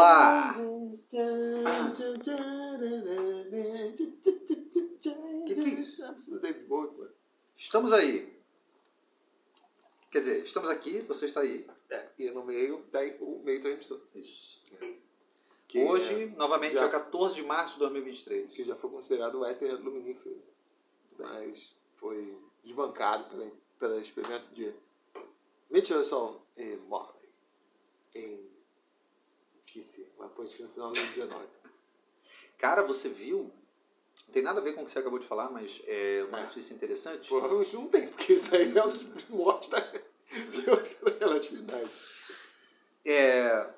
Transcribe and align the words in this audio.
Olá! 0.00 0.54
Que 5.46 5.54
que 5.54 5.60
é 5.60 5.68
isso? 5.68 6.02
Do 6.30 6.40
David 6.40 6.64
Bowie, 6.64 6.90
pô. 6.92 7.06
Estamos 7.54 7.92
aí. 7.92 8.40
Quer 10.10 10.20
dizer, 10.20 10.44
estamos 10.44 10.70
aqui, 10.70 11.00
você 11.00 11.26
está 11.26 11.40
aí. 11.40 11.66
É, 11.90 12.08
e 12.18 12.30
no 12.30 12.44
meio 12.44 12.82
tem 12.90 13.16
o 13.20 13.42
meio 13.44 13.60
transmissor. 13.60 14.00
Isso. 14.14 14.62
Que 15.68 15.84
Hoje, 15.84 16.24
é- 16.24 16.26
novamente, 16.28 16.74
já- 16.74 16.80
dia 16.80 16.88
14 16.88 17.34
de 17.34 17.42
março 17.42 17.74
de 17.74 17.80
2023. 17.80 18.50
que 18.52 18.64
já 18.64 18.74
foi 18.76 18.88
considerado 18.90 19.40
o 19.40 19.44
éter 19.44 19.78
luminífero, 19.82 20.42
mas 21.18 21.74
foi 21.96 22.38
desbancado 22.64 23.24
pela, 23.28 23.50
pelo 23.78 24.00
experimento 24.00 24.46
de 24.54 24.74
Michelson 25.70 26.40
e 26.56 26.76
Morley 26.88 27.28
em 28.14 28.49
esqueci, 29.78 30.08
mas 30.18 30.32
foi 30.34 30.44
no 30.44 30.50
final 30.68 30.92
de 30.92 31.00
19. 31.00 31.46
Cara, 32.58 32.82
você 32.82 33.08
viu? 33.08 33.50
Não 34.26 34.32
tem 34.32 34.42
nada 34.42 34.60
a 34.60 34.62
ver 34.62 34.74
com 34.74 34.82
o 34.82 34.86
que 34.86 34.92
você 34.92 34.98
acabou 34.98 35.18
de 35.18 35.26
falar, 35.26 35.50
mas 35.50 35.80
é 35.86 36.24
uma 36.28 36.40
É. 36.40 36.42
notícia 36.44 36.74
interessante. 36.74 37.28
Provavelmente 37.28 37.74
não 37.76 37.88
tem, 37.88 38.08
porque 38.08 38.34
isso 38.34 38.54
aí 38.54 38.62
é 38.62 38.66
da 38.68 38.82
teoria 40.62 40.98
da 41.04 41.18
relatividade. 41.18 41.90
É, 43.04 43.70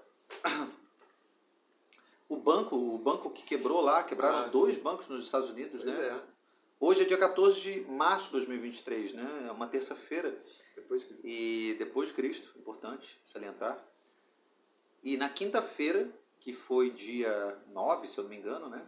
o 2.28 2.36
banco, 2.36 2.76
o 2.76 2.98
banco 2.98 3.30
que 3.30 3.42
quebrou 3.44 3.80
lá, 3.80 4.02
quebraram 4.02 4.38
Ah, 4.46 4.48
dois 4.48 4.76
sim. 4.76 4.82
bancos 4.82 5.08
nos 5.08 5.24
Estados 5.24 5.50
Unidos, 5.50 5.82
Pois 5.84 5.94
né? 5.96 6.06
é. 6.08 6.32
Hoje 6.80 7.02
é 7.02 7.04
dia 7.04 7.16
14 7.18 7.60
de 7.60 7.80
março 7.82 8.26
de 8.26 8.32
2023, 8.32 9.14
né? 9.14 9.44
É 9.48 9.52
uma 9.52 9.68
terça-feira. 9.68 10.36
Depois 10.74 11.04
que 11.04 11.14
E 11.22 11.76
depois 11.78 12.08
de 12.08 12.14
Cristo, 12.14 12.50
importante 12.58 13.20
salientar. 13.24 13.80
E 15.02 15.16
na 15.16 15.28
quinta-feira, 15.28 16.08
que 16.38 16.52
foi 16.52 16.90
dia 16.90 17.58
9, 17.72 18.06
se 18.06 18.18
eu 18.18 18.24
não 18.24 18.30
me 18.30 18.36
engano, 18.36 18.68
né? 18.68 18.84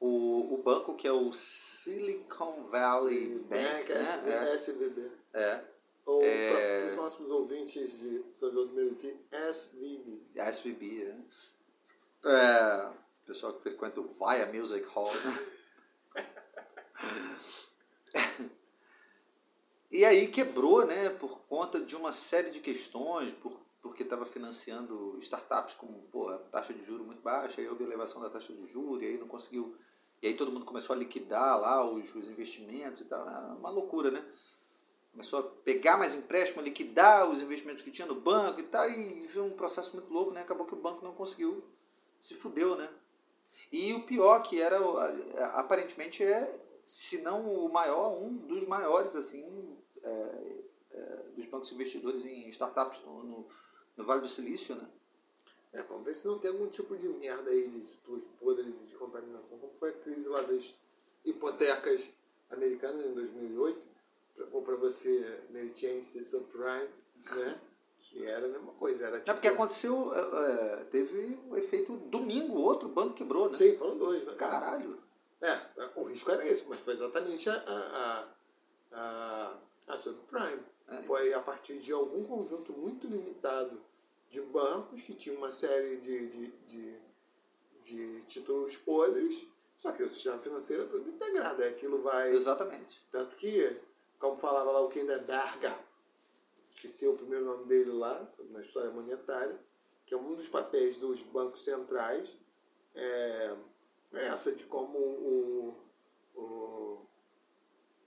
O, 0.00 0.54
o 0.54 0.62
banco 0.62 0.94
que 0.94 1.08
é 1.08 1.12
o 1.12 1.32
Silicon 1.32 2.64
Valley 2.68 3.38
Bank, 3.48 3.88
Bank, 3.88 3.92
SV, 3.92 4.30
né? 4.30 4.54
SVB. 4.54 5.10
É, 5.32 5.42
é, 5.42 5.64
Ou 6.04 6.22
É. 6.22 6.80
para 6.82 6.90
os 6.92 6.96
nossos 6.96 7.30
ouvintes 7.30 8.00
de 8.00 8.22
São 8.32 8.52
João 8.52 8.66
do 8.66 8.74
Meriti, 8.74 9.18
SVB. 9.32 10.20
SVB, 10.36 11.04
né? 11.04 11.24
É, 12.24 12.90
pessoal 13.26 13.54
que 13.54 13.62
frequenta 13.62 14.00
o 14.00 14.08
Via 14.08 14.46
Music 14.52 14.84
Hall. 14.88 15.10
E 19.90 20.04
aí 20.04 20.26
quebrou, 20.26 20.84
né, 20.84 21.08
por 21.08 21.42
conta 21.42 21.78
de 21.78 21.94
uma 21.94 22.12
série 22.12 22.50
de 22.50 22.58
questões, 22.58 23.32
por, 23.34 23.52
porque 23.84 24.02
estava 24.02 24.24
financiando 24.24 25.18
startups 25.20 25.74
com 25.74 25.86
pô, 26.10 26.32
taxa 26.50 26.72
de 26.72 26.82
juros 26.82 27.04
muito 27.04 27.20
baixa, 27.20 27.60
aí 27.60 27.68
houve 27.68 27.84
elevação 27.84 28.22
da 28.22 28.30
taxa 28.30 28.50
de 28.50 28.66
juros, 28.66 29.02
e 29.02 29.06
aí 29.08 29.18
não 29.18 29.28
conseguiu. 29.28 29.76
E 30.22 30.26
aí 30.26 30.34
todo 30.34 30.50
mundo 30.50 30.64
começou 30.64 30.96
a 30.96 30.98
liquidar 30.98 31.60
lá 31.60 31.84
os, 31.84 32.14
os 32.14 32.26
investimentos 32.26 33.02
e 33.02 33.04
tal. 33.04 33.28
É 33.28 33.52
uma 33.52 33.68
loucura, 33.68 34.10
né? 34.10 34.24
Começou 35.12 35.40
a 35.40 35.42
pegar 35.42 35.98
mais 35.98 36.14
empréstimo, 36.14 36.62
liquidar 36.62 37.30
os 37.30 37.42
investimentos 37.42 37.84
que 37.84 37.90
tinha 37.90 38.08
no 38.08 38.14
banco 38.14 38.58
e 38.58 38.62
tal, 38.62 38.88
e 38.88 39.28
foi 39.28 39.42
um 39.42 39.50
processo 39.50 39.94
muito 39.94 40.10
louco, 40.10 40.32
né? 40.32 40.40
Acabou 40.40 40.64
que 40.64 40.74
o 40.74 40.80
banco 40.80 41.04
não 41.04 41.12
conseguiu, 41.12 41.62
se 42.22 42.34
fudeu, 42.34 42.76
né? 42.76 42.88
E 43.70 43.92
o 43.92 44.04
pior 44.04 44.42
que 44.42 44.62
era, 44.62 44.78
aparentemente 45.58 46.24
é, 46.24 46.58
se 46.86 47.20
não 47.20 47.46
o 47.46 47.70
maior, 47.70 48.18
um 48.18 48.34
dos 48.34 48.66
maiores, 48.66 49.14
assim, 49.14 49.76
é, 50.02 50.56
é, 50.90 51.16
dos 51.36 51.46
bancos 51.48 51.70
investidores 51.70 52.24
em 52.24 52.48
startups 52.48 53.02
no, 53.04 53.22
no, 53.24 53.46
no 53.96 54.04
Vale 54.04 54.20
do 54.22 54.28
Silício, 54.28 54.74
né? 54.74 54.88
É, 55.72 55.82
vamos 55.82 56.04
ver 56.04 56.14
se 56.14 56.26
não 56.28 56.38
tem 56.38 56.50
algum 56.50 56.68
tipo 56.68 56.96
de 56.96 57.08
merda 57.08 57.50
aí 57.50 57.68
de 57.68 57.80
títulos 57.80 58.24
podres 58.38 58.80
e 58.82 58.86
de 58.86 58.94
contaminação, 58.96 59.58
como 59.58 59.72
foi 59.74 59.90
a 59.90 59.92
crise 59.92 60.28
lá 60.28 60.40
das 60.42 60.74
hipotecas 61.24 62.02
americanas 62.50 63.04
em 63.06 63.12
2008, 63.12 63.88
pra- 64.36 64.46
ou 64.52 64.62
para 64.62 64.76
você, 64.76 65.44
Meritiense 65.50 66.24
Subprime, 66.24 66.88
né? 67.34 67.60
Que 67.98 68.24
era 68.24 68.46
a 68.46 68.48
mesma 68.48 68.72
coisa, 68.74 69.04
era 69.06 69.16
tipo... 69.18 69.28
Não, 69.28 69.34
porque 69.34 69.48
aconteceu, 69.48 70.12
é, 70.14 70.20
é, 70.80 70.84
teve 70.84 71.40
o 71.48 71.56
efeito 71.56 71.96
domingo, 71.96 72.60
outro 72.60 72.88
banco 72.88 73.14
quebrou, 73.14 73.48
né? 73.48 73.54
Sim, 73.56 73.76
foram 73.76 73.96
dois, 73.98 74.24
né? 74.24 74.34
Caralho. 74.34 75.02
É, 75.40 75.60
o 75.96 76.04
risco 76.04 76.30
era 76.30 76.46
esse, 76.46 76.68
mas 76.68 76.80
foi 76.80 76.94
exatamente 76.94 77.48
a, 77.50 77.54
a, 77.54 78.28
a, 78.92 78.98
a, 79.88 79.92
a 79.94 79.98
subprime. 79.98 80.62
É. 80.88 81.02
Foi 81.02 81.32
a 81.32 81.40
partir 81.40 81.78
de 81.78 81.92
algum 81.92 82.24
conjunto 82.24 82.72
muito 82.72 83.06
limitado 83.06 83.80
de 84.30 84.40
bancos 84.40 85.02
que 85.02 85.14
tinha 85.14 85.36
uma 85.36 85.50
série 85.50 85.96
de, 85.98 86.26
de, 86.28 86.52
de, 86.66 86.98
de 87.84 88.22
títulos 88.24 88.76
podres, 88.76 89.46
só 89.76 89.92
que 89.92 90.02
o 90.02 90.10
sistema 90.10 90.38
financeiro 90.38 90.84
é 90.84 90.86
todo 90.86 91.08
integrado, 91.08 91.62
aí 91.62 91.70
aquilo 91.70 92.02
vai... 92.02 92.32
Exatamente. 92.32 93.02
Tanto 93.10 93.36
que, 93.36 93.80
como 94.18 94.38
falava 94.38 94.72
lá 94.72 94.80
o 94.80 94.88
Kinderberger, 94.88 95.74
esqueci 96.70 97.06
o 97.06 97.16
primeiro 97.16 97.44
nome 97.44 97.64
dele 97.66 97.92
lá, 97.92 98.28
na 98.50 98.60
história 98.60 98.90
monetária, 98.90 99.58
que 100.04 100.14
é 100.14 100.16
um 100.16 100.34
dos 100.34 100.48
papéis 100.48 100.98
dos 100.98 101.22
bancos 101.22 101.64
centrais, 101.64 102.36
é, 102.94 103.56
é 104.12 104.26
essa 104.26 104.52
de 104.52 104.64
como 104.64 104.98
o, 104.98 105.74
o, 106.34 107.06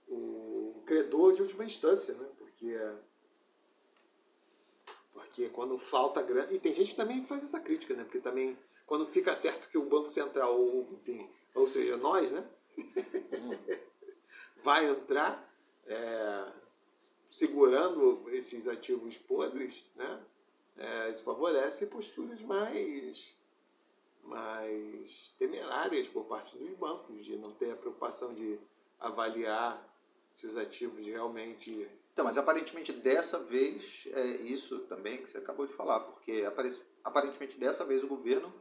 o 0.08 0.82
credor 0.86 1.34
de 1.34 1.42
última 1.42 1.64
instância, 1.64 2.14
né? 2.14 2.27
Porque, 2.58 2.96
porque 5.12 5.48
quando 5.50 5.78
falta 5.78 6.22
grana. 6.22 6.52
E 6.52 6.58
tem 6.58 6.74
gente 6.74 6.90
que 6.90 6.96
também 6.96 7.24
faz 7.24 7.44
essa 7.44 7.60
crítica, 7.60 7.94
né? 7.94 8.02
Porque 8.02 8.18
também, 8.18 8.58
quando 8.86 9.06
fica 9.06 9.34
certo 9.36 9.68
que 9.68 9.78
o 9.78 9.88
Banco 9.88 10.10
Central, 10.10 10.58
ou, 10.58 10.92
enfim, 10.92 11.28
ou 11.54 11.68
seja, 11.68 11.96
nós, 11.96 12.32
né? 12.32 12.50
vai 14.62 14.86
entrar 14.86 15.48
é, 15.86 16.52
segurando 17.28 18.28
esses 18.30 18.66
ativos 18.66 19.16
podres, 19.18 19.86
né? 19.94 20.24
É, 20.76 21.10
isso 21.10 21.24
favorece 21.24 21.86
posturas 21.86 22.40
mais, 22.42 23.34
mais 24.22 25.34
temerárias 25.38 26.06
por 26.08 26.24
parte 26.24 26.56
dos 26.56 26.76
bancos, 26.76 27.24
de 27.24 27.36
não 27.36 27.52
ter 27.52 27.72
a 27.72 27.76
preocupação 27.76 28.32
de 28.34 28.58
avaliar 29.00 29.84
se 30.34 30.46
os 30.46 30.56
ativos 30.56 31.04
realmente. 31.04 31.88
Então, 32.18 32.26
mas 32.26 32.36
aparentemente 32.36 32.92
dessa 32.92 33.38
vez 33.44 34.08
é 34.12 34.26
isso 34.42 34.80
também 34.88 35.18
que 35.18 35.30
você 35.30 35.38
acabou 35.38 35.64
de 35.64 35.72
falar, 35.72 36.00
porque 36.00 36.44
apare- 36.44 36.76
aparentemente 37.04 37.60
dessa 37.60 37.84
vez 37.84 38.02
o 38.02 38.08
governo 38.08 38.52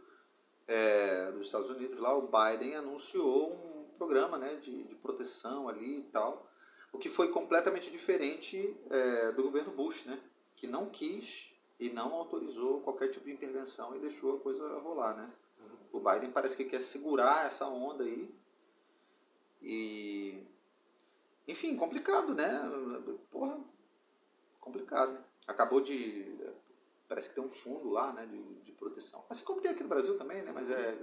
é, 0.67 1.31
dos 1.31 1.47
Estados 1.47 1.67
Unidos, 1.67 1.99
lá, 1.99 2.15
o 2.15 2.29
Biden, 2.29 2.75
anunciou 2.75 3.53
um 3.53 3.97
programa 3.97 4.37
né, 4.37 4.57
de, 4.61 4.83
de 4.83 4.93
proteção 4.93 5.67
ali 5.67 6.01
e 6.01 6.03
tal, 6.11 6.47
o 6.93 6.99
que 6.99 7.09
foi 7.09 7.29
completamente 7.29 7.89
diferente 7.89 8.77
é, 8.91 9.31
do 9.31 9.41
governo 9.41 9.71
Bush, 9.71 10.05
né, 10.05 10.19
que 10.55 10.67
não 10.67 10.91
quis 10.91 11.55
e 11.79 11.89
não 11.89 12.13
autorizou 12.13 12.81
qualquer 12.81 13.09
tipo 13.09 13.25
de 13.25 13.31
intervenção 13.31 13.95
e 13.95 13.99
deixou 13.99 14.35
a 14.35 14.39
coisa 14.39 14.67
rolar. 14.77 15.17
Né? 15.17 15.31
O 15.91 15.99
Biden 15.99 16.29
parece 16.29 16.55
que 16.55 16.65
quer 16.65 16.83
segurar 16.83 17.47
essa 17.47 17.65
onda 17.65 18.03
aí 18.03 18.31
e 19.63 20.45
enfim, 21.47 21.75
complicado, 21.77 22.33
né? 22.35 22.47
Porra, 23.31 23.59
complicado. 24.59 25.23
Acabou 25.47 25.81
de. 25.81 26.37
Parece 27.07 27.29
que 27.29 27.35
tem 27.35 27.43
um 27.43 27.49
fundo 27.49 27.89
lá, 27.89 28.11
né? 28.13 28.25
De, 28.25 28.41
de 28.61 28.71
proteção. 28.73 29.23
Assim 29.29 29.45
como 29.45 29.61
tem 29.61 29.71
aqui 29.71 29.83
no 29.83 29.89
Brasil 29.89 30.17
também, 30.17 30.41
né? 30.43 30.51
Mas 30.51 30.69
é, 30.69 30.97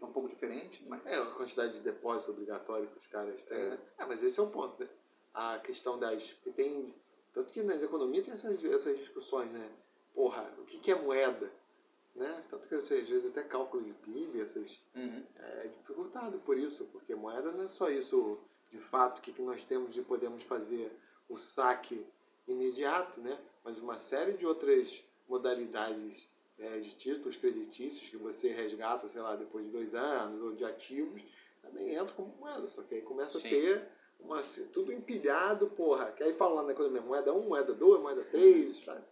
é 0.00 0.04
um 0.04 0.12
pouco 0.12 0.28
diferente. 0.28 0.82
Mas... 0.88 1.04
É, 1.06 1.16
a 1.16 1.26
quantidade 1.26 1.74
de 1.74 1.80
depósito 1.80 2.32
obrigatório 2.32 2.88
que 2.88 2.98
os 2.98 3.06
caras 3.06 3.44
têm, 3.44 3.58
É. 3.58 3.68
né? 3.70 3.78
É, 3.98 4.06
mas 4.06 4.22
esse 4.22 4.40
é 4.40 4.42
um 4.42 4.50
ponto, 4.50 4.82
né? 4.82 4.88
A 5.34 5.58
questão 5.58 5.98
das. 5.98 6.32
Porque 6.32 6.50
tem. 6.50 6.94
Tanto 7.32 7.52
que 7.52 7.62
nas 7.62 7.82
economias 7.82 8.24
tem 8.24 8.32
essas, 8.34 8.64
essas 8.64 8.98
discussões, 8.98 9.50
né? 9.52 9.70
Porra, 10.14 10.52
o 10.58 10.64
que, 10.64 10.78
que 10.78 10.90
é 10.90 10.94
moeda? 10.96 11.52
Né? 12.16 12.44
Tanto 12.50 12.68
que 12.68 12.74
às 12.74 12.88
vezes 12.88 13.26
até 13.30 13.44
cálculo 13.44 13.84
de 13.84 13.92
PIB, 13.92 14.40
essas, 14.40 14.80
Uhum. 14.96 15.24
é 15.36 15.68
dificultado 15.78 16.40
por 16.40 16.58
isso, 16.58 16.86
porque 16.86 17.14
moeda 17.14 17.52
não 17.52 17.62
é 17.64 17.68
só 17.68 17.88
isso 17.88 18.36
de 18.70 18.78
fato, 18.78 19.18
o 19.18 19.22
que, 19.22 19.32
que 19.32 19.42
nós 19.42 19.64
temos 19.64 19.96
e 19.96 20.02
podemos 20.02 20.42
fazer 20.44 20.90
o 21.28 21.36
saque 21.38 22.06
imediato, 22.46 23.20
né? 23.20 23.38
mas 23.64 23.78
uma 23.78 23.96
série 23.96 24.32
de 24.34 24.46
outras 24.46 25.02
modalidades 25.28 26.28
é, 26.58 26.78
de 26.78 26.94
títulos 26.94 27.36
creditícios 27.36 28.08
que 28.08 28.16
você 28.16 28.48
resgata, 28.48 29.08
sei 29.08 29.22
lá, 29.22 29.34
depois 29.36 29.64
de 29.64 29.70
dois 29.70 29.94
anos, 29.94 30.42
ou 30.42 30.52
de 30.52 30.64
ativos, 30.64 31.22
também 31.62 31.94
entra 31.94 32.14
como 32.14 32.34
moeda, 32.38 32.68
só 32.68 32.82
que 32.82 32.94
aí 32.96 33.02
começa 33.02 33.38
Sim. 33.38 33.48
a 33.48 33.50
ter 33.50 33.88
uma, 34.20 34.40
assim, 34.40 34.66
tudo 34.68 34.92
empilhado, 34.92 35.68
porra, 35.68 36.12
que 36.12 36.22
aí 36.22 36.32
fala 36.34 36.56
lá 36.56 36.62
na 36.64 36.72
economia, 36.72 37.00
moeda 37.00 37.32
1, 37.32 37.48
moeda 37.48 37.72
2, 37.72 38.00
moeda 38.00 38.24
3, 38.24 38.76
sabe? 38.84 39.04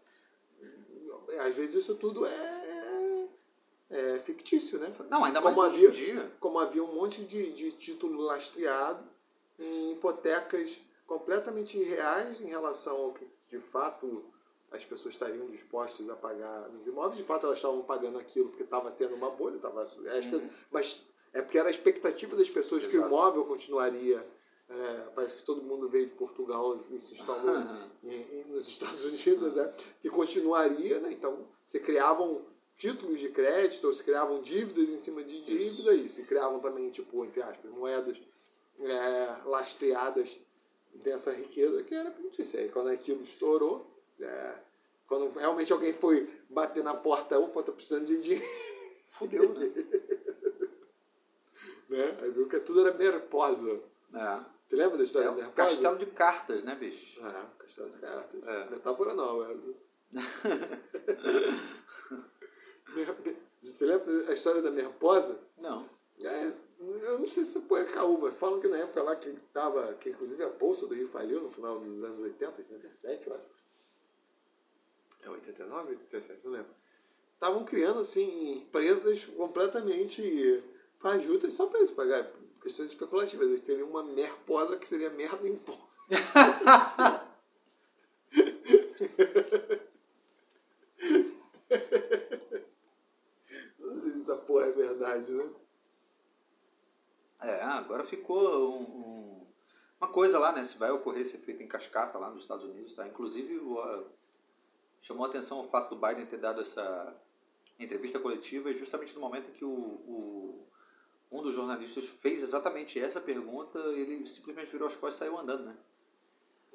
Às 1.40 1.56
vezes 1.56 1.74
isso 1.76 1.94
tudo 1.96 2.24
é, 2.26 3.28
é 3.90 4.18
fictício, 4.18 4.78
né? 4.78 4.94
Não, 5.10 5.24
ainda 5.24 5.40
mais 5.40 5.54
Como 5.54 5.66
havia- 5.66 5.90
dia. 5.90 6.32
como 6.40 6.58
havia 6.58 6.82
um 6.82 6.94
monte 6.94 7.24
de, 7.24 7.52
de 7.52 7.72
título 7.72 8.20
lastreado 8.22 9.02
em 9.58 9.92
hipotecas 9.92 10.78
completamente 11.06 11.76
irreais 11.76 12.40
em 12.40 12.48
relação 12.48 12.96
ao 12.96 13.12
que 13.12 13.26
de 13.50 13.60
fato 13.60 14.24
as 14.70 14.84
pessoas 14.84 15.14
estariam 15.14 15.46
dispostas 15.46 16.08
a 16.10 16.16
pagar 16.16 16.68
nos 16.68 16.86
imóveis. 16.86 17.16
De 17.16 17.24
fato, 17.24 17.46
elas 17.46 17.58
estavam 17.58 17.82
pagando 17.82 18.18
aquilo 18.18 18.50
porque 18.50 18.64
estava 18.64 18.90
tendo 18.90 19.14
uma 19.14 19.30
bolha, 19.30 19.58
tava, 19.58 19.82
uhum. 19.82 20.50
mas 20.70 21.08
é 21.32 21.40
porque 21.40 21.58
era 21.58 21.68
a 21.68 21.70
expectativa 21.70 22.36
das 22.36 22.50
pessoas 22.50 22.82
Exato. 22.82 22.96
que 22.96 23.02
o 23.02 23.06
imóvel 23.06 23.44
continuaria. 23.44 24.24
É, 24.70 25.10
parece 25.14 25.36
que 25.36 25.44
todo 25.44 25.62
mundo 25.62 25.88
veio 25.88 26.04
de 26.04 26.12
Portugal 26.12 26.78
e 26.90 27.00
se 27.00 27.14
instalou 27.14 27.56
em, 28.04 28.44
nos 28.48 28.68
Estados 28.68 29.02
Unidos, 29.02 29.56
é, 29.56 29.74
que 30.02 30.10
continuaria, 30.10 31.00
né? 31.00 31.10
Então, 31.10 31.48
se 31.64 31.80
criavam 31.80 32.42
títulos 32.76 33.18
de 33.18 33.30
crédito, 33.30 33.86
ou 33.86 33.94
se 33.94 34.04
criavam 34.04 34.42
dívidas 34.42 34.90
em 34.90 34.98
cima 34.98 35.24
de 35.24 35.42
dívida, 35.42 35.94
e 35.94 36.06
se 36.06 36.24
criavam 36.24 36.60
também, 36.60 36.90
tipo, 36.90 37.24
entre 37.24 37.40
aspas, 37.40 37.70
moedas 37.70 38.18
é, 38.80 39.42
lastreadas 39.44 40.40
dessa 40.94 41.32
riqueza, 41.32 41.82
que 41.82 41.94
era 41.94 42.14
isso 42.38 42.56
aí. 42.56 42.68
Quando 42.68 42.88
aquilo 42.88 43.22
estourou, 43.22 43.90
é, 44.20 44.54
quando 45.06 45.30
realmente 45.38 45.72
alguém 45.72 45.92
foi 45.92 46.30
bater 46.48 46.84
na 46.84 46.94
porta, 46.94 47.38
opa, 47.38 47.62
tô 47.62 47.72
precisando 47.72 48.06
de 48.06 48.20
dinheiro. 48.20 48.44
Fudeu, 49.08 49.54
né? 49.54 49.66
né? 51.88 52.18
Aí 52.20 52.30
viu 52.30 52.48
que 52.48 52.60
tudo 52.60 52.86
era 52.86 52.96
merposa. 52.96 53.80
É. 54.14 54.40
Você 54.68 54.76
lembra 54.76 54.98
da 54.98 55.04
história 55.04 55.26
é, 55.26 55.30
da 55.30 55.36
merposa? 55.36 55.68
Castelo 55.68 55.98
de 55.98 56.06
cartas, 56.06 56.64
né, 56.64 56.74
bicho? 56.74 57.20
É, 57.26 57.46
castelo 57.58 57.90
de 57.90 57.98
cartas. 57.98 58.42
É. 58.46 58.70
Metáfora 58.70 59.14
não, 59.14 59.38
velho. 59.46 59.76
Você 63.62 63.86
lembra 63.86 64.30
a 64.30 64.32
história 64.32 64.60
da 64.60 64.70
merposa? 64.70 65.40
Não. 65.56 65.88
É, 66.22 66.52
eu 66.78 67.18
não 67.18 67.26
sei 67.26 67.42
se 67.42 67.60
foi 67.62 67.82
a 67.82 67.86
Caú, 67.86 68.30
falam 68.32 68.60
que 68.60 68.68
na 68.68 68.76
época 68.78 69.02
lá 69.02 69.16
que 69.16 69.30
tava, 69.52 69.94
que 69.94 70.10
inclusive 70.10 70.42
a 70.44 70.48
Bolsa 70.48 70.86
do 70.86 70.94
Rio 70.94 71.08
faliu 71.08 71.40
no 71.40 71.50
final 71.50 71.80
dos 71.80 72.04
anos 72.04 72.20
80, 72.20 72.58
87, 72.58 73.26
eu 73.26 73.34
acho. 73.34 73.50
É 75.22 75.28
89, 75.28 75.90
87, 75.90 76.40
não 76.44 76.52
lembro. 76.52 76.70
Estavam 77.34 77.64
criando 77.64 78.00
assim 78.00 78.58
empresas 78.58 79.26
completamente 79.26 80.62
fajutas 80.98 81.52
só 81.52 81.66
para 81.66 81.80
isso, 81.80 81.94
pagar 81.94 82.30
questões 82.62 82.90
especulativas. 82.90 83.48
Eles 83.48 83.62
teriam 83.62 83.88
uma 83.88 84.02
merposa 84.04 84.76
que 84.76 84.86
seria 84.86 85.10
merda 85.10 85.48
em 85.48 85.56
pó. 85.56 85.76
não 93.78 93.98
sei 93.98 94.12
se 94.12 94.20
essa 94.20 94.36
porra 94.36 94.66
é 94.66 94.72
verdade, 94.72 95.30
né? 95.32 95.50
Agora 97.88 98.04
ficou 98.04 98.78
um, 98.78 98.82
um, 98.82 99.46
uma 99.98 100.10
coisa 100.10 100.38
lá, 100.38 100.52
né? 100.52 100.62
Se 100.62 100.76
vai 100.76 100.90
ocorrer 100.90 101.22
esse 101.22 101.36
efeito 101.36 101.62
em 101.62 101.66
cascata 101.66 102.18
lá 102.18 102.28
nos 102.28 102.42
Estados 102.42 102.66
Unidos, 102.66 102.92
tá? 102.92 103.08
Inclusive, 103.08 103.56
o, 103.56 104.04
chamou 105.00 105.24
a 105.24 105.28
atenção 105.28 105.60
o 105.60 105.64
fato 105.64 105.94
do 105.94 106.06
Biden 106.06 106.26
ter 106.26 106.36
dado 106.36 106.60
essa 106.60 107.16
entrevista 107.80 108.18
coletiva 108.18 108.70
justamente 108.74 109.14
no 109.14 109.22
momento 109.22 109.48
em 109.48 109.52
que 109.54 109.64
o, 109.64 109.70
o 109.70 110.66
um 111.32 111.40
dos 111.40 111.54
jornalistas 111.54 112.04
fez 112.04 112.42
exatamente 112.42 113.00
essa 113.00 113.22
pergunta, 113.22 113.78
ele 113.78 114.26
simplesmente 114.28 114.70
virou 114.70 114.86
as 114.86 114.96
costas 114.96 115.14
e 115.14 115.18
saiu 115.20 115.38
andando, 115.38 115.64
né? 115.64 115.76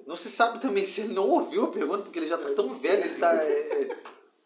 Não 0.07 0.16
se 0.16 0.31
sabe 0.31 0.59
também 0.59 0.83
se 0.83 1.01
ele 1.01 1.13
não 1.13 1.30
ouviu 1.30 1.66
a 1.66 1.71
pergunta, 1.71 2.01
porque 2.01 2.18
ele 2.18 2.27
já 2.27 2.38
está 2.38 2.56
tão 2.56 2.74
velho, 2.74 3.06
ele 3.06 3.19
tá. 3.19 3.31
É, 3.36 3.83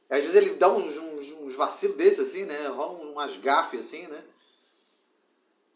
é, 0.10 0.18
às 0.18 0.24
vezes 0.24 0.36
ele 0.36 0.56
dá 0.56 0.70
uns, 0.70 0.98
uns, 0.98 1.32
uns 1.32 1.56
vacilos 1.56 1.96
desses, 1.96 2.20
assim, 2.20 2.44
né? 2.44 2.68
Rola 2.68 3.00
umas 3.10 3.38
gafes 3.38 3.86
assim, 3.86 4.06
né? 4.08 4.22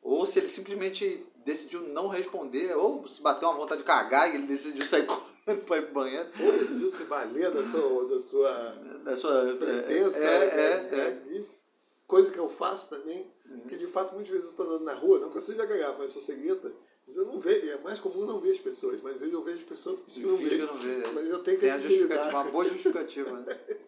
Ou 0.02 0.26
se 0.26 0.40
ele 0.40 0.48
simplesmente 0.48 1.26
decidiu 1.46 1.82
não 1.90 2.08
responder, 2.08 2.76
ou 2.76 3.08
se 3.08 3.22
bateu 3.22 3.50
uma 3.50 3.58
vontade 3.58 3.82
de 3.82 3.88
cagar 3.88 4.30
e 4.30 4.36
ele 4.36 4.48
decidiu 4.48 4.86
sair 4.86 5.06
correndo 5.08 5.66
para 5.66 5.78
ir 5.78 5.82
pro 5.84 5.94
banheiro. 5.94 6.30
Ou 6.40 6.52
decidiu 6.54 6.90
se 6.90 7.04
valer 7.06 7.52
da 7.52 7.64
sua, 7.64 8.08
da 8.08 8.20
sua, 8.20 8.70
da 9.04 9.16
sua 9.16 9.56
pretença. 9.56 10.24
É, 10.24 10.46
é, 10.46 10.90
é, 10.92 11.00
é. 11.00 11.38
Isso. 11.38 11.66
Coisa 12.08 12.32
que 12.32 12.38
eu 12.38 12.50
faço 12.50 12.90
também, 12.90 13.32
uhum. 13.50 13.60
porque 13.62 13.78
de 13.78 13.88
fato 13.88 14.14
muitas 14.14 14.30
vezes 14.30 14.46
eu 14.46 14.52
estou 14.52 14.66
andando 14.66 14.84
na 14.84 14.94
rua, 14.94 15.20
não 15.20 15.30
consigo 15.30 15.58
cagar, 15.58 15.94
mas 15.94 16.02
eu 16.02 16.10
sou 16.10 16.22
cegueta. 16.22 16.72
Mas 17.08 17.16
eu 17.16 17.26
não 17.26 17.40
vejo, 17.40 17.70
é 17.70 17.78
mais 17.80 18.00
comum 18.00 18.26
não 18.26 18.40
ver 18.40 18.52
as 18.52 18.60
pessoas, 18.60 19.02
mas 19.02 19.14
às 19.14 19.20
vezes 19.20 19.34
eu 19.34 19.44
vejo 19.44 19.58
as 19.58 19.64
pessoas 19.64 20.00
que 20.08 20.20
não 20.22 20.38
vejo. 20.38 20.66
não 20.66 20.78
vejo. 20.78 21.14
Mas 21.14 21.30
eu 21.30 21.40
tenho 21.40 21.60
que 21.60 21.66
Tem 21.66 21.82
justificativa, 21.82 22.30
uma 22.30 22.52
boa 22.52 22.66
justificativa. 22.66 23.32
Né? 23.32 23.60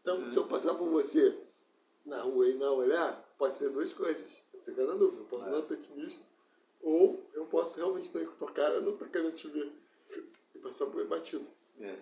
então, 0.00 0.32
se 0.32 0.38
eu 0.38 0.44
passar 0.44 0.74
por 0.74 0.88
você 0.88 1.36
na 2.04 2.22
rua 2.22 2.48
e 2.48 2.54
não 2.54 2.76
olhar, 2.76 3.23
pode 3.38 3.58
ser 3.58 3.70
duas 3.70 3.92
coisas 3.92 4.44
fica 4.64 4.86
na 4.86 4.94
dúvida. 4.94 5.22
Eu 5.22 5.26
posso 5.26 5.48
é. 5.48 5.50
não 5.50 5.66
visto, 5.96 6.26
ou 6.82 7.30
eu 7.34 7.46
posso 7.46 7.76
realmente 7.76 8.10
ter 8.10 8.26
com 8.26 8.36
tua 8.36 8.50
cara, 8.50 8.80
não 8.80 8.94
estar 8.94 9.08
querendo 9.08 9.34
te 9.34 9.48
ver 9.48 9.72
e 10.54 10.58
passar 10.58 10.86
por 10.86 11.06
batido. 11.06 11.46
É. 11.80 11.96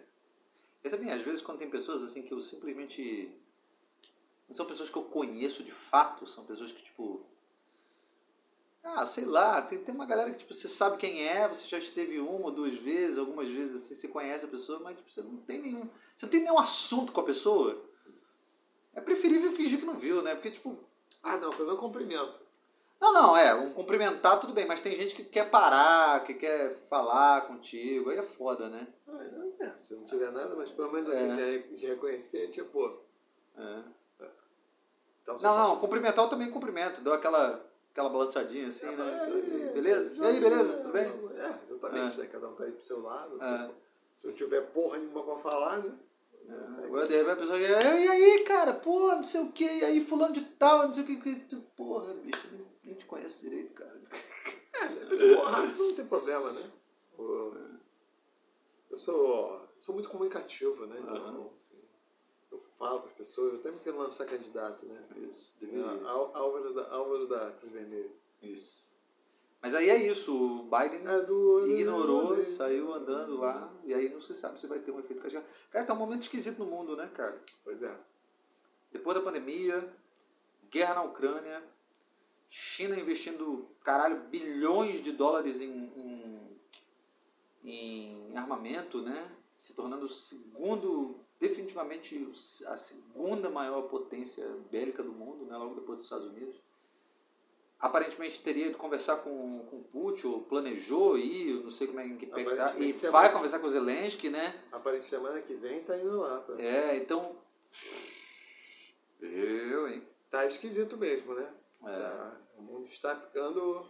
Eu 0.84 0.90
também, 0.90 1.10
às 1.10 1.22
vezes, 1.22 1.42
quando 1.42 1.58
tem 1.58 1.70
pessoas 1.70 2.02
assim 2.02 2.22
que 2.22 2.32
eu 2.32 2.42
simplesmente. 2.42 3.30
Não 4.48 4.54
são 4.56 4.66
pessoas 4.66 4.90
que 4.90 4.96
eu 4.96 5.04
conheço 5.04 5.62
de 5.62 5.70
fato, 5.70 6.26
são 6.26 6.44
pessoas 6.44 6.72
que, 6.72 6.82
tipo. 6.82 7.24
Ah, 8.84 9.06
sei 9.06 9.24
lá, 9.24 9.62
tem, 9.62 9.78
tem 9.78 9.94
uma 9.94 10.04
galera 10.04 10.32
que 10.32 10.38
tipo, 10.38 10.52
você 10.52 10.66
sabe 10.66 10.96
quem 10.96 11.28
é, 11.28 11.46
você 11.46 11.68
já 11.68 11.78
esteve 11.78 12.18
uma 12.18 12.46
ou 12.46 12.50
duas 12.50 12.74
vezes, 12.74 13.16
algumas 13.16 13.48
vezes 13.48 13.76
assim, 13.76 13.94
você 13.94 14.08
conhece 14.08 14.44
a 14.44 14.48
pessoa, 14.48 14.80
mas 14.80 14.96
tipo, 14.96 15.08
você 15.08 15.22
não 15.22 15.36
tem 15.36 15.62
nenhum. 15.62 15.88
Você 16.16 16.26
não 16.26 16.30
tem 16.30 16.40
nenhum 16.40 16.58
assunto 16.58 17.12
com 17.12 17.20
a 17.20 17.24
pessoa. 17.24 17.80
É 18.92 19.00
preferível 19.00 19.52
fingir 19.52 19.78
que 19.78 19.86
não 19.86 19.96
viu, 19.96 20.20
né? 20.22 20.34
Porque, 20.34 20.50
tipo. 20.50 20.91
Ah, 21.22 21.36
não, 21.36 21.50
pelo 21.50 21.66
menos 21.66 21.80
cumprimento. 21.80 22.40
Não, 23.02 23.12
não, 23.12 23.36
é, 23.36 23.52
um 23.52 23.72
cumprimentar 23.72 24.38
tudo 24.38 24.52
bem, 24.52 24.64
mas 24.64 24.80
tem 24.80 24.96
gente 24.96 25.16
que 25.16 25.24
quer 25.24 25.50
parar, 25.50 26.22
que 26.22 26.34
quer 26.34 26.76
falar 26.88 27.40
contigo, 27.42 28.10
aí 28.10 28.18
é 28.18 28.22
foda, 28.22 28.68
né? 28.68 28.86
É, 29.58 29.70
se 29.78 29.94
não 29.94 30.04
tiver 30.04 30.30
nada, 30.30 30.54
mas 30.54 30.70
pelo 30.70 30.92
menos 30.92 31.10
assim, 31.10 31.40
é. 31.40 31.58
de 31.74 31.86
reconhecer, 31.86 32.48
tipo. 32.48 33.00
É. 33.58 33.82
Então, 35.22 35.36
não, 35.42 35.58
não, 35.58 35.76
cumprimentar 35.78 36.24
eu 36.24 36.30
também 36.30 36.48
cumprimento, 36.48 37.00
deu 37.00 37.12
aquela, 37.12 37.64
aquela 37.90 38.08
balançadinha 38.08 38.68
assim, 38.68 38.86
é, 38.86 38.96
né? 38.96 39.66
É, 39.68 39.72
beleza? 39.72 40.12
E 40.14 40.26
aí, 40.26 40.40
beleza? 40.40 40.76
Tudo 40.78 40.92
bem? 40.92 41.04
É, 41.04 41.58
exatamente, 41.64 42.20
né? 42.20 42.26
Cada 42.26 42.48
um 42.48 42.54
tá 42.54 42.64
aí 42.64 42.72
pro 42.72 42.84
seu 42.84 43.02
lado. 43.02 43.32
Tipo, 43.32 43.74
se 44.20 44.28
eu 44.28 44.32
tiver 44.32 44.60
porra 44.72 44.98
nenhuma 44.98 45.24
pra 45.24 45.38
falar, 45.38 45.78
né? 45.78 45.92
É, 46.48 46.84
agora 46.84 47.06
de 47.06 47.14
repente 47.14 47.30
a 47.30 47.36
pessoa 47.36 47.58
e 47.58 48.08
aí, 48.08 48.44
cara, 48.44 48.74
porra, 48.74 49.16
não 49.16 49.24
sei 49.24 49.40
o 49.40 49.52
que, 49.52 49.64
e 49.64 49.84
aí 49.84 50.00
fulano 50.00 50.32
de 50.32 50.42
tal, 50.42 50.86
não 50.86 50.94
sei 50.94 51.04
o 51.04 51.06
que, 51.06 51.34
porra, 51.76 52.12
bicho, 52.14 52.48
nem 52.84 52.94
te 52.94 53.04
conheço 53.06 53.38
direito, 53.38 53.72
cara. 53.74 54.00
Porra, 55.36 55.66
não 55.66 55.94
tem 55.94 56.06
problema, 56.06 56.50
né? 56.52 56.70
Eu 58.90 58.98
sou, 58.98 59.68
sou 59.80 59.94
muito 59.94 60.10
comunicativo, 60.10 60.86
né? 60.86 60.98
Então, 61.00 61.14
uhum. 61.14 61.50
assim, 61.56 61.78
eu 62.50 62.62
falo 62.72 63.00
com 63.00 63.06
as 63.06 63.12
pessoas, 63.12 63.54
eu 63.54 63.60
até 63.60 63.70
me 63.70 63.78
quero 63.80 63.98
lançar 63.98 64.26
candidato, 64.26 64.86
né? 64.86 65.02
Isso, 65.30 65.56
deveria. 65.60 66.06
Álvaro 66.06 66.74
da, 66.74 66.92
Álvaro 66.92 67.26
da 67.26 67.52
Cruz 67.52 67.72
Vermelha. 67.72 68.10
Isso. 68.42 69.00
Mas 69.62 69.76
aí 69.76 69.88
é 69.88 69.96
isso, 69.96 70.34
o 70.34 70.62
Biden 70.64 71.06
é 71.06 71.20
do, 71.22 71.68
ignorou, 71.68 72.44
saiu 72.44 72.92
andando 72.92 73.36
lá, 73.36 73.72
e 73.84 73.94
aí 73.94 74.08
não 74.08 74.20
se 74.20 74.34
sabe 74.34 74.60
se 74.60 74.66
vai 74.66 74.80
ter 74.80 74.90
um 74.90 74.98
efeito 74.98 75.22
cascata. 75.22 75.46
Cara, 75.70 75.84
tá 75.84 75.94
um 75.94 75.98
momento 75.98 76.22
esquisito 76.22 76.58
no 76.58 76.66
mundo, 76.66 76.96
né, 76.96 77.08
cara? 77.14 77.40
Pois 77.62 77.80
é. 77.80 77.96
Depois 78.90 79.16
da 79.16 79.22
pandemia, 79.22 79.88
guerra 80.68 80.94
na 80.94 81.02
Ucrânia, 81.04 81.62
China 82.48 82.98
investindo, 82.98 83.68
caralho, 83.84 84.24
bilhões 84.24 85.00
de 85.00 85.12
dólares 85.12 85.60
em, 85.60 85.92
em, 85.96 86.58
em 87.64 88.36
armamento, 88.36 89.00
né? 89.00 89.30
Se 89.56 89.74
tornando 89.76 90.06
o 90.06 90.10
segundo, 90.10 91.20
definitivamente 91.38 92.28
a 92.66 92.76
segunda 92.76 93.48
maior 93.48 93.82
potência 93.82 94.44
bélica 94.72 95.04
do 95.04 95.12
mundo, 95.12 95.46
né? 95.46 95.56
Logo 95.56 95.76
depois 95.76 95.98
dos 95.98 96.06
Estados 96.06 96.26
Unidos 96.26 96.56
aparentemente 97.82 98.40
teria 98.40 98.68
ido 98.68 98.78
conversar 98.78 99.16
com, 99.16 99.66
com 99.68 99.76
o 99.78 99.82
Putin, 99.82 100.28
ou 100.28 100.42
planejou 100.42 101.18
ir, 101.18 101.64
não 101.64 101.72
sei 101.72 101.88
como 101.88 101.98
é 101.98 102.08
que 102.10 102.26
pé 102.26 102.44
tá, 102.44 102.78
e 102.78 102.96
semana, 102.96 103.18
vai 103.18 103.32
conversar 103.32 103.58
com 103.58 103.66
o 103.66 103.70
Zelensky, 103.70 104.30
né? 104.30 104.62
Aparentemente 104.70 105.10
semana 105.10 105.42
que 105.42 105.54
vem 105.54 105.82
tá 105.82 105.98
indo 105.98 106.20
lá. 106.20 106.40
Pra... 106.42 106.62
É, 106.62 106.96
então. 106.96 107.36
Eu, 109.20 109.88
hein? 109.88 110.06
Tá 110.30 110.46
esquisito 110.46 110.96
mesmo, 110.96 111.34
né? 111.34 111.52
É. 111.84 111.98
Tá, 111.98 112.36
o 112.56 112.62
mundo 112.62 112.86
está 112.86 113.16
ficando 113.16 113.84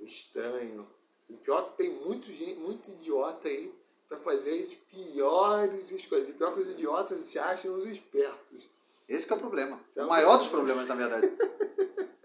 estranho. 0.00 0.86
E 1.30 1.34
pior 1.34 1.62
que 1.62 1.78
tem 1.78 1.90
muito, 1.90 2.30
gente, 2.30 2.56
muito 2.56 2.90
idiota 2.90 3.48
aí 3.48 3.72
para 4.06 4.18
fazer 4.18 4.62
as 4.62 4.74
piores 4.74 6.06
coisas. 6.06 6.28
E 6.28 6.32
pior 6.34 6.52
que 6.52 6.60
os 6.60 6.68
idiotas 6.74 7.18
se 7.20 7.38
acham 7.38 7.78
os 7.78 7.86
espertos. 7.86 8.68
Esse 9.08 9.30
é 9.32 9.34
o 9.34 9.38
problema. 9.38 9.80
É 9.96 10.04
o 10.04 10.08
maior 10.08 10.36
dos 10.36 10.48
problemas, 10.48 10.86
na 10.86 10.94
verdade. 10.94 11.26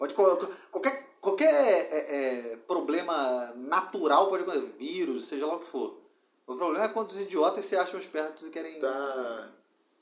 Pode 0.00 0.14
qualquer 0.14 1.10
qualquer 1.20 1.52
é, 1.52 2.16
é, 2.16 2.56
problema 2.56 3.52
natural 3.54 4.30
pode 4.30 4.44
acontecer, 4.44 4.72
vírus, 4.78 5.26
seja 5.26 5.44
lá 5.44 5.56
o 5.56 5.60
que 5.60 5.68
for. 5.68 6.00
O 6.46 6.56
problema 6.56 6.86
é 6.86 6.88
quando 6.88 7.10
os 7.10 7.20
idiotas 7.20 7.66
se 7.66 7.76
acham 7.76 8.00
espertos 8.00 8.46
e 8.46 8.50
querem. 8.50 8.80
Tá. 8.80 9.52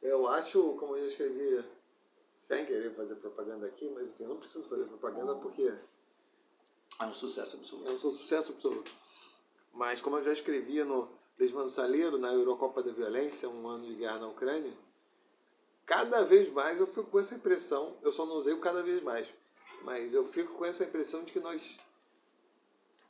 Eu 0.00 0.28
acho, 0.28 0.74
como 0.74 0.96
eu 0.96 1.02
já 1.02 1.08
escrevi, 1.08 1.64
sem 2.36 2.64
querer 2.64 2.94
fazer 2.94 3.16
propaganda 3.16 3.66
aqui, 3.66 3.90
mas 3.92 4.10
enfim, 4.10 4.22
eu 4.22 4.28
não 4.28 4.36
preciso 4.36 4.68
fazer 4.68 4.84
propaganda 4.84 5.34
porque. 5.34 5.68
É 7.00 7.04
um 7.04 7.12
sucesso 7.12 7.56
absoluto. 7.56 7.88
É 7.88 7.92
um 7.92 7.98
sucesso 7.98 8.52
absoluto. 8.52 8.92
Mas 9.74 10.00
como 10.00 10.18
eu 10.18 10.22
já 10.22 10.32
escrevia 10.32 10.84
no, 10.84 11.10
Lesmano 11.36 11.68
Saleiro, 11.68 12.18
na 12.18 12.32
Eurocopa 12.32 12.84
da 12.84 12.92
Violência, 12.92 13.48
um 13.48 13.66
ano 13.66 13.84
de 13.84 13.94
guerra 13.94 14.20
na 14.20 14.28
Ucrânia, 14.28 14.72
cada 15.84 16.22
vez 16.22 16.48
mais 16.52 16.78
eu 16.78 16.86
fico 16.86 17.10
com 17.10 17.18
essa 17.18 17.34
impressão, 17.34 17.96
eu 18.02 18.12
só 18.12 18.24
não 18.26 18.36
usei 18.36 18.52
o 18.54 18.60
cada 18.60 18.82
vez 18.82 19.02
mais, 19.02 19.32
mas 19.82 20.14
eu 20.14 20.26
fico 20.26 20.54
com 20.54 20.64
essa 20.64 20.84
impressão 20.84 21.24
de 21.24 21.32
que 21.32 21.40
nós 21.40 21.78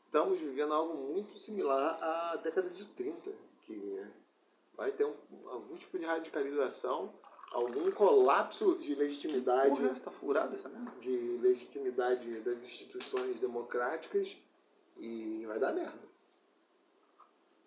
estamos 0.04 0.40
vivendo 0.40 0.72
algo 0.72 0.94
muito 1.12 1.38
similar 1.38 1.98
à 2.02 2.36
década 2.36 2.70
de 2.70 2.86
30, 2.86 3.30
que 3.66 4.06
vai 4.74 4.92
ter 4.92 5.04
um, 5.04 5.14
algum 5.48 5.76
tipo 5.76 5.98
de 5.98 6.04
radicalização, 6.04 7.12
algum 7.52 7.90
colapso 7.90 8.78
de 8.78 8.94
legitimidade. 8.94 9.70
Porra, 9.70 10.00
tá 10.00 10.10
furado 10.10 10.54
essa 10.54 10.68
merda. 10.68 10.92
De 11.00 11.38
legitimidade 11.38 12.40
das 12.40 12.58
instituições 12.62 13.40
democráticas 13.40 14.36
e 14.96 15.44
vai 15.46 15.58
dar 15.58 15.72
merda. 15.72 16.08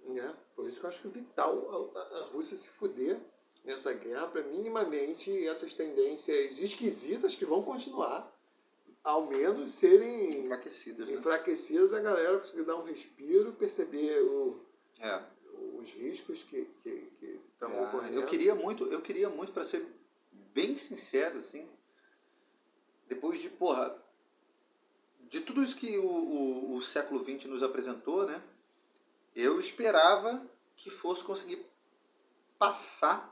Né? 0.05 0.35
Por 0.55 0.67
isso 0.67 0.79
que 0.79 0.85
eu 0.85 0.89
acho 0.89 1.01
que 1.01 1.07
é 1.07 1.11
vital 1.11 1.91
a, 1.95 1.99
a 1.99 2.23
Rússia 2.25 2.57
se 2.57 2.69
fuder 2.69 3.19
nessa 3.63 3.93
guerra 3.93 4.27
para 4.27 4.43
minimamente 4.43 5.47
essas 5.47 5.73
tendências 5.73 6.59
esquisitas 6.59 7.35
que 7.35 7.45
vão 7.45 7.61
continuar 7.61 8.30
ao 9.03 9.27
menos 9.27 9.71
serem 9.71 10.41
enfraquecidas, 10.41 11.07
né? 11.07 11.13
enfraquecidas 11.13 11.93
a 11.93 11.99
galera 11.99 12.37
conseguir 12.39 12.63
dar 12.63 12.75
um 12.77 12.83
respiro, 12.83 13.53
perceber 13.53 14.21
o, 14.23 14.59
é. 14.99 15.23
os 15.79 15.91
riscos 15.93 16.43
que 16.43 16.67
estão 17.21 17.71
é, 17.71 17.87
ocorrendo. 17.87 18.19
Eu 18.19 18.27
queria 18.27 18.53
muito, 18.53 18.85
eu 18.85 19.01
queria 19.01 19.29
muito, 19.29 19.51
para 19.51 19.63
ser 19.63 19.85
bem 20.53 20.77
sincero, 20.77 21.39
assim, 21.39 21.67
depois 23.07 23.41
de, 23.41 23.49
porra, 23.49 23.97
de 25.21 25.41
tudo 25.41 25.63
isso 25.63 25.77
que 25.77 25.97
o, 25.97 26.05
o, 26.05 26.75
o 26.75 26.81
século 26.81 27.23
XX 27.23 27.45
nos 27.45 27.63
apresentou, 27.63 28.25
né? 28.25 28.41
Eu 29.35 29.59
esperava 29.59 30.45
que 30.75 30.89
fosse 30.89 31.23
conseguir 31.23 31.65
passar 32.59 33.31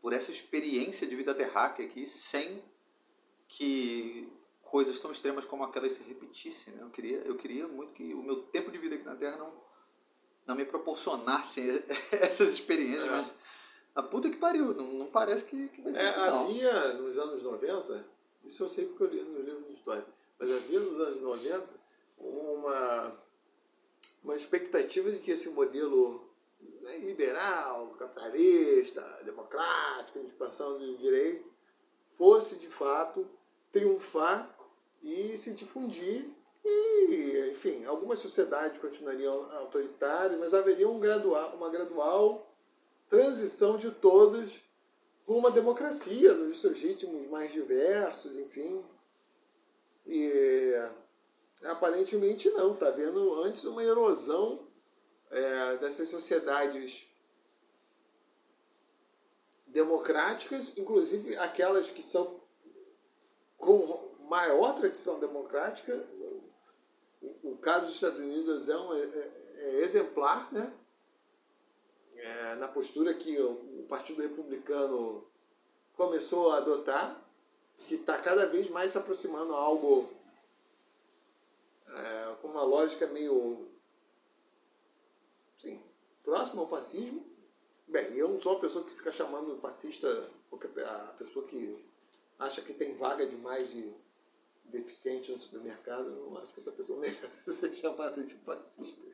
por 0.00 0.12
essa 0.12 0.30
experiência 0.30 1.06
de 1.06 1.16
vida 1.16 1.34
terráquea 1.34 1.86
aqui 1.86 2.06
sem 2.06 2.62
que 3.48 4.32
coisas 4.74 4.98
tão 4.98 5.12
extremas 5.12 5.44
como 5.44 5.62
aquelas 5.62 5.92
se 5.92 6.02
repetissem. 6.02 6.74
Né? 6.74 6.82
Eu, 6.82 6.90
queria, 6.90 7.18
eu 7.18 7.36
queria 7.36 7.68
muito 7.68 7.92
que 7.92 8.12
o 8.12 8.24
meu 8.24 8.42
tempo 8.42 8.72
de 8.72 8.78
vida 8.78 8.96
aqui 8.96 9.04
na 9.04 9.14
Terra 9.14 9.36
não, 9.36 9.52
não 10.44 10.56
me 10.56 10.64
proporcionasse 10.64 11.62
essas 12.10 12.54
experiências, 12.54 13.06
é. 13.06 13.10
mas 13.10 13.32
a 13.94 14.02
puta 14.02 14.28
que 14.28 14.36
pariu, 14.36 14.74
não, 14.74 14.84
não 14.94 15.06
parece 15.06 15.44
que, 15.44 15.68
que 15.68 15.80
vai 15.80 15.94
ser 15.94 16.00
é, 16.00 16.08
assim, 16.08 16.26
Havia 16.26 16.94
nos 16.94 17.16
anos 17.16 17.40
90, 17.40 18.04
isso 18.44 18.64
eu 18.64 18.68
sei 18.68 18.86
porque 18.86 19.04
eu 19.04 19.10
li 19.10 19.20
no 19.20 19.42
livro 19.42 19.62
de 19.62 19.74
história, 19.74 20.04
mas 20.40 20.50
havia 20.50 20.80
nos 20.80 21.00
anos 21.00 21.20
90 21.22 21.68
uma, 22.18 23.16
uma 24.24 24.34
expectativa 24.34 25.08
de 25.08 25.20
que 25.20 25.30
esse 25.30 25.50
modelo 25.50 26.28
né, 26.82 26.98
liberal, 26.98 27.94
capitalista, 27.96 29.00
democrático, 29.24 30.18
de 30.18 30.26
expansão 30.26 30.80
do 30.80 30.98
direito, 30.98 31.48
fosse 32.10 32.58
de 32.58 32.66
fato 32.66 33.24
triunfar 33.70 34.53
e 35.04 35.36
se 35.36 35.52
difundir. 35.52 36.24
E, 36.64 37.50
enfim, 37.52 37.84
algumas 37.84 38.18
sociedades 38.18 38.78
continuariam 38.78 39.34
autoritárias, 39.58 40.40
mas 40.40 40.54
haveria 40.54 40.88
um 40.88 40.98
gradual, 40.98 41.54
uma 41.56 41.68
gradual 41.68 42.50
transição 43.08 43.76
de 43.76 43.90
todas 43.90 44.60
com 45.26 45.36
uma 45.36 45.50
democracia, 45.50 46.32
nos 46.32 46.62
seus 46.62 46.80
ritmos 46.80 47.28
mais 47.28 47.52
diversos, 47.52 48.36
enfim. 48.36 48.84
E 50.06 50.72
aparentemente 51.64 52.50
não, 52.50 52.72
está 52.72 52.88
havendo 52.88 53.42
antes 53.42 53.64
uma 53.64 53.84
erosão 53.84 54.66
é, 55.30 55.76
dessas 55.78 56.08
sociedades 56.08 57.08
democráticas, 59.66 60.78
inclusive 60.78 61.36
aquelas 61.38 61.90
que 61.90 62.02
são 62.02 62.40
com 63.56 64.13
maior 64.28 64.76
tradição 64.76 65.20
democrática. 65.20 65.92
O 67.42 67.56
caso 67.56 67.86
dos 67.86 67.94
Estados 67.94 68.18
Unidos 68.18 68.68
é, 68.68 68.76
um, 68.76 68.94
é, 68.94 69.32
é 69.56 69.74
exemplar, 69.82 70.52
né? 70.52 70.72
É, 72.16 72.54
na 72.56 72.68
postura 72.68 73.12
que 73.14 73.38
o 73.40 73.86
Partido 73.88 74.22
Republicano 74.22 75.26
começou 75.96 76.52
a 76.52 76.58
adotar, 76.58 77.22
que 77.86 77.96
está 77.96 78.18
cada 78.20 78.46
vez 78.46 78.68
mais 78.70 78.92
se 78.92 78.98
aproximando 78.98 79.54
a 79.54 79.58
algo 79.58 80.10
é, 81.86 82.36
com 82.40 82.48
uma 82.48 82.62
lógica 82.62 83.06
meio 83.08 83.68
sim, 85.58 85.82
próximo 86.22 86.62
ao 86.62 86.68
fascismo. 86.68 87.24
Bem, 87.86 88.14
eu 88.14 88.28
não 88.28 88.40
sou 88.40 88.56
a 88.56 88.60
pessoa 88.60 88.84
que 88.84 88.94
fica 88.94 89.12
chamando 89.12 89.60
fascista 89.60 90.08
a 90.50 91.12
pessoa 91.18 91.46
que 91.46 91.78
acha 92.38 92.62
que 92.62 92.72
tem 92.72 92.96
vaga 92.96 93.26
demais 93.26 93.70
de 93.70 93.94
deficiente 94.66 95.32
no 95.32 95.40
supermercado, 95.40 96.08
eu 96.08 96.30
não 96.30 96.38
acho 96.38 96.52
que 96.52 96.60
essa 96.60 96.72
pessoa 96.72 96.98
merece 96.98 97.52
ser 97.54 97.74
chamada 97.74 98.22
de 98.22 98.34
fascista. 98.36 99.06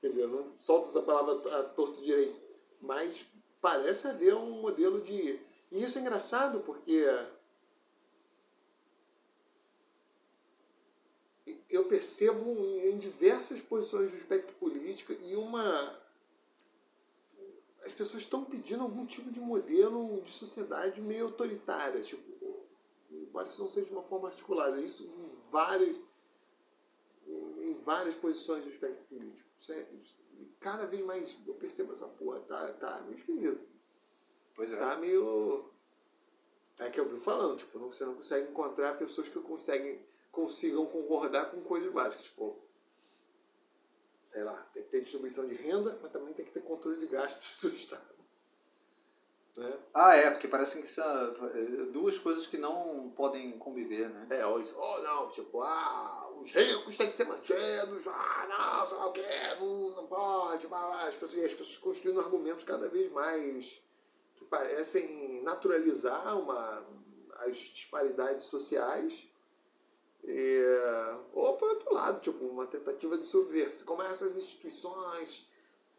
Quer 0.00 0.08
dizer, 0.08 0.22
eu 0.22 0.28
não 0.28 0.46
solto 0.60 0.88
essa 0.88 1.02
palavra 1.02 1.60
a 1.60 1.64
torto 1.64 2.02
direito. 2.02 2.40
Mas 2.80 3.26
parece 3.60 4.08
haver 4.08 4.34
um 4.34 4.60
modelo 4.60 5.00
de. 5.00 5.40
E 5.72 5.82
isso 5.82 5.98
é 5.98 6.02
engraçado 6.02 6.60
porque 6.60 7.02
eu 11.70 11.86
percebo 11.86 12.44
em 12.84 12.98
diversas 12.98 13.60
posições 13.60 14.10
do 14.10 14.16
espectro 14.16 14.54
político 14.56 15.12
e 15.12 15.34
uma. 15.34 15.64
As 17.84 17.92
pessoas 17.92 18.22
estão 18.22 18.44
pedindo 18.44 18.82
algum 18.82 19.04
tipo 19.04 19.30
de 19.30 19.40
modelo 19.40 20.22
de 20.22 20.30
sociedade 20.30 21.00
meio 21.00 21.26
autoritária, 21.26 22.00
tipo, 22.00 22.22
embora 23.34 23.48
isso 23.48 23.60
não 23.60 23.68
seja 23.68 23.86
de 23.86 23.92
uma 23.92 24.04
forma 24.04 24.28
articulada, 24.28 24.80
isso 24.80 25.12
em 25.12 25.50
várias, 25.50 26.00
em 27.26 27.74
várias 27.82 28.14
posições 28.14 28.62
do 28.62 28.70
espectro 28.70 29.04
político. 29.06 29.50
É, 29.70 29.86
e 30.38 30.46
cada 30.60 30.86
vez 30.86 31.04
mais 31.04 31.36
eu 31.44 31.54
percebo 31.54 31.92
essa 31.92 32.06
porra, 32.06 32.38
tá, 32.42 32.72
tá 32.74 33.00
meio 33.02 33.16
esquisito. 33.16 33.60
Pois 34.54 34.72
é. 34.72 34.76
Tá 34.76 34.96
meio. 34.98 35.68
É 36.78 36.90
que 36.90 37.00
eu 37.00 37.08
vi 37.08 37.18
falando, 37.18 37.58
tipo, 37.58 37.76
você 37.80 38.04
não 38.04 38.14
consegue 38.14 38.50
encontrar 38.50 38.98
pessoas 38.98 39.28
que 39.28 39.40
conseguem, 39.40 40.00
consigam 40.30 40.86
concordar 40.86 41.50
com 41.50 41.60
coisas 41.62 41.92
básicas, 41.92 42.26
tipo, 42.26 42.56
sei 44.26 44.44
lá, 44.44 44.56
tem 44.72 44.82
que 44.84 44.90
ter 44.90 45.02
distribuição 45.02 45.46
de 45.48 45.54
renda, 45.54 45.98
mas 46.00 46.12
também 46.12 46.34
tem 46.34 46.44
que 46.44 46.52
ter 46.52 46.62
controle 46.62 47.00
de 47.00 47.06
gastos 47.06 47.58
do 47.60 47.68
Estado. 47.74 48.14
Né? 49.56 49.72
Ah, 49.94 50.16
é, 50.16 50.30
porque 50.30 50.48
parece 50.48 50.80
que 50.80 50.88
são 50.88 51.04
é, 51.04 51.84
duas 51.92 52.18
coisas 52.18 52.46
que 52.46 52.58
não 52.58 53.12
podem 53.16 53.56
conviver, 53.58 54.08
né? 54.08 54.26
É, 54.30 54.46
ou 54.46 54.60
isso, 54.60 54.76
oh 54.76 54.98
não, 55.02 55.30
tipo, 55.30 55.62
ah, 55.62 56.30
os 56.34 56.50
ricos 56.50 56.96
têm 56.96 57.08
que 57.08 57.16
ser 57.16 57.24
mantidos, 57.24 58.04
ah, 58.08 58.46
não, 58.48 58.86
sei 58.86 58.96
lá 58.96 59.06
o 59.06 59.12
quê, 59.12 59.22
não, 59.60 59.90
não 59.90 60.06
pode, 60.08 60.66
as 60.66 61.14
pessoas, 61.14 61.40
e 61.40 61.44
as 61.44 61.54
pessoas 61.54 61.76
construindo 61.76 62.20
argumentos 62.20 62.64
cada 62.64 62.88
vez 62.88 63.12
mais 63.12 63.80
que 64.34 64.44
parecem 64.46 65.40
naturalizar 65.42 66.36
uma, 66.36 66.86
as 67.46 67.56
disparidades 67.56 68.46
sociais. 68.46 69.28
E, 70.24 70.58
ou 71.32 71.56
por 71.58 71.68
outro 71.68 71.94
lado, 71.94 72.20
tipo, 72.20 72.44
uma 72.44 72.66
tentativa 72.66 73.16
de 73.16 73.28
subverter 73.28 73.84
como 73.84 74.02
essas 74.02 74.36
instituições, 74.36 75.48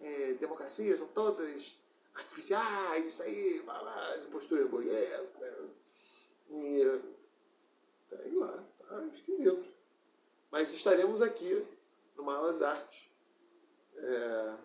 é, 0.01 0.33
democracias, 0.33 0.99
são 0.99 1.07
todas 1.09 1.77
artificiais, 2.15 3.05
isso 3.05 3.23
aí, 3.23 3.65
as 4.15 4.23
posturas 4.25 4.69
burguesas. 4.69 5.29
Né? 5.39 5.53
E 6.49 7.01
pegue 8.09 8.35
lá, 8.35 8.63
tá 8.87 9.05
esquisito. 9.13 9.65
Mas 10.51 10.73
estaremos 10.73 11.21
aqui 11.21 11.65
no 12.15 12.23
Malas 12.23 12.61
Artes, 12.61 13.09
é, 13.97 14.57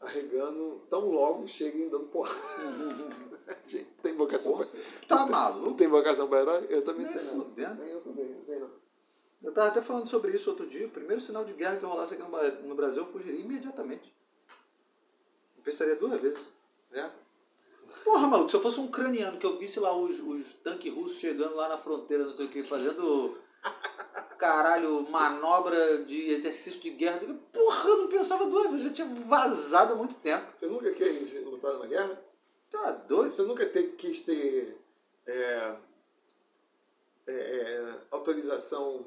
arregando 0.00 0.86
tão 0.88 1.10
logo 1.10 1.46
cheguem 1.46 1.88
dando 1.88 2.06
porrada. 2.06 2.36
tem 4.02 4.14
vocação 4.14 4.56
para 4.56 4.66
Tá 5.08 5.26
maluco? 5.26 5.74
Tem 5.74 5.88
vocação 5.88 6.28
para 6.28 6.42
herói? 6.42 6.66
Eu 6.70 6.82
também 6.84 7.06
Nem 7.06 7.14
tenho. 7.14 7.24
fudendo. 7.24 7.82
Eu 7.82 8.00
também, 8.02 8.28
não 8.28 8.44
tenho 8.44 8.60
não. 8.60 8.82
Eu 9.42 9.52
tava 9.52 9.68
até 9.68 9.82
falando 9.82 10.06
sobre 10.06 10.30
isso 10.30 10.50
outro 10.50 10.68
dia. 10.68 10.86
O 10.86 10.90
primeiro 10.90 11.20
sinal 11.20 11.44
de 11.44 11.52
guerra 11.54 11.76
que 11.76 11.84
rolasse 11.84 12.14
aqui 12.14 12.22
no 12.62 12.76
Brasil, 12.76 13.02
eu 13.02 13.06
fugiria 13.06 13.40
imediatamente. 13.40 14.14
Eu 15.62 15.64
pensaria 15.64 15.94
duas 15.96 16.20
vezes. 16.20 16.44
Né? 16.90 17.10
Porra, 18.04 18.26
maluco, 18.26 18.50
se 18.50 18.56
eu 18.56 18.60
fosse 18.60 18.80
um 18.80 18.86
ucraniano 18.86 19.38
que 19.38 19.46
eu 19.46 19.58
visse 19.58 19.78
lá 19.78 19.96
os, 19.96 20.18
os 20.18 20.54
tanques 20.54 20.92
russos 20.92 21.18
chegando 21.18 21.54
lá 21.54 21.68
na 21.68 21.78
fronteira, 21.78 22.24
não 22.24 22.34
sei 22.34 22.46
o 22.46 22.48
que, 22.48 22.62
fazendo 22.64 23.38
caralho, 24.38 25.08
manobra 25.08 26.04
de 26.04 26.30
exercício 26.30 26.80
de 26.80 26.90
guerra. 26.90 27.20
Porra, 27.52 27.90
eu 27.90 27.96
não 27.98 28.08
pensava 28.08 28.46
duas 28.46 28.70
vezes, 28.72 28.86
já 28.86 28.92
tinha 28.92 29.14
vazado 29.26 29.92
há 29.92 29.96
muito 29.96 30.16
tempo. 30.16 30.46
Você 30.56 30.66
nunca 30.66 30.90
quis 30.92 31.44
lutar 31.44 31.78
na 31.78 31.86
guerra? 31.86 32.20
Tá 32.68 32.90
doido? 32.90 33.30
Você 33.30 33.42
nunca 33.42 33.64
te, 33.66 33.82
quis 33.90 34.22
ter 34.22 34.76
é, 35.26 35.76
é, 37.26 37.32
é, 37.32 37.94
autorização 38.10 39.06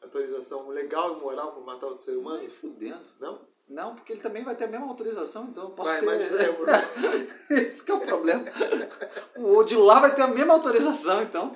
autorização 0.00 0.68
legal 0.68 1.18
e 1.18 1.20
moral 1.20 1.52
para 1.52 1.62
matar 1.62 1.88
outro 1.88 2.04
ser 2.04 2.16
humano? 2.16 2.38
Nem 2.38 2.48
fudendo. 2.48 3.04
Não? 3.20 3.47
Não, 3.68 3.94
porque 3.94 4.14
ele 4.14 4.22
também 4.22 4.42
vai 4.42 4.56
ter 4.56 4.64
a 4.64 4.68
mesma 4.68 4.86
autorização, 4.86 5.44
então 5.44 5.64
eu 5.64 5.70
posso 5.70 5.90
Vai, 6.04 6.18
ser... 6.18 6.56
mas 6.56 7.50
é, 7.50 7.60
Esse 7.68 7.84
que 7.84 7.90
é 7.90 7.94
o 7.94 8.00
problema. 8.00 8.42
O 9.36 9.62
de 9.62 9.76
lá 9.76 10.00
vai 10.00 10.14
ter 10.14 10.22
a 10.22 10.28
mesma 10.28 10.54
autorização, 10.54 11.22
então. 11.22 11.54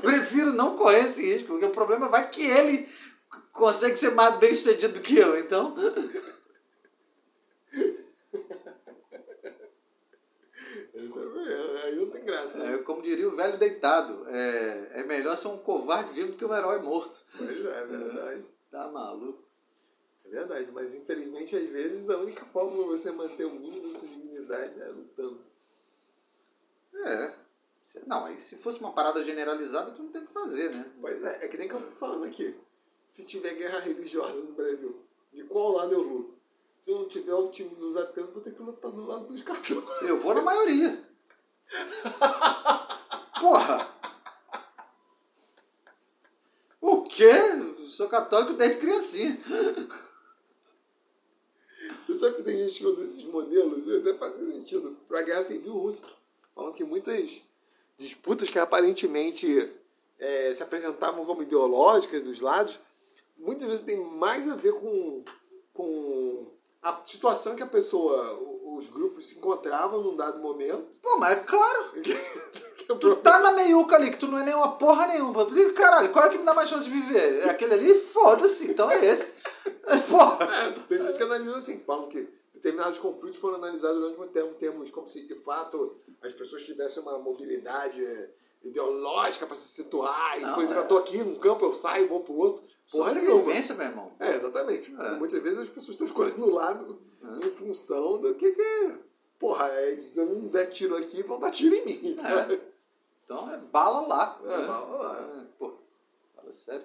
Prefiro 0.00 0.52
não 0.52 0.76
correr 0.76 1.06
esse 1.06 1.22
risco, 1.22 1.48
porque 1.48 1.64
o 1.64 1.70
problema 1.70 2.08
vai 2.08 2.28
que 2.30 2.42
ele 2.42 2.88
consegue 3.52 3.96
ser 3.96 4.12
mais 4.12 4.36
bem 4.36 4.54
sucedido 4.54 4.94
do 4.94 5.00
que 5.00 5.16
eu, 5.16 5.36
então. 5.38 5.74
É. 10.94 11.82
Aí 11.84 11.96
não 11.96 12.10
tem 12.10 12.24
graça. 12.24 12.58
né? 12.58 12.74
É, 12.74 12.78
como 12.78 13.02
diria 13.02 13.28
o 13.28 13.34
velho 13.34 13.58
deitado, 13.58 14.28
é, 14.28 14.90
é 15.00 15.02
melhor 15.02 15.36
ser 15.36 15.48
um 15.48 15.58
covarde 15.58 16.12
vivo 16.12 16.32
do 16.32 16.36
que 16.36 16.44
um 16.44 16.54
herói 16.54 16.78
morto. 16.78 17.20
Pois 17.36 17.64
é, 17.64 17.82
é 17.82 17.86
verdade. 17.86 18.44
Tá 18.70 18.88
maluco. 18.88 19.49
É 20.30 20.32
verdade, 20.32 20.70
mas 20.70 20.94
infelizmente 20.94 21.56
às 21.56 21.68
vezes 21.70 22.08
a 22.08 22.18
única 22.18 22.44
forma 22.44 22.70
de 22.70 22.88
você 22.88 23.10
manter 23.10 23.46
o 23.46 23.50
mínimo 23.50 23.88
da 23.88 23.92
sua 23.92 24.08
dignidade 24.08 24.80
é 24.80 24.86
lutando. 24.86 25.44
É. 26.94 27.34
Não, 28.06 28.26
aí 28.26 28.40
se 28.40 28.56
fosse 28.58 28.78
uma 28.78 28.92
parada 28.92 29.24
generalizada, 29.24 29.90
tu 29.90 30.04
não 30.04 30.12
tem 30.12 30.22
o 30.22 30.26
que 30.28 30.32
fazer, 30.32 30.70
né? 30.70 30.88
Pois 31.00 31.20
é, 31.24 31.44
é 31.44 31.48
que 31.48 31.56
nem 31.56 31.66
que 31.66 31.74
eu 31.74 31.82
tô 31.82 31.96
falando 31.96 32.24
aqui. 32.26 32.56
Se 33.08 33.24
tiver 33.26 33.54
guerra 33.54 33.80
religiosa 33.80 34.34
no 34.34 34.52
Brasil, 34.52 35.04
de 35.32 35.42
qual 35.44 35.72
lado 35.72 35.92
eu 35.94 36.02
luto? 36.02 36.38
Se 36.80 36.92
eu 36.92 37.00
não 37.00 37.08
tiver 37.08 37.34
o 37.34 37.50
time 37.50 37.74
dos 37.74 37.96
ateus, 37.96 38.30
vou 38.30 38.40
ter 38.40 38.54
que 38.54 38.62
lutar 38.62 38.92
do 38.92 39.04
lado 39.04 39.26
dos 39.26 39.42
católicos. 39.42 40.02
Eu 40.02 40.16
vou 40.16 40.32
na 40.32 40.42
maioria. 40.42 41.04
Porra! 43.40 43.78
O 46.80 47.02
quê? 47.02 47.32
Sou 47.88 48.08
católico 48.08 48.54
desde 48.54 48.78
criancinha. 48.78 49.36
Sabe 52.20 52.36
que 52.36 52.42
tem 52.42 52.58
gente 52.58 52.78
que 52.78 52.86
usa 52.86 53.02
esses 53.02 53.24
modelos, 53.24 53.78
até 53.96 54.12
faz 54.12 54.34
sentido, 54.34 54.94
para 55.08 55.20
a 55.20 55.22
guerra 55.22 55.42
civil 55.42 55.72
russa. 55.72 56.04
Falam 56.54 56.70
que 56.70 56.84
muitas 56.84 57.44
disputas 57.96 58.50
que 58.50 58.58
aparentemente 58.58 59.72
é, 60.18 60.52
se 60.52 60.62
apresentavam 60.62 61.24
como 61.24 61.42
ideológicas 61.42 62.24
dos 62.24 62.42
lados, 62.42 62.78
muitas 63.38 63.66
vezes 63.66 63.86
tem 63.86 63.96
mais 64.04 64.50
a 64.50 64.54
ver 64.54 64.74
com, 64.74 65.24
com 65.72 66.46
a 66.82 67.00
situação 67.06 67.56
que 67.56 67.62
a 67.62 67.66
pessoa, 67.66 68.38
os 68.76 68.90
grupos 68.90 69.28
se 69.28 69.38
encontravam 69.38 70.02
num 70.02 70.14
dado 70.14 70.40
momento. 70.40 70.88
Pô, 71.00 71.16
mas 71.16 71.38
é 71.38 71.40
claro. 71.40 71.92
é 72.04 72.94
Tu 72.96 73.16
tá 73.16 73.40
na 73.40 73.52
meiuca 73.52 73.96
ali, 73.96 74.10
que 74.10 74.18
tu 74.18 74.26
não 74.26 74.40
é 74.40 74.44
nenhuma 74.44 74.72
porra 74.72 75.06
nenhuma. 75.06 75.46
Caralho, 75.72 76.12
qual 76.12 76.26
é 76.26 76.28
que 76.28 76.36
me 76.36 76.44
dá 76.44 76.52
mais 76.52 76.68
chance 76.68 76.84
de 76.84 76.90
viver? 76.90 77.46
É 77.46 77.50
aquele 77.50 77.72
ali? 77.72 77.94
Foda-se, 77.94 78.66
então 78.66 78.90
é 78.90 79.06
esse. 79.06 79.39
Porra. 80.08 80.44
É, 80.44 80.70
tem 80.88 81.00
gente 81.00 81.16
que 81.16 81.22
analisa 81.22 81.56
assim, 81.56 81.80
falam 81.80 82.08
que 82.08 82.28
determinados 82.54 82.98
conflitos 82.98 83.38
foram 83.38 83.56
analisados 83.56 83.98
durante 83.98 84.18
muito 84.18 84.32
tempo, 84.32 84.54
termos 84.54 84.90
como 84.90 85.08
se 85.08 85.26
de 85.26 85.34
fato 85.36 85.96
as 86.22 86.32
pessoas 86.32 86.64
tivessem 86.64 87.02
uma 87.02 87.18
mobilidade 87.18 88.04
eh, 88.04 88.30
ideológica 88.62 89.46
para 89.46 89.56
se 89.56 89.68
situar, 89.68 90.38
e 90.38 90.54
coisa 90.54 90.74
é. 90.74 90.78
eu 90.78 90.86
tô 90.86 90.98
aqui 90.98 91.18
num 91.18 91.36
campo, 91.36 91.64
eu 91.64 91.72
saio, 91.72 92.08
vou 92.08 92.20
pro 92.20 92.34
outro. 92.34 92.62
Porra 92.90 93.14
nenhuma. 93.14 93.38
Sobrevivência, 93.38 93.74
meu 93.76 93.86
irmão. 93.86 94.12
É, 94.18 94.34
exatamente. 94.34 94.94
É. 94.94 95.10
Muitas 95.12 95.42
vezes 95.42 95.60
as 95.60 95.68
pessoas 95.68 95.90
estão 95.90 96.06
escolhendo 96.06 96.44
o 96.44 96.50
lado 96.50 97.00
em 97.42 97.50
função 97.50 98.18
do 98.18 98.34
que, 98.34 98.50
que 98.50 98.60
é. 98.60 98.98
Porra, 99.38 99.66
é, 99.66 99.96
se 99.96 100.18
eu 100.18 100.26
não 100.26 100.48
der 100.48 100.66
tiro 100.66 100.96
aqui, 100.96 101.22
vão 101.22 101.40
dar 101.40 101.50
tiro 101.50 101.74
em 101.74 101.84
mim. 101.86 102.16
É. 102.18 102.70
Então 103.22 103.48
é 103.48 103.58
bala 103.58 104.08
lá. 104.08 104.40
É, 104.42 104.48
né? 104.48 104.66
bala 104.66 104.96
lá. 104.96 105.20
É, 105.20 105.46
Pô, 105.56 105.74
fala 106.34 106.50
sério. 106.50 106.84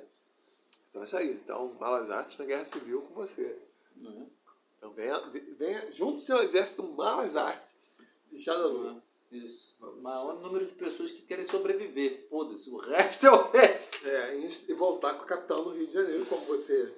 Então 0.95 1.03
é 1.03 1.05
isso 1.05 1.17
aí. 1.17 1.31
Então, 1.31 1.75
Malas 1.77 2.09
Artes 2.09 2.37
na 2.37 2.45
Guerra 2.45 2.63
Civil 2.63 3.01
com 3.01 3.13
você. 3.15 3.61
Uhum. 3.97 4.29
Então 4.77 4.93
venha, 4.93 5.19
venha 5.57 5.91
junto 5.91 6.21
seu 6.21 6.37
exército 6.37 6.83
Malas 6.83 7.35
Artes 7.35 7.89
de 8.31 8.39
Shadowrun. 8.39 9.01
Isso. 9.29 9.75
O 9.81 10.01
maior 10.01 10.39
número 10.39 10.65
de 10.65 10.71
pessoas 10.75 11.11
que 11.11 11.23
querem 11.23 11.43
sobreviver. 11.43 12.29
Foda-se, 12.29 12.69
o 12.69 12.77
resto 12.77 13.27
é 13.27 13.29
o 13.29 13.51
resto. 13.51 14.07
É, 14.07 14.37
e 14.37 14.73
voltar 14.73 15.15
com 15.15 15.23
a 15.23 15.27
capital 15.27 15.65
do 15.65 15.71
Rio 15.71 15.87
de 15.87 15.93
Janeiro, 15.93 16.25
como 16.27 16.45
você 16.45 16.95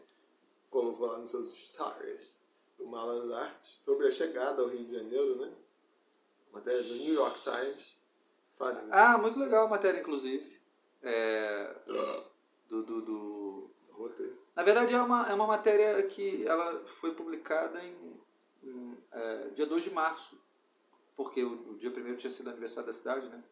colocou 0.70 1.08
lá 1.08 1.18
nos 1.18 1.32
seus 1.32 1.50
stories 1.58 2.44
do 2.78 2.86
Malas 2.86 3.32
Artes, 3.32 3.72
sobre 3.80 4.08
a 4.08 4.12
chegada 4.12 4.62
ao 4.62 4.68
Rio 4.68 4.86
de 4.86 4.94
Janeiro, 4.94 5.38
né? 5.38 5.52
Matéria 6.52 6.84
do 6.84 6.94
New 6.94 7.16
York 7.16 7.42
Times. 7.42 7.98
Fale, 8.60 8.78
Ah, 8.92 9.18
muito 9.18 9.40
legal 9.40 9.66
a 9.66 9.70
matéria, 9.70 10.02
inclusive. 10.02 10.62
É, 11.02 11.76
do, 12.70 12.84
do, 12.84 13.02
do... 13.02 13.37
Na 14.58 14.64
verdade, 14.64 14.92
é 14.92 15.00
uma, 15.00 15.30
é 15.30 15.36
uma 15.36 15.46
matéria 15.46 16.02
que 16.08 16.44
ela 16.48 16.84
foi 16.84 17.14
publicada 17.14 17.80
em, 17.80 18.20
em, 18.64 18.98
é, 19.12 19.50
dia 19.50 19.68
2 19.68 19.84
de 19.84 19.92
março. 19.92 20.42
Porque 21.16 21.44
o, 21.44 21.74
o 21.74 21.78
dia 21.78 21.92
primeiro 21.92 22.18
tinha 22.18 22.32
sido 22.32 22.50
aniversário 22.50 22.88
da 22.88 22.94
cidade, 22.94 23.30
né? 23.30 23.44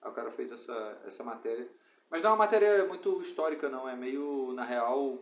Aí 0.00 0.08
o 0.08 0.14
cara 0.14 0.30
fez 0.30 0.52
essa, 0.52 1.02
essa 1.04 1.24
matéria. 1.24 1.68
Mas 2.08 2.22
não 2.22 2.30
é 2.30 2.32
uma 2.34 2.44
matéria 2.44 2.86
muito 2.86 3.20
histórica, 3.20 3.68
não. 3.68 3.88
É 3.88 3.96
meio, 3.96 4.52
na 4.52 4.64
real, 4.64 5.18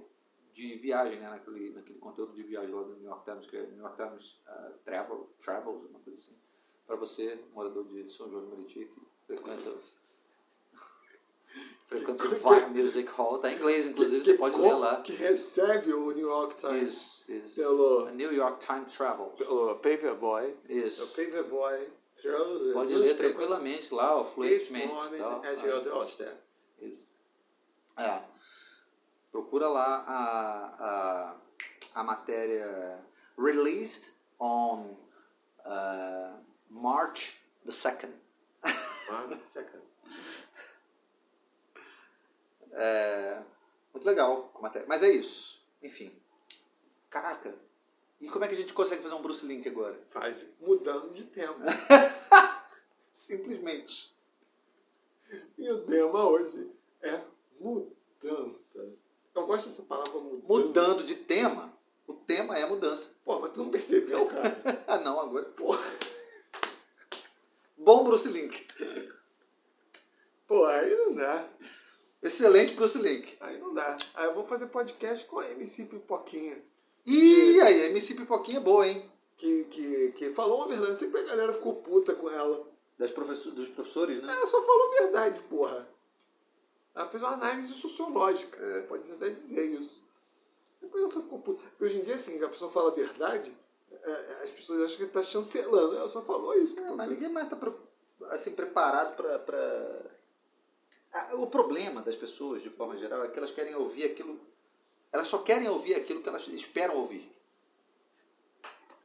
de 0.52 0.76
viagem, 0.76 1.18
né? 1.18 1.30
Naquele, 1.30 1.70
naquele 1.70 1.98
conteúdo 1.98 2.34
de 2.34 2.42
viagem 2.42 2.74
lá 2.74 2.82
do 2.82 2.96
New 2.96 3.06
York 3.06 3.24
Times, 3.24 3.46
que 3.46 3.56
é 3.56 3.62
New 3.62 3.78
York 3.78 3.96
Times 3.96 4.42
uh, 4.46 4.74
Travel, 4.84 5.30
Travels, 5.40 5.86
uma 5.86 6.00
coisa 6.00 6.18
assim. 6.18 6.36
Para 6.86 6.96
você, 6.96 7.42
morador 7.54 7.84
de 7.84 8.12
São 8.12 8.28
João 8.28 8.44
do 8.44 8.50
Meriti, 8.50 8.84
que 8.84 9.26
frequenta. 9.26 9.74
Frequenta 11.88 12.26
o 12.28 12.30
Fire 12.30 12.66
Music 12.70 13.08
Hall. 13.12 13.38
Tá 13.38 13.50
em 13.50 13.56
inglês, 13.56 13.86
inclusive, 13.86 14.22
você 14.24 14.34
pode 14.34 14.56
ler 14.60 14.74
lá. 14.74 15.00
Que 15.00 15.12
recebe 15.14 15.92
o 15.94 16.10
New 16.12 16.28
York 16.28 16.54
Times 16.56 16.82
Isso, 16.82 17.32
isso. 17.32 17.54
Pelo- 17.56 18.06
A 18.06 18.10
New 18.12 18.32
York 18.32 18.64
Times 18.64 18.92
Travels. 18.92 19.34
pelo 19.36 19.74
Paperboy. 19.76 20.54
Isso. 20.68 21.02
O 21.04 21.24
Paperboy 21.26 21.90
the 22.22 22.72
Pode 22.72 22.94
ler 22.94 23.16
tranquilamente 23.16 23.94
lá, 23.94 24.18
each 24.20 24.34
fluentemente. 24.34 24.86
morning 24.92 25.18
tal. 25.18 25.42
at 25.44 25.62
your 25.64 25.80
doorstep. 25.80 26.36
Isso. 26.80 27.10
É. 27.96 28.22
Procura 29.32 29.68
lá 29.68 30.04
a, 30.06 30.84
a, 31.94 32.00
a 32.00 32.02
matéria 32.02 32.98
released 33.36 34.14
on 34.40 34.96
uh, 35.64 36.38
March 36.68 37.40
the 37.64 37.70
2nd. 37.72 38.12
One 39.10 39.34
second. 39.46 39.82
É, 42.78 43.42
muito 43.92 44.06
legal 44.06 44.52
a 44.54 44.60
matéria. 44.60 44.86
Mas 44.88 45.02
é 45.02 45.10
isso. 45.10 45.60
Enfim. 45.82 46.16
Caraca. 47.10 47.54
E 48.20 48.28
como 48.28 48.44
é 48.44 48.48
que 48.48 48.54
a 48.54 48.56
gente 48.56 48.72
consegue 48.72 49.02
fazer 49.02 49.14
um 49.14 49.22
Bruce 49.22 49.44
Link 49.46 49.68
agora? 49.68 50.00
Faz 50.08 50.54
mudando 50.60 51.12
de 51.12 51.24
tema. 51.24 51.66
Simplesmente. 53.12 54.14
E 55.56 55.70
o 55.70 55.84
tema 55.84 56.28
hoje 56.28 56.72
é 57.02 57.20
mudança. 57.60 58.88
Eu 59.34 59.46
gosto 59.46 59.68
dessa 59.68 59.82
palavra 59.82 60.20
mudança. 60.20 60.46
Mudando 60.46 61.04
de 61.04 61.14
tema, 61.16 61.76
o 62.06 62.14
tema 62.14 62.56
é 62.56 62.64
mudança. 62.66 63.10
Pô, 63.24 63.40
mas 63.40 63.52
tu 63.52 63.62
não 63.62 63.70
percebeu, 63.70 64.26
cara? 64.26 64.84
ah, 64.86 64.98
não, 65.02 65.20
agora. 65.20 65.44
Pô, 65.50 65.76
Bom 67.76 68.04
Bruce 68.04 68.28
Link. 68.28 68.66
pô, 70.46 70.64
aí 70.64 70.94
não 70.96 71.14
dá. 71.14 71.48
Excelente 72.22 72.74
Bruce 72.74 72.98
Link. 72.98 73.36
Aí 73.40 73.58
não 73.58 73.72
dá. 73.72 73.96
Aí 74.16 74.26
eu 74.26 74.34
vou 74.34 74.44
fazer 74.44 74.66
podcast 74.66 75.26
com 75.26 75.38
a 75.38 75.50
MC 75.52 75.86
Pipoquinha. 75.86 76.62
E 77.06 77.60
aí, 77.60 77.82
a 77.82 77.86
MC 77.86 78.14
Pipoquinha 78.14 78.58
é 78.58 78.62
boa, 78.62 78.86
hein? 78.86 79.10
Que, 79.36 79.64
que, 79.64 80.12
que 80.12 80.30
falou 80.34 80.58
uma 80.58 80.68
verdade. 80.68 80.98
Sempre 80.98 81.20
a 81.20 81.24
galera 81.24 81.52
ficou 81.52 81.76
puta 81.76 82.14
com 82.14 82.28
ela. 82.28 82.66
Das 82.98 83.12
professor, 83.12 83.52
dos 83.52 83.68
professores, 83.68 84.20
né? 84.22 84.32
Ela 84.32 84.46
só 84.46 84.60
falou 84.60 84.88
a 84.88 85.02
verdade, 85.02 85.40
porra. 85.44 85.88
Ela 86.94 87.08
fez 87.08 87.22
uma 87.22 87.34
análise 87.34 87.72
sociológica. 87.72 88.86
Pode 88.88 89.10
até 89.12 89.30
dizer 89.30 89.64
isso. 89.66 90.04
Depois 90.80 91.02
ela 91.02 91.12
só 91.12 91.22
ficou 91.22 91.38
puta. 91.38 91.62
Porque 91.62 91.84
hoje 91.84 91.98
em 91.98 92.02
dia, 92.02 92.16
assim, 92.16 92.42
a 92.42 92.48
pessoa 92.48 92.70
fala 92.70 92.90
a 92.90 92.94
verdade, 92.94 93.56
é, 93.90 94.42
as 94.42 94.50
pessoas 94.50 94.82
acham 94.82 95.06
que 95.06 95.12
tá 95.12 95.22
chancelando. 95.22 95.96
Ela 95.96 96.08
só 96.08 96.22
falou 96.22 96.52
isso. 96.54 96.78
É, 96.80 96.90
mas 96.90 97.08
ninguém 97.08 97.28
mais 97.28 97.48
tá 97.48 97.56
assim, 98.30 98.52
preparado 98.52 99.16
pra, 99.16 99.38
pra... 99.38 100.17
Ah, 101.12 101.34
O 101.36 101.46
problema 101.48 102.02
das 102.02 102.16
pessoas, 102.16 102.62
de 102.62 102.70
forma 102.70 102.96
geral, 102.96 103.24
é 103.24 103.28
que 103.28 103.38
elas 103.38 103.50
querem 103.50 103.74
ouvir 103.74 104.04
aquilo... 104.04 104.38
Elas 105.10 105.28
só 105.28 105.38
querem 105.38 105.68
ouvir 105.68 105.94
aquilo 105.94 106.22
que 106.22 106.28
elas 106.28 106.46
esperam 106.48 106.96
ouvir. 106.98 107.34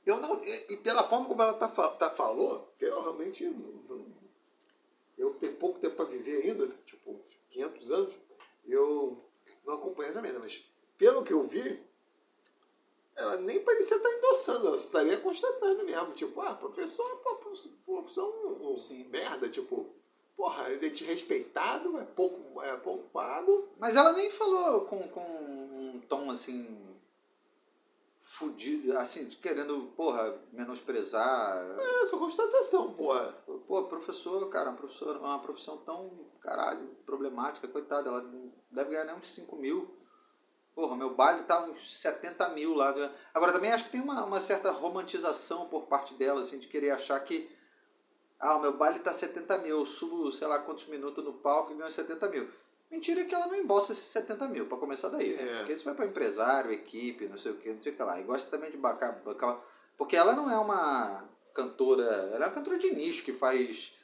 Eu 0.05 0.17
não, 0.19 0.43
e, 0.43 0.77
pela 0.77 1.07
forma 1.07 1.27
como 1.27 1.41
ela 1.41 1.53
tá, 1.53 1.67
tá 1.67 2.09
falou, 2.09 2.69
eu 2.81 3.01
realmente. 3.03 3.45
Eu 5.17 5.33
tenho 5.35 5.55
pouco 5.55 5.79
tempo 5.79 5.95
para 5.95 6.05
viver 6.05 6.41
ainda, 6.43 6.65
né, 6.67 6.75
tipo, 6.85 7.17
500 7.51 7.91
anos, 7.91 8.13
eu 8.65 9.23
não 9.65 9.75
acompanho 9.75 10.09
essa 10.09 10.21
merda, 10.21 10.39
mas 10.39 10.65
pelo 10.97 11.23
que 11.23 11.31
eu 11.31 11.47
vi, 11.47 11.81
ela 13.15 13.37
nem 13.37 13.63
parecia 13.63 13.95
estar 13.95 14.09
endossando, 14.11 14.67
ela 14.67 14.75
estaria 14.75 15.17
constatando 15.21 15.85
mesmo. 15.85 16.13
Tipo, 16.13 16.41
ah, 16.41 16.55
professor, 16.55 17.17
pô, 17.23 17.35
prof- 17.35 17.69
profissão 17.85 18.29
um, 18.61 18.77
Sim. 18.77 19.05
merda, 19.05 19.47
tipo, 19.49 19.89
porra, 20.43 20.73
é 20.73 20.75
desrespeitado, 20.75 21.97
é 21.97 22.03
pouco, 22.03 22.62
é 22.62 22.75
pouco 22.75 23.08
pago. 23.12 23.69
Mas 23.79 23.95
ela 23.95 24.12
nem 24.12 24.29
falou 24.29 24.82
com, 24.82 25.08
com 25.08 25.21
um 25.21 26.01
tom, 26.10 26.29
assim... 26.29 26.99
fudido, 28.21 28.97
assim, 28.97 29.29
querendo, 29.41 29.93
porra, 29.95 30.38
menosprezar. 30.51 31.65
É, 31.79 32.06
só 32.08 32.17
constatação, 32.17 32.91
porra. 32.91 33.25
Pô, 33.65 33.84
professor, 33.84 34.49
cara, 34.49 34.71
uma, 34.71 34.75
professor, 34.75 35.15
uma 35.15 35.39
profissão 35.39 35.77
tão, 35.77 36.12
caralho, 36.41 36.89
problemática, 37.06 37.65
coitada, 37.65 38.10
ela 38.10 38.29
deve 38.69 38.89
ganhar 38.89 39.06
nem 39.06 39.15
uns 39.15 39.32
5 39.32 39.56
mil. 39.56 39.95
Porra, 40.75 40.97
meu 40.97 41.15
baile 41.15 41.43
tá 41.43 41.63
uns 41.63 42.01
70 42.01 42.49
mil 42.49 42.73
lá. 42.73 42.93
Agora 43.34 43.53
também 43.53 43.71
acho 43.71 43.86
que 43.86 43.91
tem 43.91 44.01
uma, 44.01 44.25
uma 44.25 44.41
certa 44.41 44.71
romantização 44.71 45.69
por 45.69 45.86
parte 45.86 46.15
dela, 46.15 46.41
assim, 46.41 46.60
de 46.60 46.67
querer 46.67 46.89
achar 46.89 47.17
que. 47.21 47.49
Ah, 48.43 48.58
o 48.58 48.62
meu 48.62 48.75
baile 48.75 48.99
tá 48.99 49.13
70 49.13 49.60
mil, 49.60 49.79
eu 49.79 49.86
subo, 49.86 50.29
sei 50.34 50.45
lá, 50.49 50.60
quantos 50.60 50.88
minutos 50.88 51.23
no 51.23 51.32
palco 51.32 51.71
e 51.71 51.77
ganho 51.77 51.89
70 51.89 52.27
mil. 52.27 52.45
Mentira 52.91 53.23
que 53.23 53.34
ela 53.34 53.47
não 53.47 53.56
embolsa 53.56 53.93
esses 53.93 54.03
70 54.03 54.49
mil, 54.49 54.65
pra 54.65 54.77
começar 54.77 55.08
daí, 55.08 55.34
né? 55.34 55.49
É. 55.49 55.60
Porque 55.60 55.71
isso 55.71 55.86
vai 55.86 55.95
pra 55.95 56.06
empresário, 56.06 56.73
equipe, 56.73 57.29
não 57.29 57.38
sei 57.38 57.53
o 57.53 57.56
que, 57.56 57.71
não 57.71 57.82
sei 57.82 57.93
o 57.93 57.95
que 57.95 58.03
lá. 58.03 58.19
E 58.19 58.23
gosta 58.23 58.51
também 58.51 58.69
de 58.69 58.75
bancar, 58.75 59.17
bancar. 59.23 59.62
Porque 59.95 60.17
ela 60.17 60.36
não 60.36 60.51
é 60.51 60.58
uma 60.58 61.23
cantora. 61.53 62.03
Ela 62.03 62.43
é 62.43 62.47
uma 62.49 62.53
cantora 62.53 62.77
de 62.77 62.93
nicho 62.93 63.23
que 63.23 63.32
faz 63.32 63.95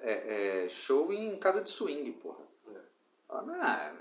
é, 0.00 0.64
é, 0.64 0.68
show 0.70 1.12
em 1.12 1.38
casa 1.38 1.60
de 1.60 1.70
swing, 1.70 2.10
porra. 2.12 2.42
É. 2.68 2.80
Ela 3.28 3.42
não 3.42 3.54
é. 3.54 3.92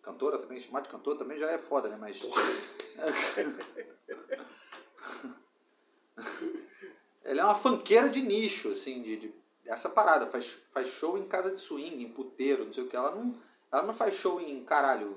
Cantora 0.00 0.38
também, 0.38 0.60
chamar 0.60 0.82
de 0.82 0.88
cantora 0.88 1.18
também 1.18 1.40
já 1.40 1.50
é 1.50 1.58
foda, 1.58 1.88
né? 1.88 1.96
Mas. 1.98 2.22
Ela 7.24 7.42
é 7.42 7.44
uma 7.44 7.54
fanqueira 7.54 8.08
de 8.08 8.20
nicho, 8.22 8.70
assim, 8.70 9.02
de, 9.02 9.16
de- 9.16 9.34
essa 9.66 9.88
parada. 9.90 10.26
Faz, 10.26 10.58
faz 10.72 10.88
show 10.88 11.16
em 11.16 11.24
casa 11.26 11.50
de 11.50 11.60
swing, 11.60 12.02
em 12.02 12.08
puteiro, 12.10 12.64
não 12.64 12.72
sei 12.72 12.82
o 12.84 12.88
que. 12.88 12.96
Ela 12.96 13.14
não, 13.14 13.38
ela 13.70 13.82
não 13.84 13.94
faz 13.94 14.14
show 14.14 14.40
em 14.40 14.64
caralho, 14.64 15.16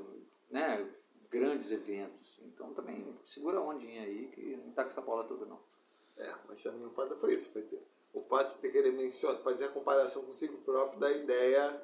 né? 0.49 0.87
Grandes 1.31 1.71
eventos. 1.71 2.21
assim. 2.21 2.45
Então 2.53 2.73
também 2.73 3.05
segura 3.25 3.57
a 3.57 3.61
ondinha 3.61 4.03
aí, 4.03 4.27
que 4.33 4.55
não 4.57 4.71
tá 4.71 4.83
com 4.83 4.89
essa 4.91 5.01
bola 5.01 5.23
toda, 5.25 5.45
não. 5.45 5.59
É, 6.17 6.33
mas 6.47 6.63
também 6.63 6.85
o 6.85 6.91
fato 6.91 7.17
foi 7.17 7.33
isso. 7.33 7.51
Foi 7.51 7.61
ter, 7.63 7.81
o 8.13 8.21
fato 8.21 8.49
de 8.55 8.61
ter 8.61 8.71
querer 8.71 8.91
mencionar, 8.93 9.41
fazer 9.41 9.65
a 9.65 9.69
comparação 9.69 10.23
consigo 10.23 10.57
próprio 10.59 10.99
da 10.99 11.11
ideia 11.11 11.81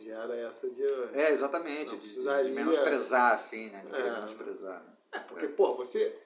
gera 0.00 0.34
essa 0.36 0.68
de. 0.70 0.82
É, 1.12 1.30
exatamente. 1.30 1.86
Não 1.86 1.94
De, 1.94 2.00
precisaria- 2.00 2.44
de 2.50 2.56
menosprezar, 2.56 3.32
assim, 3.34 3.70
né? 3.70 3.80
De 3.84 3.90
querer 3.92 4.06
É. 4.08 4.10
menosprezar. 4.12 4.82
Né? 4.82 4.92
É, 5.12 5.18
porque, 5.20 5.46
pô, 5.48 5.76
você. 5.76 6.20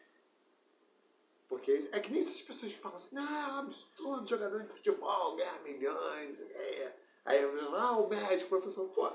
Porque 1.48 1.88
é 1.92 2.00
que 2.00 2.10
nem 2.10 2.20
essas 2.20 2.42
pessoas 2.42 2.72
que 2.72 2.78
falam 2.78 2.98
assim, 2.98 3.14
não, 3.16 3.58
absurdo, 3.60 4.28
jogador 4.28 4.62
de 4.62 4.68
futebol, 4.68 5.36
ganhar 5.36 5.60
milhões. 5.62 6.40
É. 6.42 6.96
Aí 7.24 7.42
eu 7.42 7.58
falo, 7.58 7.76
ah, 7.76 7.98
o 7.98 8.08
médico, 8.08 8.54
o 8.56 8.60
professor, 8.60 8.88
pô, 8.90 9.10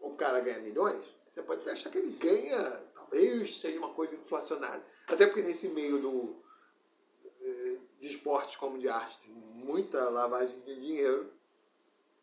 o 0.00 0.14
cara 0.14 0.40
ganha 0.40 0.60
milhões, 0.60 1.10
você 1.30 1.42
pode 1.42 1.62
até 1.62 1.72
achar 1.72 1.90
que 1.90 1.98
ele 1.98 2.16
ganha, 2.16 2.70
talvez 2.94 3.60
seja 3.60 3.78
uma 3.78 3.92
coisa 3.94 4.14
inflacionária. 4.14 4.84
Até 5.08 5.26
porque 5.26 5.42
nesse 5.42 5.70
meio 5.70 6.00
do. 6.00 6.36
eh, 7.40 7.78
de 8.00 8.08
esporte 8.08 8.58
como 8.58 8.78
de 8.78 8.88
arte 8.88 9.26
tem 9.26 9.32
muita 9.34 10.08
lavagem 10.10 10.58
de 10.60 10.80
dinheiro. 10.80 11.32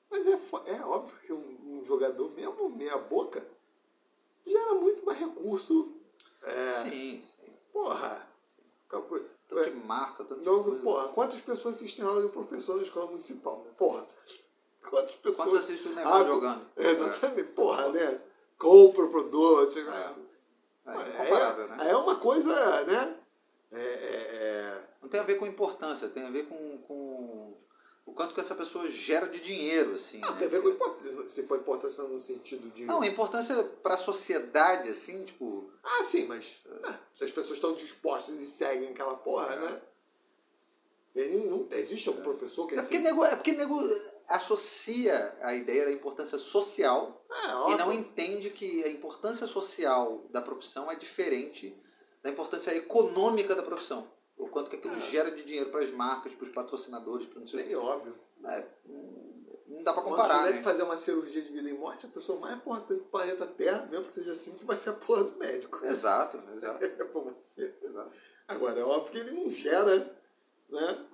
Mas 0.09 0.25
é, 0.27 0.39
é 0.67 0.81
óbvio 0.85 1.17
que 1.19 1.33
um, 1.33 1.79
um 1.79 1.85
jogador, 1.85 2.31
mesmo 2.31 2.69
meia 2.69 2.97
boca, 2.97 3.45
gera 4.45 4.75
muito 4.75 5.03
mais 5.05 5.17
recurso. 5.19 5.95
É, 6.43 6.71
Sim, 6.83 7.23
sim. 7.25 7.53
Porra! 7.71 8.29
Aquela 8.87 9.23
Tanto 9.47 9.69
de 9.69 9.75
marca, 9.85 10.23
tanto 10.23 10.39
de 10.41 10.45
coisa. 10.45 10.81
porra, 10.83 11.07
quantas 11.09 11.41
pessoas 11.41 11.75
assistem 11.75 12.05
aula 12.05 12.21
de 12.23 12.29
professor 12.29 12.77
na 12.77 12.83
escola 12.83 13.07
municipal? 13.07 13.65
Porra! 13.77 14.07
Quantas 14.89 15.15
pessoas. 15.15 15.47
Quantos 15.49 15.63
assistem 15.63 15.93
o 15.93 15.99
Ah, 16.07 16.23
jogando? 16.23 16.65
Exatamente, 16.75 17.43
porra, 17.49 17.89
né? 17.89 18.21
Compra 18.57 19.05
o 19.05 19.09
produto. 19.09 19.77
É 19.79 20.91
É, 20.91 20.99
incomparável, 20.99 21.67
né? 21.69 21.89
é 21.91 21.95
uma 21.95 22.15
coisa, 22.17 22.83
né? 22.83 23.19
É, 23.71 23.81
é, 23.81 23.85
é, 23.85 24.83
Não 25.01 25.09
tem 25.09 25.19
a 25.19 25.23
ver 25.23 25.35
com 25.35 25.45
importância, 25.47 26.09
tem 26.09 26.25
a 26.25 26.29
ver 26.29 26.47
com, 26.47 26.77
com 26.79 27.53
o 28.05 28.11
quanto 28.11 28.33
que 28.33 28.41
essa 28.41 28.55
pessoa 28.55 28.89
gera 28.89 29.27
de 29.27 29.39
dinheiro, 29.39 29.95
assim. 29.95 30.19
Não, 30.19 30.31
né? 30.31 30.37
tem 30.37 30.47
a 30.47 30.51
ver 30.51 30.61
com 30.61 30.69
importância. 30.69 31.29
Se 31.29 31.47
for 31.47 31.57
importância 31.57 32.03
no 32.03 32.21
sentido 32.21 32.69
de. 32.71 32.85
Não, 32.85 33.03
importância 33.03 33.63
para 33.81 33.95
a 33.95 33.97
sociedade, 33.97 34.89
assim, 34.89 35.23
tipo. 35.23 35.71
Ah, 35.83 36.03
sim, 36.03 36.27
mas 36.27 36.61
ah, 36.83 36.99
se 37.13 37.23
as 37.23 37.31
pessoas 37.31 37.57
estão 37.57 37.73
dispostas 37.73 38.41
e 38.41 38.45
seguem 38.45 38.89
aquela 38.89 39.15
porra, 39.15 39.55
né? 39.55 39.81
Ele 41.15 41.45
não, 41.45 41.67
existe 41.71 42.09
algum 42.09 42.23
professor 42.23 42.67
que 42.67 42.73
É 42.73 42.81
porque, 42.81 42.95
assim, 42.95 43.03
nego, 43.03 43.23
é 43.23 43.35
porque 43.35 43.51
nego 43.51 43.79
associa 44.27 45.37
a 45.41 45.53
ideia 45.53 45.85
da 45.85 45.91
importância 45.91 46.37
social 46.37 47.23
É, 47.29 47.71
e 47.71 47.75
não 47.75 47.93
entende 47.93 48.49
que 48.49 48.83
a 48.83 48.89
importância 48.89 49.45
social 49.45 50.25
da 50.31 50.41
profissão 50.41 50.91
é 50.91 50.95
diferente 50.95 51.79
da 52.23 52.29
importância 52.29 52.75
econômica 52.75 53.53
da 53.53 53.61
profissão. 53.61 54.09
O 54.37 54.47
quanto 54.47 54.69
que 54.69 54.75
aquilo 54.77 54.95
É. 54.95 54.99
gera 54.99 55.31
de 55.31 55.43
dinheiro 55.43 55.69
para 55.69 55.83
as 55.83 55.91
marcas, 55.91 56.33
para 56.35 56.45
os 56.45 56.51
patrocinadores, 56.53 57.27
para 57.27 57.39
não 57.39 57.47
sei 57.47 57.65
Sim, 57.65 57.75
óbvio. 57.75 58.15
É, 58.45 58.67
não 59.67 59.83
dá 59.83 59.93
para 59.93 60.01
Quando 60.03 60.15
comparar, 60.17 60.39
tiver 60.39 60.51
né? 60.51 60.57
que 60.57 60.63
fazer 60.63 60.83
uma 60.83 60.97
cirurgia 60.97 61.41
de 61.41 61.51
vida 61.51 61.69
e 61.69 61.73
morte, 61.73 62.05
a 62.05 62.09
pessoa 62.09 62.39
mais 62.39 62.55
importante 62.55 62.99
do 62.99 63.05
planeta 63.05 63.45
Terra, 63.47 63.85
mesmo 63.89 64.05
que 64.05 64.13
seja 64.13 64.35
simples, 64.35 64.63
vai 64.63 64.75
ser 64.75 64.89
a 64.89 64.93
porra 64.93 65.23
do 65.23 65.37
médico. 65.37 65.85
Exato, 65.85 66.37
exato. 66.55 66.83
É 66.83 66.89
pra 66.89 67.21
você. 67.21 67.73
exato. 67.81 68.11
Agora, 68.47 68.79
é 68.79 68.83
óbvio 68.83 69.11
que 69.11 69.17
ele 69.19 69.31
não 69.43 69.49
gera, 69.49 69.97
né? 70.69 71.05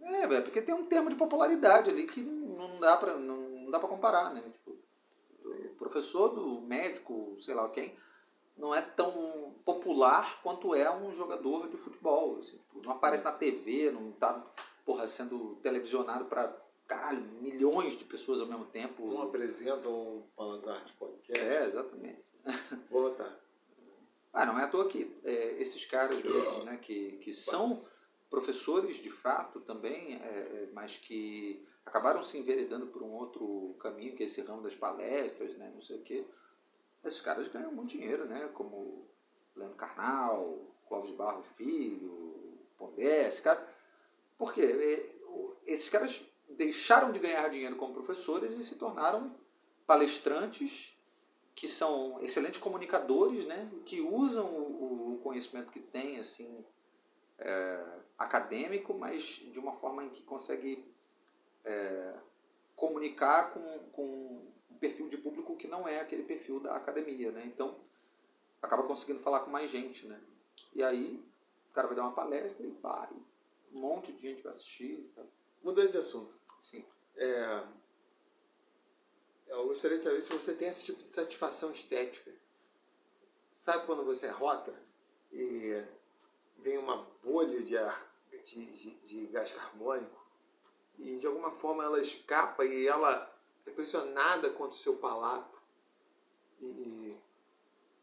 É, 0.00 0.26
velho, 0.26 0.42
porque 0.42 0.60
tem 0.60 0.74
um 0.74 0.84
termo 0.86 1.08
de 1.08 1.16
popularidade 1.16 1.90
ali 1.90 2.06
que 2.06 2.20
não 2.20 2.78
dá 2.80 2.96
pra, 2.96 3.14
não, 3.16 3.36
não 3.36 3.70
dá 3.70 3.78
pra 3.78 3.88
comparar, 3.88 4.34
né? 4.34 4.42
Tipo, 4.52 4.76
o 5.44 5.74
professor 5.76 6.28
do 6.34 6.60
médico, 6.62 7.34
sei 7.38 7.54
lá 7.54 7.68
quem, 7.70 7.96
não 8.56 8.74
é 8.74 8.80
tão 8.80 9.54
popular 9.64 10.40
quanto 10.42 10.74
é 10.74 10.90
um 10.94 11.12
jogador 11.12 11.68
de 11.68 11.76
futebol. 11.76 12.38
Assim, 12.38 12.58
tipo, 12.58 12.80
não 12.84 12.92
aparece 12.92 13.24
na 13.24 13.32
TV, 13.32 13.90
não 13.90 14.12
tá 14.12 14.44
porra, 14.84 15.06
sendo 15.08 15.56
televisionado 15.56 16.26
pra 16.26 16.54
caralho, 16.86 17.22
milhões 17.40 17.96
de 17.96 18.04
pessoas 18.04 18.40
ao 18.40 18.46
mesmo 18.46 18.66
tempo. 18.66 19.06
Não 19.06 19.22
apresenta 19.22 19.88
um 19.88 20.22
Palas 20.36 20.68
Arte 20.68 20.92
Podcast. 20.94 21.42
É, 21.44 21.64
exatamente. 21.64 22.24
Vou 22.90 23.10
botar. 23.10 23.40
Ah, 24.32 24.44
não 24.44 24.58
é 24.58 24.64
à 24.64 24.68
toa 24.68 24.88
que 24.88 25.16
é, 25.24 25.62
esses 25.62 25.86
caras 25.86 26.20
mesmo, 26.20 26.64
né, 26.64 26.76
que, 26.76 27.12
que 27.18 27.32
são 27.32 27.84
professores 28.28 28.96
de 28.96 29.08
fato 29.08 29.60
também, 29.60 30.16
é, 30.16 30.18
é, 30.18 30.68
mas 30.72 30.96
que 30.96 31.64
acabaram 31.86 32.24
se 32.24 32.36
enveredando 32.36 32.88
por 32.88 33.00
um 33.02 33.12
outro 33.12 33.76
caminho, 33.78 34.16
que 34.16 34.24
é 34.24 34.26
esse 34.26 34.40
ramo 34.40 34.62
das 34.62 34.74
palestras, 34.74 35.56
né, 35.56 35.70
não 35.72 35.80
sei 35.80 35.98
o 35.98 36.02
quê. 36.02 36.24
Esses 37.04 37.20
caras 37.20 37.48
ganham 37.48 37.72
muito 37.72 37.90
dinheiro, 37.90 38.24
né, 38.24 38.48
como 38.54 39.06
Leandro 39.54 39.76
Carnal, 39.76 40.58
Clóvis 40.88 41.12
Barros 41.12 41.48
Filho, 41.48 42.58
Pondé, 42.78 43.28
esse 43.28 43.42
cara. 43.42 43.66
Por 44.38 44.52
quê? 44.52 44.62
É, 44.62 45.70
Esses 45.70 45.88
caras 45.88 46.24
deixaram 46.48 47.12
de 47.12 47.18
ganhar 47.18 47.48
dinheiro 47.48 47.76
como 47.76 47.94
professores 47.94 48.52
e 48.52 48.64
se 48.64 48.76
tornaram 48.76 49.34
palestrantes 49.86 50.98
que 51.54 51.68
são 51.68 52.20
excelentes 52.20 52.58
comunicadores, 52.58 53.46
né, 53.46 53.70
que 53.84 54.00
usam 54.00 54.46
o, 54.46 55.20
conhecimento 55.22 55.70
que 55.70 55.80
têm, 55.80 56.20
assim, 56.20 56.62
é, 57.38 57.84
acadêmico, 58.18 58.92
mas 58.92 59.24
de 59.50 59.58
uma 59.58 59.72
forma 59.72 60.04
em 60.04 60.10
que 60.10 60.22
consegue 60.22 60.84
é, 61.64 62.14
comunicar 62.76 63.54
com, 63.54 63.78
com 63.90 64.42
perfil 64.84 65.08
de 65.08 65.16
público 65.16 65.56
que 65.56 65.66
não 65.66 65.88
é 65.88 66.00
aquele 66.00 66.24
perfil 66.24 66.60
da 66.60 66.76
academia, 66.76 67.30
né, 67.30 67.42
então 67.46 67.80
acaba 68.60 68.82
conseguindo 68.82 69.20
falar 69.20 69.40
com 69.40 69.50
mais 69.50 69.70
gente, 69.70 70.06
né, 70.06 70.20
e 70.74 70.82
aí 70.82 71.24
o 71.70 71.72
cara 71.72 71.86
vai 71.86 71.96
dar 71.96 72.02
uma 72.02 72.12
palestra 72.12 72.66
e 72.66 72.70
pá, 72.70 73.08
um 73.74 73.80
monte 73.80 74.12
de 74.12 74.22
gente 74.22 74.42
vai 74.42 74.52
assistir, 74.52 75.10
tá? 75.14 75.22
Mudando 75.62 75.90
de 75.90 75.98
assunto. 75.98 76.32
assim, 76.60 76.84
É, 77.16 77.66
eu 79.48 79.66
gostaria 79.66 79.98
de 79.98 80.04
saber 80.04 80.22
se 80.22 80.32
você 80.32 80.54
tem 80.54 80.68
esse 80.68 80.84
tipo 80.84 81.02
de 81.02 81.12
satisfação 81.12 81.70
estética. 81.72 82.30
Sabe 83.56 83.86
quando 83.86 84.04
você 84.04 84.28
rota 84.28 84.74
e 85.32 85.82
vem 86.58 86.78
uma 86.78 86.98
bolha 87.22 87.62
de, 87.62 87.76
ar, 87.76 88.14
de, 88.30 88.40
de, 88.42 88.90
de 89.00 89.26
gás 89.28 89.52
carbônico 89.52 90.24
e 90.98 91.18
de 91.18 91.26
alguma 91.26 91.50
forma 91.50 91.82
ela 91.82 92.00
escapa 92.00 92.64
e 92.64 92.86
ela 92.86 93.33
é 93.66 93.72
pressionada 93.72 94.50
contra 94.50 94.74
o 94.74 94.78
seu 94.78 94.96
palato 94.96 95.62
e, 96.60 97.16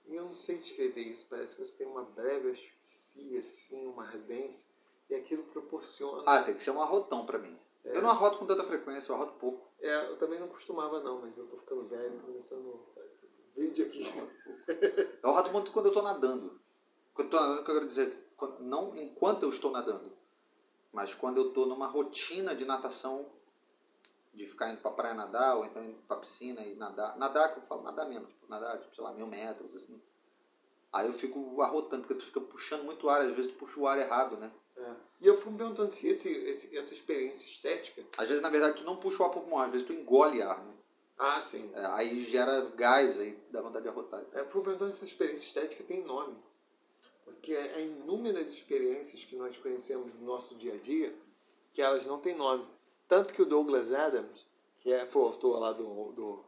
e 0.08 0.15
eu 0.15 0.26
não 0.26 0.36
sei 0.36 0.58
descrever 0.58 1.02
isso, 1.02 1.26
parece 1.30 1.56
que 1.56 1.65
você 1.65 1.78
tem 1.78 1.88
uma 1.88 2.04
breve 2.04 2.52
asfixia, 2.52 3.39
assim, 3.39 3.88
uma 3.88 4.06
ardência 4.06 4.69
e 5.10 5.15
aquilo 5.15 5.43
proporciona... 5.43 6.24
ah, 6.26 6.43
tem 6.43 6.56
que 6.56 6.63
ser 6.63 6.71
um 6.71 6.82
arrotão 6.82 7.26
pra 7.26 7.38
mim. 7.38 7.58
É. 7.84 7.97
Eu 7.97 8.02
não 8.02 8.10
arroto 8.10 8.38
com 8.38 8.45
tanta 8.45 8.63
frequência, 8.63 9.12
eu 9.12 9.15
arroto 9.15 9.34
pouco. 9.39 9.67
É, 9.80 10.10
eu 10.10 10.17
também 10.17 10.39
não 10.39 10.47
costumava 10.47 11.02
não, 11.02 11.19
mas 11.21 11.38
eu 11.38 11.47
tô 11.47 11.58
ficando 11.58 11.88
velho, 11.88 12.17
tô 12.19 12.26
começando 12.26 12.80
vídeo 13.56 13.86
aqui. 13.86 14.06
Eu 15.21 15.30
arroto 15.30 15.52
muito 15.52 15.71
quando 15.71 15.88
eu 15.88 15.91
estou 15.91 16.04
nadando. 16.04 16.60
Quando 17.13 17.28
eu 17.28 17.32
tô 17.32 17.39
nadando, 17.39 17.63
que 17.63 17.71
eu 17.71 17.76
quero 17.76 17.88
dizer, 17.88 18.10
é 18.10 18.47
não 18.62 18.95
enquanto 18.95 19.43
eu 19.43 19.50
estou 19.50 19.69
nadando, 19.69 20.12
mas 20.93 21.13
quando 21.13 21.38
eu 21.38 21.50
estou 21.50 21.65
numa 21.65 21.88
rotina 21.88 22.56
de 22.56 22.65
natação, 22.65 23.30
de 24.34 24.46
ficar 24.46 24.72
indo 24.72 24.82
pra 24.82 24.91
praia 24.91 25.13
nadar, 25.13 25.58
ou 25.58 25.65
então 25.65 25.84
indo 25.84 25.98
pra 26.08 26.17
piscina 26.17 26.62
e 26.62 26.76
nadar. 26.76 27.17
Nadar, 27.17 27.54
que 27.54 27.60
eu 27.60 27.63
falo, 27.63 27.84
nadar 27.84 28.08
mesmo, 28.08 28.28
tipo, 28.28 28.48
nadar, 28.48 28.80
tipo, 28.80 28.96
sei 28.96 29.04
lá, 29.04 29.13
mil 29.13 29.28
metros, 29.28 29.76
assim. 29.76 30.02
Aí 30.94 31.08
eu 31.08 31.13
fico 31.13 31.62
arrotando, 31.62 32.04
porque 32.04 32.15
tu 32.15 32.26
fica 32.26 32.41
puxando 32.41 32.84
muito 32.84 33.10
ar, 33.10 33.22
às 33.22 33.34
vezes 33.34 33.52
tu 33.52 33.58
puxa 33.58 33.80
o 33.80 33.88
ar 33.88 33.98
errado, 33.98 34.38
né? 34.38 34.52
É. 34.78 34.96
E 35.22 35.28
eu 35.28 35.38
fico 35.38 35.52
me 35.52 35.58
perguntando 35.58 35.91
se 35.91 36.08
esse, 36.08 36.30
esse, 36.30 36.78
essa 36.78 36.94
experiência 36.94 37.46
estética. 37.46 38.04
Às 38.17 38.28
vezes, 38.28 38.41
na 38.41 38.50
verdade, 38.50 38.78
tu 38.78 38.84
não 38.84 38.98
puxa 38.98 39.24
o 39.24 39.26
ar 39.26 39.32
pulmão, 39.32 39.60
às 39.60 39.72
vezes 39.72 39.88
tu 39.88 39.94
engole 39.94 40.41
ar, 40.41 40.63
né? 40.63 40.74
Ah, 41.17 41.39
sim. 41.39 41.72
É, 41.76 41.86
aí 41.88 42.24
gera 42.24 42.62
gás, 42.76 43.20
aí 43.20 43.38
dá 43.52 43.62
vontade 43.62 43.84
de 43.84 43.89
arrotar. 43.89 44.24
É, 44.34 44.39
eu 44.39 44.48
fico 44.48 44.63
perguntando 44.63 44.89
se 44.89 44.98
essa 44.98 45.06
experiência 45.06 45.46
estética 45.46 45.84
tem 45.84 46.04
nome. 46.04 46.36
Porque 47.24 47.56
há 47.56 47.80
inúmeras 47.82 48.52
experiências 48.52 49.24
que 49.24 49.36
nós 49.36 49.56
conhecemos 49.58 50.13
no 50.15 50.26
nosso 50.26 50.56
dia 50.56 50.74
a 50.74 50.78
dia 50.78 51.15
que 51.74 51.82
elas 51.82 52.06
não 52.06 52.20
têm 52.20 52.36
nome. 52.36 52.67
Tanto 53.12 53.34
que 53.34 53.41
o 53.41 53.45
Douglas 53.45 53.91
Adams, 53.91 54.47
que 54.80 54.89
é, 54.89 55.06
foi 55.06 55.24
o 55.24 55.26
autor 55.26 55.60
lá 55.60 55.74
do, 55.74 56.13
do, 56.13 56.45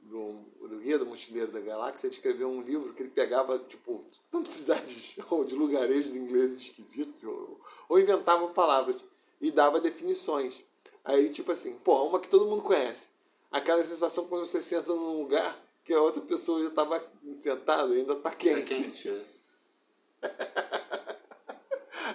do, 0.00 0.32
do 0.66 0.78
Guia 0.80 0.98
do 0.98 1.06
Mochileiro 1.06 1.52
da 1.52 1.60
Galáxia, 1.60 2.08
ele 2.08 2.14
escreveu 2.14 2.48
um 2.48 2.62
livro 2.62 2.92
que 2.92 3.04
ele 3.04 3.10
pegava, 3.10 3.56
tipo, 3.60 4.04
cidades 4.44 5.16
ou 5.30 5.44
de 5.44 5.54
lugarejos 5.54 6.16
ingleses 6.16 6.62
esquisitos, 6.62 7.22
ou, 7.22 7.60
ou 7.88 8.00
inventava 8.00 8.48
palavras 8.48 9.04
e 9.40 9.52
dava 9.52 9.80
definições. 9.80 10.64
Aí, 11.04 11.30
tipo 11.30 11.52
assim, 11.52 11.78
pô, 11.78 12.02
uma 12.02 12.18
que 12.18 12.26
todo 12.26 12.46
mundo 12.46 12.62
conhece. 12.62 13.10
Aquela 13.48 13.80
sensação 13.84 14.26
quando 14.26 14.44
você 14.46 14.60
senta 14.60 14.92
num 14.92 15.16
lugar 15.16 15.64
que 15.84 15.94
a 15.94 16.02
outra 16.02 16.22
pessoa 16.22 16.60
já 16.60 16.70
estava 16.70 17.00
sentada 17.38 17.94
e 17.94 18.00
ainda 18.00 18.14
está 18.14 18.32
quente. 18.32 18.62
Tá 18.62 18.66
quente 18.66 19.08
é. 19.08 20.79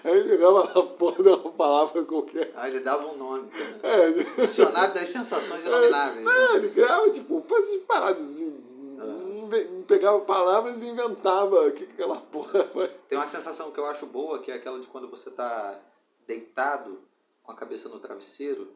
Aí 0.03 0.17
ele 0.17 0.29
pegava 0.29 0.63
a 0.63 0.83
porra 0.83 1.23
de 1.23 1.29
uma 1.29 1.51
palavra 1.51 2.03
qualquer. 2.03 2.51
Aí 2.55 2.71
ele 2.71 2.81
dava 2.81 3.05
um 3.07 3.17
nome. 3.17 3.49
É. 3.83 4.11
Dicionário 4.41 4.93
das 4.93 5.09
sensações 5.09 5.65
inomináveis. 5.65 6.23
Não, 6.23 6.53
né? 6.53 6.55
ele 6.57 6.69
criava, 6.69 7.09
tipo, 7.09 7.43
essas 7.51 7.81
paradas 7.81 8.23
assim. 8.23 8.63
Ah. 8.99 9.85
Pegava 9.87 10.19
palavras 10.21 10.81
e 10.81 10.89
inventava 10.89 11.67
o 11.67 11.71
que, 11.71 11.85
que 11.85 11.93
aquela 11.93 12.17
porra 12.17 12.63
foi. 12.63 12.87
Tem 13.07 13.17
uma 13.17 13.27
sensação 13.27 13.71
que 13.71 13.79
eu 13.79 13.85
acho 13.85 14.05
boa, 14.07 14.39
que 14.39 14.51
é 14.51 14.55
aquela 14.55 14.79
de 14.79 14.87
quando 14.87 15.07
você 15.07 15.29
está 15.29 15.79
deitado 16.27 16.99
com 17.43 17.51
a 17.51 17.55
cabeça 17.55 17.87
no 17.89 17.99
travesseiro 17.99 18.67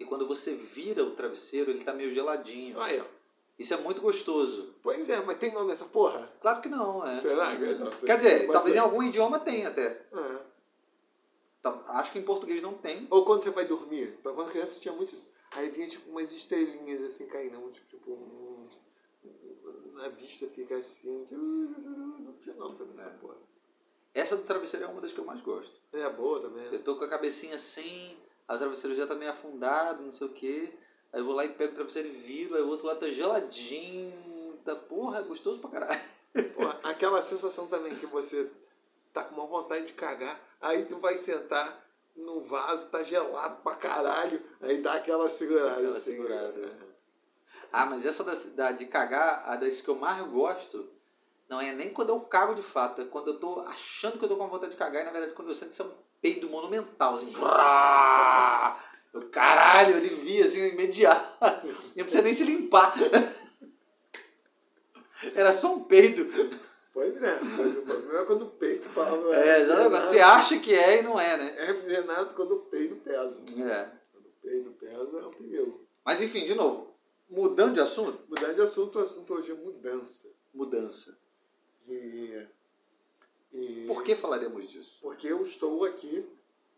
e 0.00 0.04
quando 0.04 0.26
você 0.26 0.54
vira 0.54 1.04
o 1.04 1.10
travesseiro, 1.10 1.70
ele 1.70 1.78
está 1.78 1.92
meio 1.92 2.12
geladinho. 2.12 2.80
Aí, 2.80 2.98
ó. 2.98 3.04
Isso 3.58 3.74
é 3.74 3.76
muito 3.76 4.00
gostoso. 4.00 4.74
Pois 4.82 5.10
é, 5.10 5.20
mas 5.20 5.36
tem 5.36 5.52
nome 5.52 5.70
essa 5.70 5.84
porra? 5.84 6.26
Claro 6.40 6.62
que 6.62 6.70
não, 6.70 7.06
é. 7.06 7.14
Será? 7.16 7.54
Quer 8.06 8.16
dizer, 8.16 8.50
talvez 8.50 8.74
em 8.74 8.78
algum 8.78 9.02
idioma 9.02 9.38
tenha 9.38 9.68
até. 9.68 9.84
É. 9.84 10.39
Então, 11.60 11.82
acho 11.88 12.12
que 12.12 12.18
em 12.18 12.22
português 12.22 12.62
não 12.62 12.74
tem. 12.74 13.06
Ou 13.10 13.24
quando 13.24 13.42
você 13.42 13.50
vai 13.50 13.66
dormir. 13.66 14.18
Quando 14.22 14.50
criança 14.50 14.80
tinha 14.80 14.94
muito 14.94 15.14
isso. 15.14 15.30
Aí 15.52 15.68
vinha 15.70 15.86
tipo 15.86 16.10
umas 16.10 16.32
estrelinhas 16.32 17.02
assim 17.02 17.26
caindo, 17.26 17.70
tipo, 17.70 18.10
uns, 18.10 18.80
a 20.02 20.08
vista 20.08 20.46
fica 20.46 20.76
assim. 20.76 21.24
Tipo, 21.24 21.42
não 21.42 22.32
tinha 22.40 22.54
nome 22.56 22.78
também 22.78 22.96
essa 22.96 23.10
é. 23.10 23.14
porra. 23.14 23.36
Essa 24.14 24.36
do 24.36 24.42
travesseiro 24.42 24.86
é 24.86 24.88
uma 24.88 25.00
das 25.00 25.12
que 25.12 25.20
eu 25.20 25.24
mais 25.24 25.40
gosto. 25.40 25.72
É 25.92 26.08
boa 26.10 26.40
também. 26.40 26.64
Eu 26.72 26.82
tô 26.82 26.96
com 26.96 27.04
a 27.04 27.08
cabecinha 27.08 27.56
assim, 27.56 28.16
a 28.48 28.56
travesseiro 28.56 28.96
já 28.96 29.06
tá 29.06 29.14
meio 29.14 29.30
afundado, 29.30 30.02
não 30.02 30.12
sei 30.12 30.26
o 30.26 30.32
quê. 30.32 30.72
Aí 31.12 31.20
eu 31.20 31.24
vou 31.24 31.34
lá 31.34 31.44
e 31.44 31.48
pego 31.48 31.72
o 31.72 31.74
travesseiro 31.74 32.08
e 32.08 32.12
viro, 32.12 32.54
aí 32.54 32.62
o 32.62 32.68
outro 32.68 32.86
lá 32.86 32.94
tá 32.94 33.08
geladinho. 33.10 34.58
Tá, 34.64 34.74
porra, 34.74 35.18
é 35.18 35.22
gostoso 35.22 35.60
pra 35.60 35.70
caralho. 35.70 36.00
Porra, 36.54 36.78
aquela 36.84 37.20
sensação 37.22 37.66
também 37.66 37.94
que 37.96 38.06
você 38.06 38.50
tá 39.12 39.24
com 39.24 39.34
uma 39.34 39.46
vontade 39.46 39.86
de 39.86 39.92
cagar, 39.92 40.38
aí 40.60 40.84
tu 40.84 40.98
vai 40.98 41.16
sentar 41.16 41.86
no 42.16 42.42
vaso, 42.42 42.90
tá 42.90 43.02
gelado 43.02 43.62
pra 43.62 43.76
caralho, 43.76 44.42
aí 44.60 44.78
dá 44.78 44.94
aquela 44.94 45.28
segurada. 45.28 45.72
Aquela 45.72 45.96
assim, 45.96 46.16
segurada. 46.16 46.52
Né? 46.52 46.72
Ah, 47.72 47.86
mas 47.86 48.04
essa 48.04 48.24
da, 48.24 48.32
da, 48.54 48.72
de 48.72 48.86
cagar, 48.86 49.44
a 49.46 49.56
das 49.56 49.80
que 49.80 49.88
eu 49.88 49.94
mais 49.94 50.22
gosto, 50.24 50.88
não 51.48 51.60
é 51.60 51.72
nem 51.72 51.92
quando 51.92 52.10
eu 52.10 52.20
cago 52.20 52.54
de 52.54 52.62
fato, 52.62 53.02
é 53.02 53.04
quando 53.04 53.28
eu 53.28 53.38
tô 53.38 53.60
achando 53.60 54.18
que 54.18 54.24
eu 54.24 54.28
tô 54.28 54.36
com 54.36 54.48
vontade 54.48 54.72
de 54.72 54.78
cagar, 54.78 55.02
e 55.02 55.04
na 55.04 55.12
verdade 55.12 55.34
quando 55.34 55.48
eu 55.48 55.54
sinto 55.54 55.72
isso 55.72 55.82
é 55.82 55.86
um 55.86 55.92
peido 56.20 56.48
monumental, 56.48 57.14
assim. 57.14 57.32
Eu, 59.12 59.28
caralho, 59.30 59.96
ele 59.96 60.14
via 60.14 60.44
assim, 60.44 60.68
imediato. 60.68 61.26
Não 61.96 62.04
precisa 62.04 62.22
nem 62.22 62.34
se 62.34 62.44
limpar. 62.44 62.94
Era 65.34 65.52
só 65.52 65.74
um 65.74 65.84
peido. 65.84 66.24
Pois 67.00 67.22
é, 67.22 67.34
o 67.34 67.82
problema 67.86 68.20
é 68.20 68.24
quando 68.26 68.42
o 68.42 68.50
peito 68.50 68.86
fala. 68.90 69.34
É, 69.34 69.60
exatamente. 69.62 70.06
Você 70.06 70.20
acha 70.20 70.58
que 70.58 70.74
é 70.74 70.98
e 70.98 71.02
não 71.02 71.18
é, 71.18 71.34
né? 71.34 71.54
É 71.56 71.72
Renato 71.96 72.34
quando 72.34 72.56
o 72.56 72.60
peito 72.66 72.96
pesa. 72.96 73.42
É. 73.42 73.90
Quando 74.12 74.26
o 74.26 74.32
peito 74.42 74.70
pesa, 74.72 75.18
é 75.18 75.26
um 75.26 75.30
perigo. 75.30 75.80
Mas 76.04 76.20
enfim, 76.20 76.44
de 76.44 76.54
novo, 76.54 76.94
mudando 77.30 77.72
de 77.72 77.80
assunto? 77.80 78.20
Mudando 78.28 78.54
de 78.54 78.60
assunto, 78.60 78.98
o 78.98 79.02
assunto 79.02 79.32
hoje 79.32 79.50
é 79.50 79.54
mudança. 79.54 80.28
Mudança. 80.52 81.18
E, 81.88 82.46
e, 83.54 83.86
Por 83.86 84.04
que 84.04 84.14
falaremos 84.14 84.70
disso? 84.70 84.98
Porque 85.00 85.26
eu 85.26 85.42
estou 85.42 85.86
aqui 85.86 86.28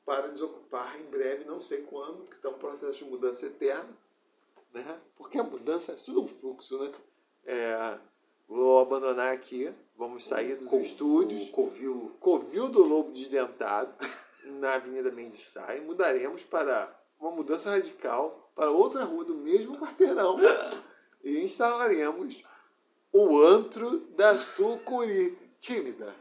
para 0.06 0.28
desocupar 0.28 1.00
em 1.00 1.06
breve, 1.06 1.46
não 1.46 1.60
sei 1.60 1.82
quando, 1.82 2.18
porque 2.18 2.36
está 2.36 2.48
um 2.48 2.58
processo 2.60 2.98
de 2.98 3.06
mudança 3.06 3.46
eterna. 3.46 3.90
Né? 4.72 5.00
Porque 5.16 5.36
a 5.36 5.42
mudança 5.42 5.90
é 5.90 5.96
tudo 5.96 6.22
um 6.22 6.28
fluxo, 6.28 6.78
né? 6.78 6.92
É, 7.44 7.98
vou 8.46 8.78
abandonar 8.78 9.34
aqui 9.34 9.74
Vamos 10.02 10.24
sair 10.24 10.56
dos 10.56 10.72
estúdios. 10.72 11.48
Covil. 11.50 12.10
Covil 12.18 12.68
do 12.68 12.82
Lobo 12.82 13.12
Desdentado, 13.12 13.94
na 14.58 14.74
Avenida 14.74 15.12
Mendissai. 15.12 15.78
Mudaremos 15.78 16.42
para 16.42 16.92
uma 17.20 17.30
mudança 17.30 17.70
radical 17.70 18.50
para 18.52 18.68
outra 18.68 19.04
rua 19.04 19.24
do 19.24 19.36
mesmo 19.36 19.78
quarteirão. 19.78 20.40
e 21.22 21.44
instalaremos 21.44 22.42
o 23.12 23.40
antro 23.42 24.00
da 24.16 24.36
Sucuri 24.36 25.38
Tímida. 25.60 26.12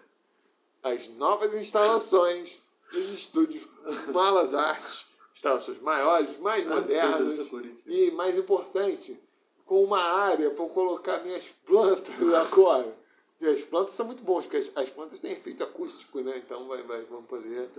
As 0.84 1.10
novas 1.10 1.56
instalações 1.56 2.62
dos 2.92 3.12
estúdios 3.12 3.68
Malas 4.14 4.54
Artes, 4.54 5.08
instalações 5.34 5.82
maiores, 5.82 6.38
mais 6.38 6.68
modernas 6.68 7.50
e, 7.88 8.12
mais 8.12 8.38
importante, 8.38 9.20
com 9.66 9.84
uma 9.84 10.04
área 10.04 10.52
para 10.52 10.70
colocar 10.70 11.24
minhas 11.24 11.48
plantas 11.66 12.22
agora. 12.46 13.01
E 13.42 13.48
as 13.48 13.64
plantas 13.64 13.96
são 13.96 14.06
muito 14.06 14.24
boas, 14.24 14.46
porque 14.46 14.58
as, 14.58 14.72
as 14.78 14.92
plantas 14.92 15.20
têm 15.20 15.32
efeito 15.32 15.64
acústico, 15.64 16.22
né? 16.22 16.38
Então 16.38 16.68
vai, 16.68 16.84
vai, 16.84 17.04
vamos 17.06 17.26
poder 17.26 17.70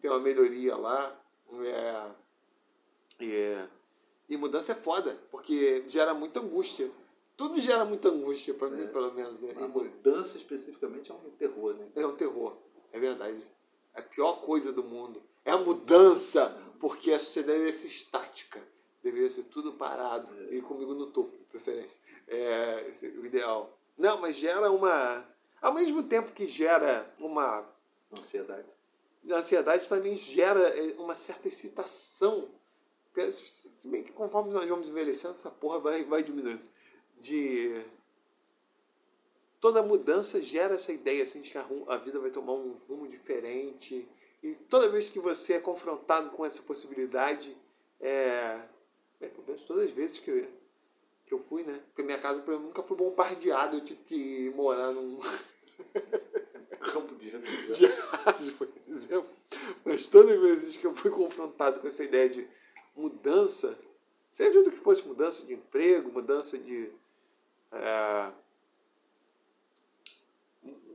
ter 0.00 0.08
uma 0.08 0.18
melhoria 0.18 0.74
lá. 0.74 1.14
É, 1.62 2.10
é, 3.20 3.68
e 4.30 4.36
mudança 4.38 4.72
é 4.72 4.74
foda, 4.74 5.14
porque 5.30 5.84
gera 5.88 6.14
muita 6.14 6.40
angústia. 6.40 6.90
Tudo 7.36 7.60
gera 7.60 7.84
muita 7.84 8.08
angústia 8.08 8.54
para 8.54 8.68
é. 8.68 8.70
mim, 8.70 8.88
pelo 8.88 9.12
menos. 9.12 9.38
Né? 9.40 9.52
A 9.58 9.68
mudança 9.68 10.38
especificamente 10.38 11.10
é 11.10 11.14
um 11.14 11.30
terror, 11.32 11.74
né? 11.74 11.86
É 11.96 12.06
um 12.06 12.16
terror, 12.16 12.56
é 12.90 12.98
verdade. 12.98 13.44
É 13.92 14.00
a 14.00 14.02
pior 14.02 14.40
coisa 14.40 14.72
do 14.72 14.82
mundo. 14.82 15.22
É 15.44 15.50
a 15.50 15.58
mudança, 15.58 16.56
porque 16.78 17.12
a 17.12 17.18
sociedade 17.18 17.58
deveria 17.58 17.78
ser 17.78 17.88
estática. 17.88 18.62
Deveria 19.02 19.28
ser 19.28 19.44
tudo 19.44 19.74
parado. 19.74 20.28
É. 20.48 20.54
E 20.54 20.62
comigo 20.62 20.94
no 20.94 21.08
topo, 21.08 21.36
de 21.36 21.44
preferência. 21.44 22.00
É, 22.26 22.88
é 22.88 23.06
o 23.18 23.26
ideal. 23.26 23.76
Não, 23.96 24.20
mas 24.20 24.36
gera 24.36 24.70
uma. 24.70 25.28
Ao 25.60 25.74
mesmo 25.74 26.02
tempo 26.02 26.32
que 26.32 26.46
gera 26.46 27.12
uma. 27.20 27.68
Ansiedade. 28.16 28.68
A 29.30 29.36
ansiedade 29.36 29.88
também 29.88 30.16
gera 30.16 30.60
é, 30.60 30.94
uma 30.98 31.14
certa 31.14 31.48
excitação. 31.48 32.48
Se 33.30 33.88
bem 33.88 34.02
que 34.02 34.12
conforme 34.12 34.52
nós 34.52 34.68
vamos 34.68 34.88
envelhecendo, 34.88 35.34
essa 35.34 35.50
porra 35.50 35.78
vai, 35.78 36.04
vai 36.04 36.22
diminuindo. 36.22 36.62
De. 37.18 37.84
Toda 39.60 39.82
mudança 39.82 40.40
gera 40.40 40.74
essa 40.74 40.90
ideia 40.90 41.22
assim, 41.22 41.42
de 41.42 41.50
que 41.50 41.58
a 41.58 41.96
vida 41.98 42.18
vai 42.18 42.30
tomar 42.30 42.54
um 42.54 42.78
rumo 42.88 43.06
diferente. 43.06 44.08
E 44.42 44.54
toda 44.54 44.88
vez 44.88 45.10
que 45.10 45.20
você 45.20 45.54
é 45.54 45.60
confrontado 45.60 46.30
com 46.30 46.46
essa 46.46 46.62
possibilidade, 46.62 47.54
é, 48.00 48.62
é 49.20 49.28
pelo 49.28 49.44
menos 49.46 49.62
todas 49.64 49.84
as 49.84 49.90
vezes 49.90 50.18
que 50.18 50.48
que 51.30 51.34
eu 51.34 51.38
fui, 51.38 51.62
né? 51.62 51.80
Porque 51.86 52.02
minha 52.02 52.18
casa 52.18 52.42
nunca 52.58 52.82
foi 52.82 52.96
bombardeada, 52.96 53.76
eu 53.76 53.84
tive 53.84 54.02
que 54.02 54.50
morar 54.56 54.90
num 54.90 55.20
campo 56.92 57.14
de 57.14 57.30
jazz, 57.30 58.50
por 58.58 58.68
exemplo. 58.88 59.30
Mas 59.84 60.08
todas 60.08 60.32
as 60.32 60.40
vezes 60.40 60.76
que 60.76 60.88
eu 60.88 60.96
fui 60.96 61.08
confrontado 61.12 61.78
com 61.78 61.86
essa 61.86 62.02
ideia 62.02 62.28
de 62.28 62.48
mudança, 62.96 63.78
seja 64.32 64.60
do 64.64 64.72
que 64.72 64.78
fosse 64.78 65.06
mudança 65.06 65.46
de 65.46 65.54
emprego, 65.54 66.10
mudança 66.10 66.58
de. 66.58 66.90
É, 67.70 68.32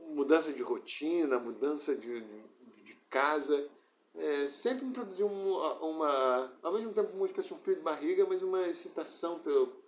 mudança 0.08 0.52
de 0.52 0.62
rotina, 0.62 1.38
mudança 1.38 1.96
de, 1.96 2.20
de, 2.20 2.42
de 2.84 2.94
casa, 3.08 3.70
é, 4.14 4.46
sempre 4.48 4.84
me 4.84 4.92
produziu 4.92 5.28
uma, 5.28 5.74
uma, 5.76 6.58
ao 6.62 6.74
mesmo 6.74 6.92
tempo 6.92 7.16
uma 7.16 7.24
espécie 7.24 7.48
de 7.48 7.54
um 7.54 7.58
frio 7.58 7.76
de 7.76 7.82
barriga, 7.82 8.26
mas 8.26 8.42
uma 8.42 8.66
excitação 8.68 9.38
pelo, 9.38 9.85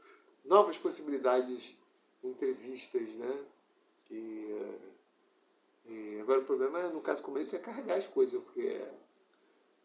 novas 0.49 0.79
possibilidades 0.79 1.77
entrevistas, 2.25 3.17
né? 3.17 3.45
E, 4.11 4.79
e 5.87 6.21
agora 6.21 6.41
o 6.41 6.45
problema, 6.45 6.81
é, 6.81 6.89
no 6.89 7.01
caso 7.01 7.23
como 7.23 7.39
esse, 7.39 7.55
é 7.57 7.59
carregar 7.59 7.97
as 7.97 8.09
coisas, 8.09 8.43
porque... 8.43 8.83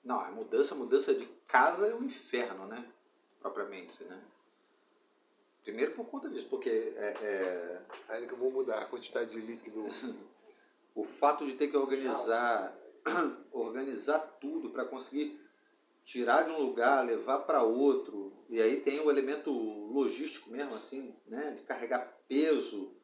Não, 0.03 0.19
a 0.19 0.31
mudança, 0.31 0.73
a 0.73 0.77
mudança 0.77 1.13
de 1.13 1.25
casa 1.47 1.87
é 1.87 1.95
um 1.95 2.03
inferno, 2.03 2.65
né? 2.65 2.85
Propriamente, 3.39 4.03
né? 4.03 4.21
Primeiro 5.63 5.93
por 5.93 6.05
conta 6.05 6.29
disso, 6.29 6.47
porque 6.49 6.69
é... 6.69 7.13
é... 7.21 7.81
Aí 8.09 8.27
que 8.27 8.33
eu 8.33 8.37
vou 8.37 8.51
mudar 8.51 8.79
a 8.79 8.85
quantidade 8.85 9.31
de 9.31 9.39
líquido 9.39 9.85
o 10.95 11.03
fato 11.03 11.45
de 11.45 11.53
ter 11.53 11.69
que 11.69 11.77
organizar, 11.77 12.77
organizar 13.51 14.19
tudo 14.41 14.69
para 14.69 14.85
conseguir 14.85 15.39
tirar 16.03 16.43
de 16.43 16.51
um 16.51 16.61
lugar, 16.61 17.05
levar 17.05 17.39
para 17.39 17.63
outro, 17.63 18.33
e 18.49 18.61
aí 18.61 18.81
tem 18.81 18.99
o 18.99 19.09
elemento 19.09 19.51
logístico 19.51 20.51
mesmo, 20.51 20.75
assim, 20.75 21.15
né, 21.27 21.51
de 21.51 21.63
carregar 21.63 22.17
peso 22.27 22.95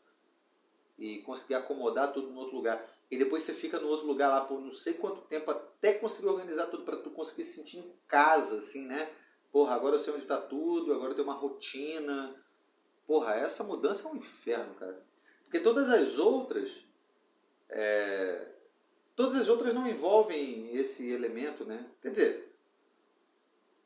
e 0.97 1.19
conseguir 1.19 1.55
acomodar 1.55 2.11
tudo 2.11 2.29
no 2.29 2.39
outro 2.39 2.55
lugar. 2.55 2.85
E 3.09 3.17
depois 3.17 3.43
você 3.43 3.53
fica 3.53 3.79
no 3.79 3.87
outro 3.87 4.05
lugar 4.05 4.27
lá 4.29 4.45
por 4.45 4.59
não 4.59 4.71
sei 4.71 4.95
quanto 4.95 5.21
tempo 5.21 5.49
até 5.49 5.93
conseguir 5.93 6.27
organizar 6.27 6.67
tudo 6.67 6.83
para 6.83 6.97
tu 6.97 7.09
conseguir 7.11 7.45
se 7.45 7.55
sentir 7.55 7.77
em 7.77 7.93
casa, 8.05 8.57
assim, 8.57 8.85
né? 8.85 9.09
Porra, 9.51 9.75
agora 9.75 9.95
eu 9.95 9.99
sei 9.99 10.13
onde 10.13 10.23
está 10.23 10.39
tudo, 10.39 10.93
agora 10.93 11.11
eu 11.11 11.15
tenho 11.15 11.27
uma 11.27 11.37
rotina. 11.37 12.35
Porra, 13.07 13.35
essa 13.35 13.63
mudança 13.63 14.07
é 14.07 14.11
um 14.11 14.17
inferno, 14.17 14.75
cara. 14.75 15.03
Porque 15.43 15.59
todas 15.61 15.89
as 15.89 16.19
outras. 16.19 16.85
É, 17.69 18.47
todas 19.15 19.35
as 19.37 19.47
outras 19.47 19.73
não 19.73 19.87
envolvem 19.87 20.75
esse 20.75 21.09
elemento, 21.09 21.63
né? 21.63 21.89
Quer 22.01 22.11
dizer, 22.11 22.48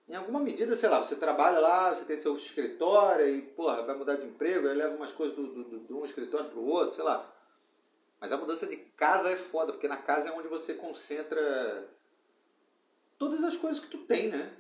em 0.08 0.16
alguma 0.16 0.40
medida, 0.40 0.76
sei 0.76 0.90
lá, 0.90 1.00
você 1.00 1.16
trabalha 1.16 1.60
lá, 1.60 1.94
você 1.94 2.06
tem 2.06 2.18
seu 2.18 2.36
escritório 2.36 3.28
e, 3.28 3.42
porra, 3.42 3.84
vai 3.84 3.96
mudar 3.96 4.16
de 4.16 4.26
emprego, 4.26 4.68
aí 4.68 4.76
leva 4.76 4.96
umas 4.96 5.14
coisas 5.14 5.36
do, 5.36 5.64
do, 5.64 5.80
de 5.80 5.94
um 5.94 6.06
escritório 6.06 6.50
para 6.50 6.60
o 6.60 6.68
outro, 6.68 6.96
sei 6.96 7.04
lá. 7.04 7.34
Mas 8.20 8.32
a 8.32 8.38
mudança 8.38 8.68
de 8.68 8.78
casa 8.78 9.30
é 9.30 9.36
foda, 9.36 9.72
porque 9.72 9.88
na 9.88 9.98
casa 9.98 10.30
é 10.30 10.32
onde 10.32 10.48
você 10.48 10.74
concentra 10.76 11.90
todas 13.18 13.44
as 13.44 13.56
coisas 13.56 13.80
que 13.80 13.90
tu 13.90 14.00
tem, 14.00 14.30
né? 14.30 14.58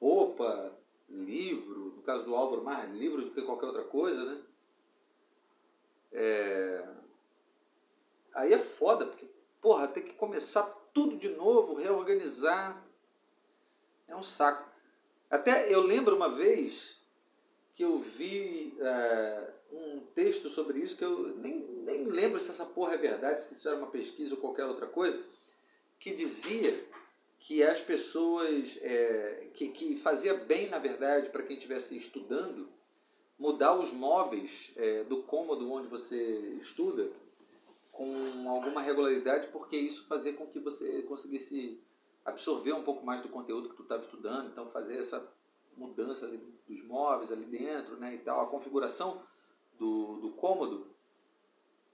Roupa, 0.00 0.76
livro, 1.08 1.94
no 1.96 2.02
caso 2.02 2.24
do 2.24 2.34
Álvaro, 2.34 2.64
mais 2.64 2.92
livro 2.92 3.22
do 3.22 3.30
que 3.30 3.42
qualquer 3.42 3.66
outra 3.66 3.84
coisa, 3.84 4.24
né? 4.24 4.42
É... 6.12 6.88
Aí 8.34 8.52
é 8.52 8.58
foda, 8.58 9.06
porque, 9.06 9.28
porra, 9.60 9.86
tem 9.86 10.02
que 10.02 10.14
começar 10.14 10.62
tudo 10.92 11.16
de 11.16 11.28
novo, 11.30 11.74
reorganizar 11.74 12.82
é 14.12 14.16
um 14.16 14.22
saco. 14.22 14.70
Até 15.30 15.72
eu 15.72 15.80
lembro 15.82 16.14
uma 16.14 16.28
vez 16.28 17.00
que 17.74 17.82
eu 17.82 18.00
vi 18.00 18.76
é, 18.78 19.50
um 19.72 20.00
texto 20.14 20.50
sobre 20.50 20.80
isso, 20.80 20.96
que 20.96 21.04
eu 21.04 21.34
nem, 21.36 21.60
nem 21.84 22.04
lembro 22.04 22.38
se 22.38 22.50
essa 22.50 22.66
porra 22.66 22.94
é 22.94 22.98
verdade, 22.98 23.42
se 23.42 23.54
isso 23.54 23.66
era 23.68 23.78
uma 23.78 23.86
pesquisa 23.86 24.34
ou 24.34 24.40
qualquer 24.40 24.66
outra 24.66 24.86
coisa, 24.86 25.18
que 25.98 26.12
dizia 26.12 26.84
que 27.40 27.62
as 27.62 27.80
pessoas, 27.80 28.78
é, 28.82 29.48
que, 29.54 29.68
que 29.68 29.96
fazia 29.96 30.34
bem, 30.34 30.68
na 30.68 30.78
verdade, 30.78 31.30
para 31.30 31.42
quem 31.42 31.56
estivesse 31.56 31.96
estudando, 31.96 32.68
mudar 33.38 33.74
os 33.74 33.92
móveis 33.92 34.72
é, 34.76 35.04
do 35.04 35.22
cômodo 35.22 35.70
onde 35.72 35.88
você 35.88 36.22
estuda 36.60 37.10
com 37.90 38.48
alguma 38.48 38.82
regularidade, 38.82 39.48
porque 39.48 39.76
isso 39.76 40.06
fazia 40.06 40.32
com 40.32 40.46
que 40.46 40.60
você 40.60 41.02
conseguisse 41.02 41.80
absorver 42.24 42.72
um 42.72 42.82
pouco 42.82 43.04
mais 43.04 43.22
do 43.22 43.28
conteúdo 43.28 43.68
que 43.68 43.76
tu 43.76 43.82
estava 43.82 44.02
estudando, 44.02 44.50
então 44.50 44.68
fazer 44.68 44.98
essa 44.98 45.32
mudança 45.76 46.30
dos 46.68 46.84
móveis 46.86 47.32
ali 47.32 47.44
dentro, 47.44 47.96
né, 47.96 48.14
e 48.14 48.18
tal, 48.18 48.40
a 48.40 48.46
configuração 48.46 49.22
do, 49.78 50.18
do 50.20 50.30
cômodo. 50.32 50.86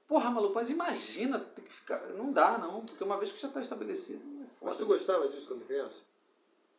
Porra, 0.07 0.31
maluco, 0.31 0.55
mas 0.55 0.71
imagina, 0.71 1.39
tem 1.39 1.65
que 1.65 1.73
ficar, 1.73 2.01
não 2.15 2.33
dá 2.33 2.59
não, 2.59 2.85
porque 2.85 3.05
uma 3.05 3.19
vez 3.19 3.33
que 3.33 3.41
já 3.41 3.49
está 3.49 3.61
estabelecido, 3.61 4.23
é 4.43 4.47
Mas 4.63 4.77
tu 4.77 4.87
gostava 4.87 5.29
disso 5.29 5.49
quando 5.49 5.67
criança? 5.67 6.07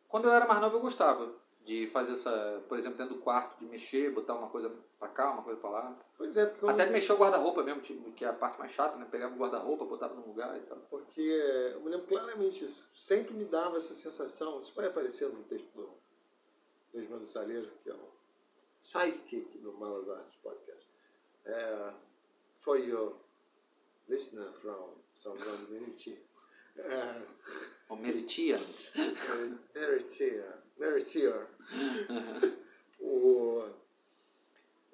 Quando 0.08 0.24
eu 0.24 0.32
era 0.32 0.46
mais 0.46 0.60
novo 0.60 0.76
eu 0.76 0.80
gostava 0.80 1.32
de 1.70 1.86
fazer 1.86 2.14
essa, 2.14 2.64
por 2.68 2.76
exemplo, 2.76 2.98
dentro 2.98 3.14
do 3.14 3.20
quarto, 3.20 3.60
de 3.60 3.66
mexer, 3.66 4.10
botar 4.10 4.34
uma 4.34 4.50
coisa 4.50 4.76
para 4.98 5.06
cá, 5.06 5.30
uma 5.30 5.44
coisa 5.44 5.60
para 5.60 5.70
lá. 5.70 5.98
Pois 6.18 6.36
é, 6.36 6.44
porque 6.46 6.66
Até 6.66 6.86
de 6.86 6.92
mexer 6.92 7.12
o 7.12 7.16
guarda-roupa 7.16 7.62
mesmo, 7.62 7.80
tipo, 7.80 8.10
que 8.10 8.24
é 8.24 8.28
a 8.28 8.32
parte 8.32 8.58
mais 8.58 8.72
chata, 8.72 8.96
né? 8.96 9.06
Pegava 9.08 9.36
o 9.36 9.38
guarda-roupa, 9.38 9.84
botava 9.84 10.14
no 10.14 10.26
lugar 10.26 10.58
e 10.58 10.62
tal. 10.62 10.78
Porque 10.90 11.20
eu 11.20 11.80
me 11.82 11.90
lembro 11.90 12.08
claramente 12.08 12.64
isso. 12.64 12.90
Sempre 12.92 13.34
me 13.34 13.44
dava 13.44 13.76
essa 13.76 13.94
sensação, 13.94 14.58
isso 14.58 14.74
vai 14.74 14.86
aparecer 14.88 15.28
no 15.28 15.44
texto 15.44 15.70
do 15.72 15.90
Desmando 16.92 17.24
Saleiro, 17.24 17.70
que 17.84 17.90
é 17.90 17.94
o 17.94 18.10
sidekick 18.82 19.56
do 19.58 19.72
Malas 19.74 20.08
Artes 20.08 20.38
Podcast. 20.42 20.88
É, 21.44 21.94
for 22.58 22.80
your 22.80 23.14
listener 24.08 24.50
from 24.54 24.96
some 25.14 25.38
community. 25.38 26.20
É, 26.76 27.22
O 27.88 27.96
Meritians. 27.96 28.94
Meritia. 29.74 30.62
Meritia. 30.78 31.48
O, 33.00 33.64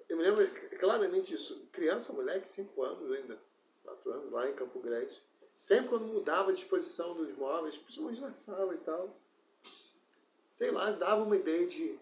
eu 0.09 0.17
me 0.17 0.23
lembro 0.23 0.47
claramente 0.79 1.35
isso. 1.35 1.67
Criança, 1.73 2.12
moleque, 2.12 2.49
5 2.49 2.83
anos 2.83 3.12
ainda, 3.17 3.39
4 3.85 4.12
anos, 4.12 4.33
lá 4.33 4.49
em 4.49 4.55
Campo 4.55 4.79
Grande. 4.81 5.21
Sempre 5.57 5.89
quando 5.89 6.05
mudava 6.07 6.51
a 6.51 6.55
disposição 6.55 7.15
dos 7.15 7.35
móveis, 7.37 7.79
principalmente 7.79 8.21
na 8.21 8.33
sala 8.33 8.75
e 8.75 8.79
tal, 8.79 9.17
sei 10.53 10.71
lá, 10.71 10.91
dava 10.91 11.23
uma 11.23 11.37
ideia 11.37 11.67
de. 11.67 11.99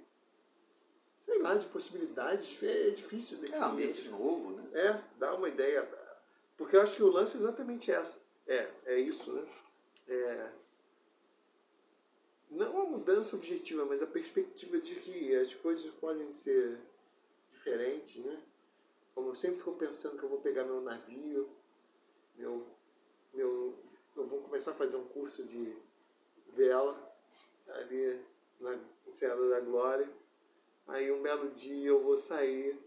Sei 1.20 1.38
lá, 1.40 1.54
de 1.54 1.66
possibilidades. 1.66 2.62
É 2.62 2.90
difícil 2.90 3.38
É 3.38 3.40
definir. 3.42 3.62
ambiente 3.64 3.92
essas 3.92 4.08
novo, 4.08 4.50
né? 4.50 4.68
é, 4.72 5.00
dá 5.18 5.34
uma 5.34 5.48
ideia. 5.48 5.88
Porque 6.56 6.76
eu 6.76 6.82
acho 6.82 6.96
que 6.96 7.02
o 7.02 7.10
lance 7.10 7.36
é 7.36 7.40
exatamente 7.40 7.90
essa. 7.90 8.20
É, 8.46 8.70
é 8.86 8.98
isso, 8.98 9.32
né? 9.32 9.48
É, 10.06 10.52
não 12.54 12.72
uma 12.72 12.98
mudança 12.98 13.36
objetiva, 13.36 13.84
mas 13.84 14.02
a 14.02 14.06
perspectiva 14.06 14.78
de 14.78 14.94
que 14.94 15.34
as 15.34 15.54
coisas 15.54 15.92
podem 15.94 16.30
ser 16.32 16.80
diferentes, 17.50 18.24
né? 18.24 18.42
Como 19.14 19.28
eu 19.28 19.34
sempre 19.34 19.58
fico 19.58 19.72
pensando 19.72 20.16
que 20.16 20.24
eu 20.24 20.28
vou 20.28 20.40
pegar 20.40 20.64
meu 20.64 20.80
navio, 20.80 21.48
meu, 22.36 22.66
meu, 23.32 23.78
eu 24.16 24.26
vou 24.26 24.42
começar 24.42 24.72
a 24.72 24.74
fazer 24.74 24.96
um 24.96 25.08
curso 25.08 25.44
de 25.44 25.76
vela 26.48 27.16
ali 27.68 28.24
na 28.60 28.78
Enseada 29.06 29.48
da 29.48 29.60
Glória. 29.60 30.08
Aí 30.86 31.10
um 31.10 31.22
belo 31.22 31.50
dia 31.54 31.88
eu 31.88 32.02
vou 32.02 32.16
sair, 32.16 32.78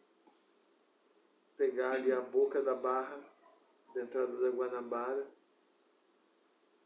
pegar 1.55 1.93
ali 1.93 2.11
a 2.11 2.21
boca 2.21 2.61
da 2.61 2.75
barra 2.75 3.23
da 3.93 4.01
entrada 4.01 4.37
da 4.37 4.49
Guanabara. 4.49 5.27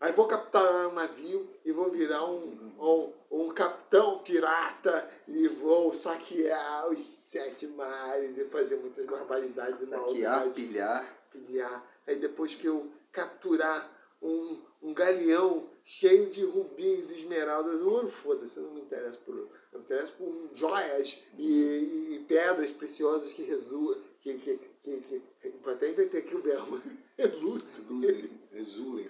Aí 0.02 0.12
vou 0.14 0.26
capturar 0.26 0.88
um 0.88 0.94
navio 0.94 1.48
e 1.64 1.72
vou 1.72 1.92
virar 1.92 2.26
um, 2.26 2.74
um, 2.80 3.14
um 3.30 3.50
capitão 3.50 4.18
pirata 4.20 5.12
e 5.28 5.48
vou 5.48 5.94
saquear 5.94 6.90
os 6.90 7.00
sete 7.00 7.68
mares 7.68 8.36
e 8.36 8.46
fazer 8.46 8.78
muitas 8.78 9.06
barbaridades 9.06 9.88
Saquear, 9.88 10.02
maldades 10.02 10.56
pilhar. 10.56 11.28
pilhar. 11.32 11.86
Aí 12.08 12.16
depois 12.16 12.56
que 12.56 12.66
eu 12.66 12.92
capturar 13.12 13.92
um, 14.20 14.60
um 14.82 14.92
galeão 14.92 15.70
cheio 15.84 16.32
de 16.32 16.44
rubins, 16.46 17.12
esmeraldas, 17.12 17.82
ouro, 17.82 18.10
foda-se, 18.10 18.58
eu 18.58 18.64
não 18.64 18.74
me 18.74 18.82
interessa 18.82 19.20
por 19.20 19.36
ouro. 19.36 19.52
Eu 19.72 19.80
me 19.80 19.86
interesso 19.86 20.14
por 20.14 20.50
joias 20.52 21.24
e, 21.38 22.16
e 22.16 22.26
pedras 22.28 22.72
preciosas 22.72 23.32
que 23.34 23.44
resumam. 23.44 24.02
Que, 24.20 24.36
que, 24.38 24.60
que, 24.84 25.02
que, 25.02 25.70
até 25.70 25.90
inventei 25.90 26.22
aqui 26.22 26.36
o 26.36 26.42
verbo. 26.42 26.80
Reluzem. 28.52 29.08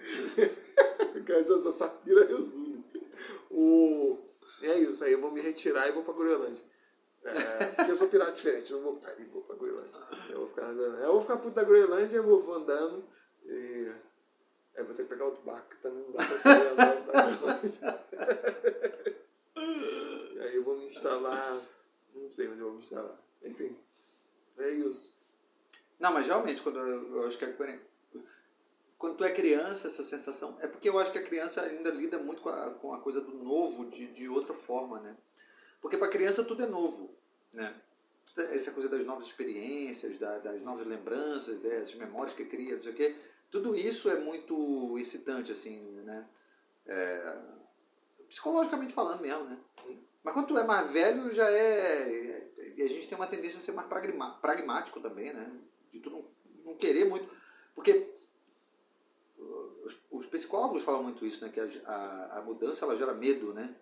Essa 1.28 1.72
safira 1.72 2.26
resume. 2.26 2.84
O... 3.50 4.18
É 4.62 4.78
isso, 4.78 5.04
aí 5.04 5.12
eu 5.12 5.20
vou 5.20 5.30
me 5.30 5.40
retirar 5.40 5.88
e 5.88 5.92
vou 5.92 6.04
pra 6.04 6.14
Groenlândia. 6.14 6.62
É, 7.24 7.64
porque 7.76 7.92
eu 7.92 7.96
sou 7.96 8.08
pirata 8.08 8.32
diferente, 8.32 8.72
não 8.72 8.82
vou 8.82 8.96
pra, 8.96 9.14
vou 9.32 9.42
pra 9.42 9.56
Groenlândia. 9.56 9.92
Eu 10.30 10.38
vou 10.38 10.48
ficar 10.48 10.66
na 10.68 10.72
Groenlândia. 10.72 11.04
Eu 11.04 11.12
vou 11.12 11.20
ficar 11.22 11.36
puto 11.36 11.54
da 11.54 11.64
Groenlândia, 11.64 12.16
eu 12.16 12.22
vou, 12.24 12.54
andando 12.54 13.04
e. 13.44 13.92
Aí 14.74 14.82
eu 14.82 14.86
vou 14.86 14.94
ter 14.94 15.02
que 15.02 15.08
pegar 15.08 15.26
outro 15.26 15.42
barco, 15.42 15.68
que 15.70 15.82
também 15.82 16.02
não 16.02 16.12
dá 16.12 16.18
pra 16.18 16.26
sair 16.26 16.74
da 16.76 16.94
Groenlândia. 16.94 18.04
E 20.34 20.40
aí 20.40 20.56
eu 20.56 20.64
vou 20.64 20.78
me 20.78 20.86
instalar. 20.86 21.60
Não 22.14 22.30
sei 22.30 22.48
onde 22.48 22.60
eu 22.60 22.66
vou 22.66 22.74
me 22.74 22.80
instalar. 22.80 23.18
Enfim, 23.42 23.76
é 24.58 24.70
isso. 24.70 25.14
Não, 25.98 26.12
mas 26.12 26.26
realmente, 26.26 26.62
quando 26.62 26.78
eu, 26.78 27.16
eu 27.16 27.26
acho 27.26 27.38
que 27.38 27.44
é 27.44 27.52
quando, 27.52 27.80
quando 29.02 29.16
tu 29.16 29.24
é 29.24 29.32
criança, 29.32 29.88
essa 29.88 30.04
sensação. 30.04 30.56
É 30.60 30.68
porque 30.68 30.88
eu 30.88 30.96
acho 30.96 31.10
que 31.10 31.18
a 31.18 31.24
criança 31.24 31.60
ainda 31.60 31.90
lida 31.90 32.18
muito 32.18 32.40
com 32.40 32.50
a, 32.50 32.70
com 32.70 32.94
a 32.94 33.00
coisa 33.00 33.20
do 33.20 33.32
novo 33.32 33.86
de, 33.86 34.06
de 34.06 34.28
outra 34.28 34.54
forma, 34.54 35.00
né? 35.00 35.16
Porque 35.80 35.96
para 35.96 36.06
criança 36.06 36.44
tudo 36.44 36.62
é 36.62 36.66
novo, 36.66 37.12
né? 37.52 37.74
Essa 38.36 38.70
coisa 38.70 38.88
das 38.88 39.04
novas 39.04 39.26
experiências, 39.26 40.18
da, 40.18 40.38
das 40.38 40.62
novas 40.62 40.86
lembranças, 40.86 41.58
das 41.58 41.92
memórias 41.96 42.36
que 42.36 42.44
cria, 42.44 42.76
não 42.76 42.82
sei 42.84 42.92
o 42.92 42.94
quê. 42.94 43.16
Tudo 43.50 43.74
isso 43.74 44.08
é 44.08 44.20
muito 44.20 44.96
excitante, 44.96 45.50
assim, 45.50 45.80
né? 46.04 46.24
É, 46.86 47.38
psicologicamente 48.28 48.94
falando 48.94 49.20
mesmo, 49.20 49.46
né? 49.46 49.58
Mas 50.22 50.32
quando 50.32 50.46
tu 50.46 50.56
é 50.56 50.62
mais 50.62 50.88
velho, 50.92 51.34
já 51.34 51.50
é. 51.50 52.52
E 52.76 52.82
a 52.82 52.88
gente 52.88 53.08
tem 53.08 53.18
uma 53.18 53.26
tendência 53.26 53.58
a 53.58 53.62
ser 53.62 53.72
mais 53.72 53.88
pragmático 54.40 55.00
também, 55.00 55.32
né? 55.32 55.50
De 55.90 55.98
tu 55.98 56.08
não, 56.08 56.24
não 56.64 56.76
querer 56.76 57.04
muito. 57.04 57.28
Porque 57.74 58.12
os, 59.84 60.06
os 60.10 60.26
psicólogos 60.26 60.82
falam 60.82 61.02
muito 61.02 61.26
isso, 61.26 61.44
né? 61.44 61.50
Que 61.50 61.60
a, 61.60 61.68
a, 61.86 62.38
a 62.38 62.42
mudança 62.42 62.84
ela 62.84 62.96
gera 62.96 63.14
medo, 63.14 63.52
né? 63.52 63.74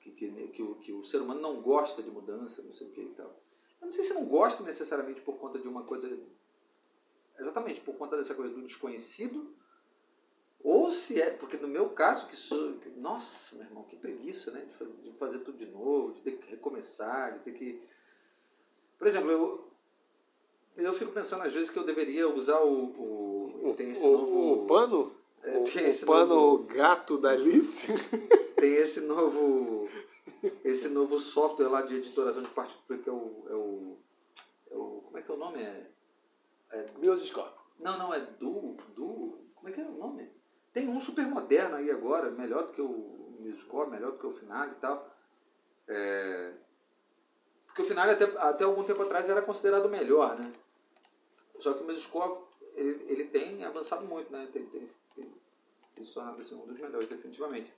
Que, 0.00 0.10
que, 0.10 0.48
que, 0.48 0.62
o, 0.62 0.74
que 0.76 0.92
o 0.92 1.04
ser 1.04 1.18
humano 1.18 1.40
não 1.40 1.60
gosta 1.60 2.02
de 2.02 2.10
mudança, 2.10 2.62
não 2.62 2.72
sei 2.72 2.88
o 2.88 2.90
que 2.90 3.02
e 3.02 3.14
tal. 3.14 3.34
Eu 3.80 3.86
não 3.86 3.92
sei 3.92 4.04
se 4.04 4.14
não 4.14 4.26
gosta 4.26 4.62
necessariamente 4.62 5.20
por 5.20 5.36
conta 5.36 5.58
de 5.58 5.68
uma 5.68 5.82
coisa 5.82 6.08
exatamente 7.40 7.80
por 7.80 7.94
conta 7.94 8.16
dessa 8.16 8.34
coisa 8.34 8.54
do 8.54 8.62
desconhecido, 8.62 9.50
ou 10.62 10.92
se 10.92 11.20
é, 11.20 11.30
porque 11.30 11.56
no 11.56 11.66
meu 11.66 11.88
caso, 11.90 12.26
que 12.26 12.36
sou. 12.36 12.78
Nossa, 12.96 13.56
meu 13.56 13.64
irmão, 13.64 13.84
que 13.84 13.96
preguiça, 13.96 14.50
né? 14.50 14.60
De 14.60 14.74
fazer, 14.74 14.92
de 15.02 15.12
fazer 15.12 15.38
tudo 15.38 15.56
de 15.56 15.66
novo, 15.66 16.12
de 16.12 16.20
ter 16.20 16.32
que 16.32 16.50
recomeçar, 16.50 17.38
de 17.38 17.44
ter 17.44 17.52
que. 17.52 17.82
Por 18.98 19.06
exemplo, 19.06 19.30
eu, 19.30 19.68
eu 20.76 20.92
fico 20.92 21.12
pensando 21.12 21.42
às 21.42 21.52
vezes 21.52 21.70
que 21.70 21.78
eu 21.78 21.84
deveria 21.84 22.28
usar 22.28 22.60
o. 22.60 23.70
o 23.70 23.74
tem 23.74 23.90
esse 23.90 24.06
o, 24.06 24.12
novo. 24.12 24.52
o 24.52 24.66
pano? 24.66 25.19
O, 25.58 25.62
o 25.64 26.06
pano 26.06 26.34
novo- 26.34 26.64
gato 26.64 27.18
da 27.18 27.30
Alice? 27.30 27.92
Tem 28.56 28.74
esse 28.74 29.02
novo. 29.02 29.88
Esse 30.64 30.88
novo 30.90 31.18
software 31.18 31.68
lá 31.68 31.82
de 31.82 31.96
editoração 31.96 32.42
de 32.42 32.48
partitura 32.50 32.98
que 32.98 33.08
é 33.08 33.12
o. 33.12 33.46
É 33.48 33.54
o, 33.54 33.96
é 34.70 34.76
o 34.76 35.02
como 35.04 35.18
é 35.18 35.22
que 35.22 35.30
é 35.30 35.34
o 35.34 35.38
nome? 35.38 35.62
É, 35.62 35.90
é 36.70 36.86
Musicop. 36.98 37.52
Não, 37.78 37.98
não, 37.98 38.14
é 38.14 38.20
do. 38.20 38.76
do 38.94 39.38
como 39.54 39.68
é 39.68 39.72
que 39.72 39.80
é 39.80 39.84
o 39.84 39.92
nome? 39.98 40.30
Tem 40.72 40.88
um 40.88 41.00
super 41.00 41.26
moderno 41.26 41.76
aí 41.76 41.90
agora, 41.90 42.30
melhor 42.30 42.66
do 42.66 42.72
que 42.72 42.80
o 42.80 43.36
Musicor, 43.40 43.90
melhor 43.90 44.12
do 44.12 44.18
que 44.18 44.26
o 44.26 44.30
Final 44.30 44.68
e 44.68 44.74
tal. 44.76 45.16
É, 45.88 46.52
porque 47.66 47.82
o 47.82 47.84
Final 47.84 48.08
até, 48.08 48.24
até 48.24 48.64
algum 48.64 48.84
tempo 48.84 49.02
atrás 49.02 49.28
era 49.28 49.42
considerado 49.42 49.86
o 49.86 49.90
melhor, 49.90 50.38
né? 50.38 50.50
Só 51.58 51.74
que 51.74 51.82
o 51.82 51.86
Musicor, 51.86 52.46
ele, 52.74 53.04
ele 53.08 53.24
tem 53.24 53.64
avançado 53.64 54.06
muito, 54.06 54.32
né? 54.32 54.48
Tem, 54.52 54.64
tem, 54.66 54.88
se 55.10 56.14
tornado 56.14 56.40
assim, 56.40 56.54
um 56.54 56.66
dos 56.66 56.78
melhores, 56.78 57.08
definitivamente. 57.08 57.72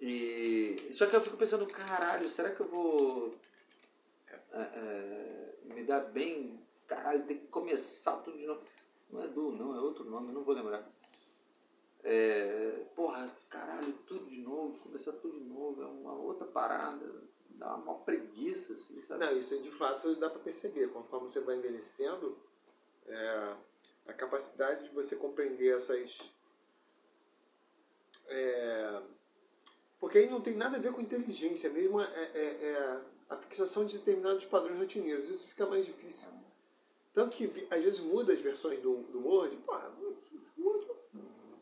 E, 0.00 0.88
só 0.90 1.06
que 1.06 1.14
eu 1.14 1.20
fico 1.20 1.36
pensando, 1.36 1.66
caralho, 1.66 2.28
será 2.28 2.50
que 2.50 2.60
eu 2.60 2.68
vou 2.68 3.36
é, 4.28 4.60
é, 4.60 5.54
me 5.64 5.84
dar 5.84 6.00
bem? 6.00 6.60
Caralho, 6.86 7.24
tem 7.24 7.38
que 7.38 7.46
começar 7.46 8.16
tudo 8.18 8.36
de 8.36 8.46
novo. 8.46 8.62
Não 9.10 9.22
é 9.22 9.28
Du, 9.28 9.52
não, 9.52 9.76
é 9.76 9.80
outro 9.80 10.04
nome, 10.04 10.28
eu 10.28 10.34
não 10.34 10.42
vou 10.42 10.54
lembrar. 10.54 10.90
É, 12.02 12.84
porra, 12.96 13.30
caralho, 13.48 13.92
tudo 14.06 14.28
de 14.28 14.40
novo, 14.40 14.76
começar 14.82 15.12
tudo 15.12 15.38
de 15.38 15.44
novo, 15.44 15.82
é 15.82 15.86
uma 15.86 16.14
outra 16.14 16.46
parada, 16.46 17.22
dá 17.50 17.76
uma 17.76 17.94
preguiça, 18.00 18.72
assim, 18.72 19.00
sabe? 19.00 19.24
Não, 19.24 19.38
isso 19.38 19.62
de 19.62 19.70
fato 19.70 20.12
dá 20.16 20.28
para 20.28 20.40
perceber. 20.40 20.88
Conforme 20.88 21.28
você 21.28 21.40
vai 21.42 21.56
envelhecendo, 21.56 22.36
é, 23.06 23.56
a 24.06 24.12
capacidade 24.12 24.88
de 24.88 24.94
você 24.94 25.16
compreender 25.16 25.76
essas. 25.76 26.20
é, 28.28 29.02
porque 30.00 30.18
aí 30.18 30.28
não 30.30 30.40
tem 30.40 30.56
nada 30.56 30.76
a 30.76 30.80
ver 30.80 30.92
com 30.92 31.00
inteligência, 31.00 31.70
mesmo 31.70 32.00
é, 32.00 32.04
é- 32.34 32.64
é 32.66 33.00
a 33.30 33.36
fixação 33.36 33.84
de 33.86 33.98
determinados 33.98 34.44
padrões 34.44 34.78
rotineiros. 34.78 35.28
Isso 35.28 35.48
fica 35.48 35.64
mais 35.66 35.86
difícil. 35.86 36.28
Tanto 37.14 37.36
que 37.36 37.44
às 37.70 37.82
vezes 37.82 38.00
muda 38.00 38.32
as 38.32 38.40
versões 38.40 38.80
do, 38.80 38.96
do 39.04 39.24
Word. 39.26 39.56
Pô, 39.58 39.74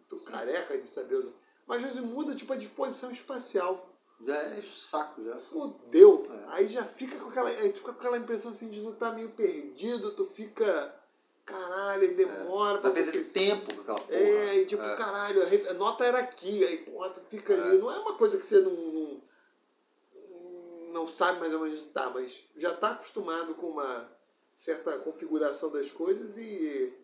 tô 0.09 0.17
careca 0.21 0.79
de 0.79 0.91
saber 0.91 1.17
usar. 1.17 1.33
Mas 1.67 1.79
às 1.79 1.85
vezes 1.95 2.01
muda 2.01 2.35
tipo 2.35 2.53
a 2.53 2.57
disposição 2.57 3.11
espacial. 3.11 3.89
Já 4.25 4.37
é 4.37 4.63
saco, 4.63 5.25
já. 5.25 5.37
Fudeu. 5.37 6.27
É. 6.31 6.45
Aí 6.55 6.69
já 6.69 6.85
fica 6.85 7.19
com 7.19 7.29
aquela. 7.31 7.49
Aí 7.49 7.73
tu 7.73 7.79
fica 7.79 7.93
com 7.93 7.99
aquela 7.99 8.19
impressão 8.19 8.51
assim 8.51 8.69
de 8.69 8.81
tu 8.81 8.93
tá 8.95 9.13
meio 9.13 9.31
perdido, 9.33 10.13
tu 10.13 10.27
fica. 10.27 11.00
Caralho, 11.45 12.03
aí 12.03 12.15
demora 12.15 12.79
Tá 12.79 12.91
pra 12.91 13.03
você. 13.05 13.13
perdendo 13.13 13.33
tempo 13.33 13.75
com 13.75 13.81
aquela 13.83 13.99
porra. 13.99 14.15
É, 14.19 14.57
e 14.59 14.67
tipo, 14.67 14.83
É. 14.83 14.95
caralho, 14.97 15.43
a 15.71 15.75
nota 15.75 16.05
era 16.05 16.19
aqui, 16.19 16.65
aí 16.65 16.77
porra, 16.79 17.11
tu 17.11 17.21
fica 17.29 17.53
É. 17.53 17.61
ali. 17.61 17.79
Não 17.79 17.91
é 17.91 17.99
uma 17.99 18.15
coisa 18.15 18.39
que 18.39 18.47
você 18.47 18.61
não, 18.61 18.71
não, 18.73 19.21
não 20.93 21.07
sabe 21.07 21.41
mais 21.41 21.53
ou 21.53 21.61
menos 21.61 21.79
onde 21.81 21.89
tá, 21.89 22.11
mas 22.11 22.45
já 22.57 22.75
tá 22.75 22.91
acostumado 22.93 23.55
com 23.55 23.69
uma 23.69 24.09
certa 24.55 24.99
configuração 24.99 25.71
das 25.73 25.91
coisas 25.91 26.37
e. 26.37 26.95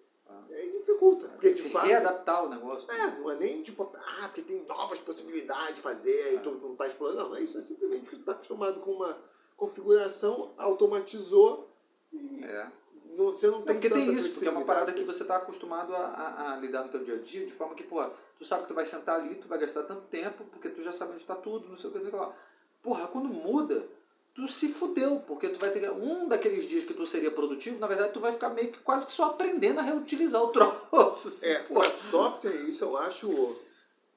Aí 0.50 0.72
dificulta. 0.78 1.28
Porque 1.28 1.52
de 1.52 1.62
fato. 1.70 1.86
readaptar 1.86 2.44
o 2.44 2.48
negócio. 2.48 2.90
É, 2.90 3.18
não 3.20 3.30
é 3.30 3.36
nem 3.36 3.62
tipo, 3.62 3.88
ah, 3.94 4.22
porque 4.28 4.42
tem 4.42 4.64
novas 4.64 4.98
possibilidades 4.98 5.76
de 5.76 5.80
fazer, 5.80 6.20
aí 6.24 6.38
tu 6.40 6.50
não 6.50 6.74
tá 6.74 6.86
explorando. 6.88 7.28
Não, 7.28 7.36
é 7.36 7.40
isso, 7.42 7.56
é 7.58 7.62
simplesmente 7.62 8.10
que 8.10 8.16
tu 8.16 8.24
tá 8.24 8.32
acostumado 8.32 8.80
com 8.80 8.92
uma 8.92 9.16
configuração, 9.56 10.52
automatizou 10.58 11.68
e 12.12 12.42
É. 12.44 12.72
não- 13.16 13.30
você 13.32 13.46
não 13.46 13.58
Não, 13.58 13.62
tem 13.66 13.74
porque 13.76 13.90
tem 13.90 14.12
isso, 14.12 14.32
porque 14.32 14.48
é 14.48 14.50
uma 14.50 14.64
parada 14.64 14.92
que 14.92 15.02
você 15.04 15.22
está 15.22 15.36
acostumado 15.36 15.94
a, 15.94 15.98
a, 15.98 16.52
a 16.54 16.56
lidar 16.58 16.84
no 16.84 16.90
teu 16.90 17.02
dia 17.04 17.14
a 17.14 17.18
dia, 17.18 17.46
de 17.46 17.52
forma 17.52 17.74
que, 17.74 17.82
porra, 17.84 18.12
tu 18.38 18.44
sabe 18.44 18.62
que 18.62 18.68
tu 18.68 18.74
vai 18.74 18.84
sentar 18.86 19.20
ali, 19.20 19.34
tu 19.36 19.48
vai 19.48 19.58
gastar 19.58 19.82
tanto 19.84 20.02
tempo, 20.08 20.44
porque 20.44 20.68
tu 20.68 20.82
já 20.82 20.92
sabe 20.92 21.12
onde 21.12 21.22
está 21.22 21.34
tudo, 21.34 21.68
não 21.68 21.76
sei 21.76 21.90
o 21.90 21.92
que, 21.92 21.98
lá. 22.14 22.34
Porra, 22.82 23.06
quando 23.08 23.28
muda, 23.28 23.86
tu 24.34 24.46
se 24.46 24.68
fudeu, 24.68 25.20
porque 25.26 25.48
tu 25.48 25.58
vai 25.58 25.70
ter 25.70 25.90
um 25.90 26.28
daqueles 26.28 26.68
dias 26.68 26.84
que 26.84 26.92
tu 26.94 27.06
seria 27.06 27.30
produtivo, 27.30 27.78
na 27.80 27.86
verdade 27.86 28.12
tu 28.12 28.20
vai 28.20 28.32
ficar 28.32 28.50
meio 28.50 28.70
que 28.70 28.78
quase 28.80 29.06
que 29.06 29.12
só 29.12 29.26
aprendendo 29.30 29.80
a 29.80 29.82
reutilizar 29.82 30.42
o 30.42 30.48
troço. 30.52 31.28
Assim, 31.28 31.46
É, 31.46 31.58
porra. 31.60 31.90
software, 31.90 32.54
isso 32.68 32.84
eu 32.84 32.96
acho. 32.98 33.56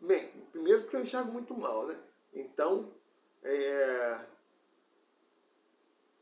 Bem, 0.02 0.30
primeiro 0.52 0.82
porque 0.82 0.96
eu 0.98 1.02
enxergo 1.02 1.32
muito 1.32 1.54
mal, 1.54 1.86
né? 1.88 1.98
Então, 2.34 2.92
é, 3.44 4.20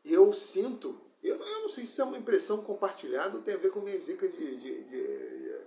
eu 0.05 0.31
sinto. 0.33 0.99
Eu, 1.27 1.35
eu 1.37 1.61
não 1.61 1.69
sei 1.69 1.85
se 1.85 1.99
é 1.99 2.03
uma 2.03 2.17
impressão 2.17 2.63
compartilhada 2.63 3.35
ou 3.37 3.43
tem 3.43 3.53
a 3.53 3.57
ver 3.57 3.71
com 3.71 3.81
minha 3.81 3.99
zica 3.99 4.27
de, 4.27 4.55
de, 4.57 4.83
de, 4.83 5.61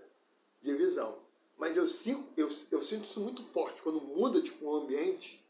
de 0.62 0.74
visão. 0.74 1.18
Mas 1.58 1.76
eu 1.76 1.86
sinto, 1.86 2.26
eu, 2.36 2.48
eu 2.70 2.82
sinto 2.82 3.04
isso 3.04 3.20
muito 3.20 3.42
forte. 3.42 3.82
Quando 3.82 4.00
muda 4.00 4.40
tipo, 4.40 4.64
o 4.66 4.74
ambiente, 4.76 5.44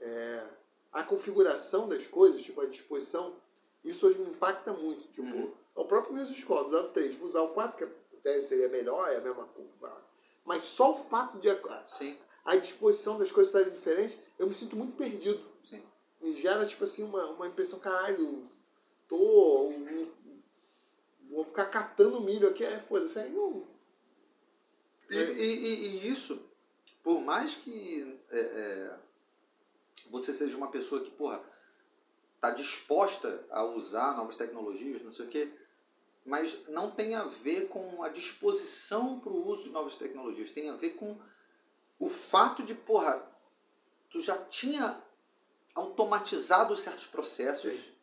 é, 0.00 0.48
a 0.92 1.02
configuração 1.02 1.88
das 1.88 2.06
coisas, 2.06 2.42
tipo, 2.42 2.60
a 2.60 2.66
disposição, 2.66 3.36
isso 3.84 4.06
hoje 4.06 4.18
me 4.18 4.30
impacta 4.30 4.72
muito. 4.72 5.06
Tipo, 5.08 5.22
Uhum. 5.28 5.52
o 5.76 5.84
próprio 5.84 6.14
Music 6.14 6.40
Score, 6.40 6.66
usar 6.66 6.80
o 6.80 6.88
3, 6.88 7.14
vou 7.16 7.28
usar 7.28 7.42
o 7.42 7.48
4, 7.50 7.76
que 7.78 7.84
a 7.84 8.20
tese 8.22 8.48
seria 8.48 8.68
melhor, 8.68 9.08
é 9.12 9.16
a 9.16 9.20
mesma 9.20 9.44
coisa. 9.44 10.04
Mas 10.44 10.64
só 10.64 10.92
o 10.94 10.96
fato 11.08 11.38
de 11.38 11.48
a, 11.48 11.84
Sim, 11.86 12.16
a 12.44 12.56
disposição 12.56 13.18
das 13.18 13.30
coisas 13.30 13.54
estarem 13.54 13.72
diferentes, 13.72 14.18
eu 14.38 14.46
me 14.46 14.54
sinto 14.54 14.74
muito 14.76 14.96
perdido. 14.96 15.40
sim. 15.68 15.82
Me 16.20 16.34
gera, 16.34 16.66
tipo 16.66 16.82
assim, 16.84 17.04
uma, 17.04 17.24
uma 17.30 17.46
impressão, 17.46 17.78
caralho, 17.78 18.50
tô. 19.10 19.72
Vou 21.28 21.44
ficar 21.44 21.66
catando 21.66 22.20
milho 22.20 22.48
aqui, 22.48 22.64
é, 22.64 22.78
foda-se, 22.80 23.18
aí 23.18 23.30
não. 23.32 23.66
E, 25.10 25.14
e- 25.16 25.66
e- 25.66 25.86
e 26.06 26.08
isso, 26.08 26.40
por 27.02 27.20
mais 27.20 27.56
que 27.56 28.18
é, 28.30 28.38
é, 28.40 28.98
você 30.10 30.32
seja 30.32 30.56
uma 30.56 30.70
pessoa 30.70 31.02
que, 31.02 31.10
porra, 31.10 31.42
tá 32.40 32.50
disposta 32.50 33.44
a 33.50 33.64
usar 33.64 34.16
novas 34.16 34.36
tecnologias, 34.36 35.02
não 35.02 35.12
sei 35.12 35.26
o 35.26 35.28
quê, 35.28 35.52
mas 36.24 36.68
não 36.68 36.90
tem 36.90 37.14
a 37.14 37.24
ver 37.24 37.68
com 37.68 38.02
a 38.02 38.08
disposição 38.08 39.20
para 39.20 39.32
o 39.32 39.46
uso 39.48 39.64
de 39.64 39.70
novas 39.70 39.96
tecnologias, 39.96 40.50
tem 40.50 40.70
a 40.70 40.76
ver 40.76 40.90
com 40.90 41.18
o 41.98 42.08
fato 42.08 42.62
de, 42.62 42.74
porra, 42.74 43.28
tu 44.08 44.20
já 44.20 44.36
tinha 44.44 45.02
automatizado 45.74 46.76
certos 46.76 47.06
processos 47.06 47.72
Sim. 47.72 47.99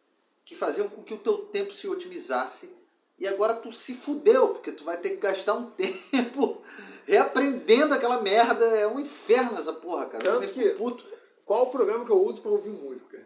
Que 0.47 0.55
faziam 0.55 0.87
com 0.87 1.03
que 1.03 1.13
o 1.13 1.17
teu 1.17 1.39
tempo 1.47 1.73
se 1.73 1.89
otimizasse 1.89 2.73
e 3.19 3.27
agora 3.27 3.55
tu 3.55 3.69
se 3.73 3.93
fudeu, 3.95 4.49
porque 4.53 4.71
tu 4.71 4.85
vai 4.85 4.95
ter 4.97 5.09
que 5.09 5.17
gastar 5.17 5.53
um 5.55 5.69
tempo 5.75 6.61
reaprendendo 7.05 7.93
aquela 7.93 8.21
merda. 8.21 8.63
É 8.77 8.87
um 8.87 8.97
inferno 8.99 9.59
essa 9.59 9.73
porra, 9.73 10.05
cara. 10.05 10.23
Eu 10.25 10.39
Tanto 10.39 10.47
também 10.47 10.49
que- 10.53 10.69
fico 10.69 10.77
puto. 10.77 11.03
Qual 11.45 11.63
o 11.63 11.69
programa 11.71 12.05
que 12.05 12.11
eu 12.11 12.23
uso 12.25 12.41
para 12.41 12.51
ouvir 12.51 12.69
música? 12.69 13.17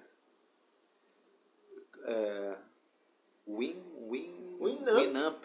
Win, 3.47 3.75
win, 4.09 4.57
Winamp. 4.59 4.97
Winamp. 4.97 5.43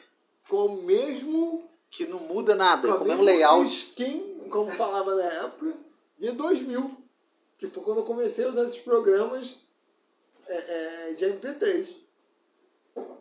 Com 0.49 0.67
o 0.67 0.83
mesmo. 0.83 1.69
Que 1.91 2.07
não 2.07 2.19
muda 2.21 2.55
nada, 2.55 2.89
Com 2.89 2.95
é 2.95 2.97
o 2.99 3.01
o 3.03 3.05
mesmo 3.07 3.23
mesmo 3.23 3.25
layout. 3.25 3.67
skin, 3.69 4.49
como 4.51 4.71
falava 4.73 5.15
na 5.15 5.25
época, 5.45 5.75
de 6.19 6.33
2000. 6.33 6.97
Que 7.59 7.67
foi 7.69 7.83
quando 7.85 7.99
eu 7.99 8.05
comecei 8.05 8.45
a 8.45 8.49
usar 8.49 8.65
esses 8.65 8.79
programas 8.81 9.66
é, 10.49 11.11
é, 11.11 11.15
de 11.15 11.27
MP3. 11.27 11.97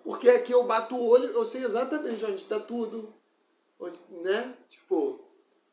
Porque 0.03 0.30
aqui 0.30 0.51
eu 0.51 0.63
bato 0.63 0.95
o 0.95 1.07
olho, 1.07 1.26
eu 1.32 1.45
sei 1.45 1.63
exatamente 1.63 2.23
onde 2.26 2.36
está 2.36 2.59
tudo. 2.59 3.13
Onde, 3.80 3.99
né? 4.21 4.55
Tipo, 4.69 5.19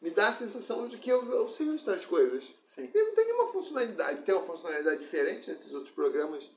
me 0.01 0.11
dá 0.11 0.29
a 0.29 0.33
sensação 0.33 0.89
de 0.89 0.99
que 0.99 1.11
eu, 1.11 1.31
eu 1.33 1.49
sei 1.49 1.69
onde 1.69 1.77
estão 1.77 1.95
as 1.95 2.05
coisas. 2.05 2.53
Sim. 2.65 2.91
E 2.93 3.05
não 3.05 3.15
tem 3.15 3.27
nenhuma 3.27 3.47
funcionalidade. 3.49 4.23
Tem 4.23 4.35
uma 4.35 4.45
funcionalidade 4.45 5.01
diferente 5.01 5.51
nesses 5.51 5.73
outros 5.73 5.95
programas. 5.95 6.51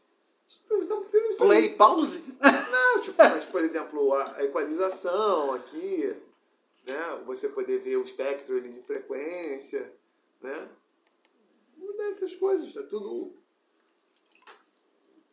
Então, 0.72 1.02
prefiro 1.02 1.30
isso. 1.30 1.44
Play, 1.44 1.74
pause. 1.76 2.38
Não, 2.42 3.02
tipo, 3.02 3.18
mas, 3.18 3.46
por 3.46 3.64
exemplo, 3.64 4.14
a 4.14 4.44
equalização 4.44 5.54
aqui, 5.54 6.16
né? 6.86 7.24
Você 7.26 7.50
poder 7.50 7.80
ver 7.80 7.98
o 7.98 8.04
espectro 8.04 8.58
ali 8.58 8.74
de 8.74 8.82
frequência, 8.82 9.92
né? 10.42 10.70
Mudar 11.78 12.10
essas 12.10 12.36
coisas, 12.36 12.72
tá 12.74 12.84
tudo. 12.84 13.34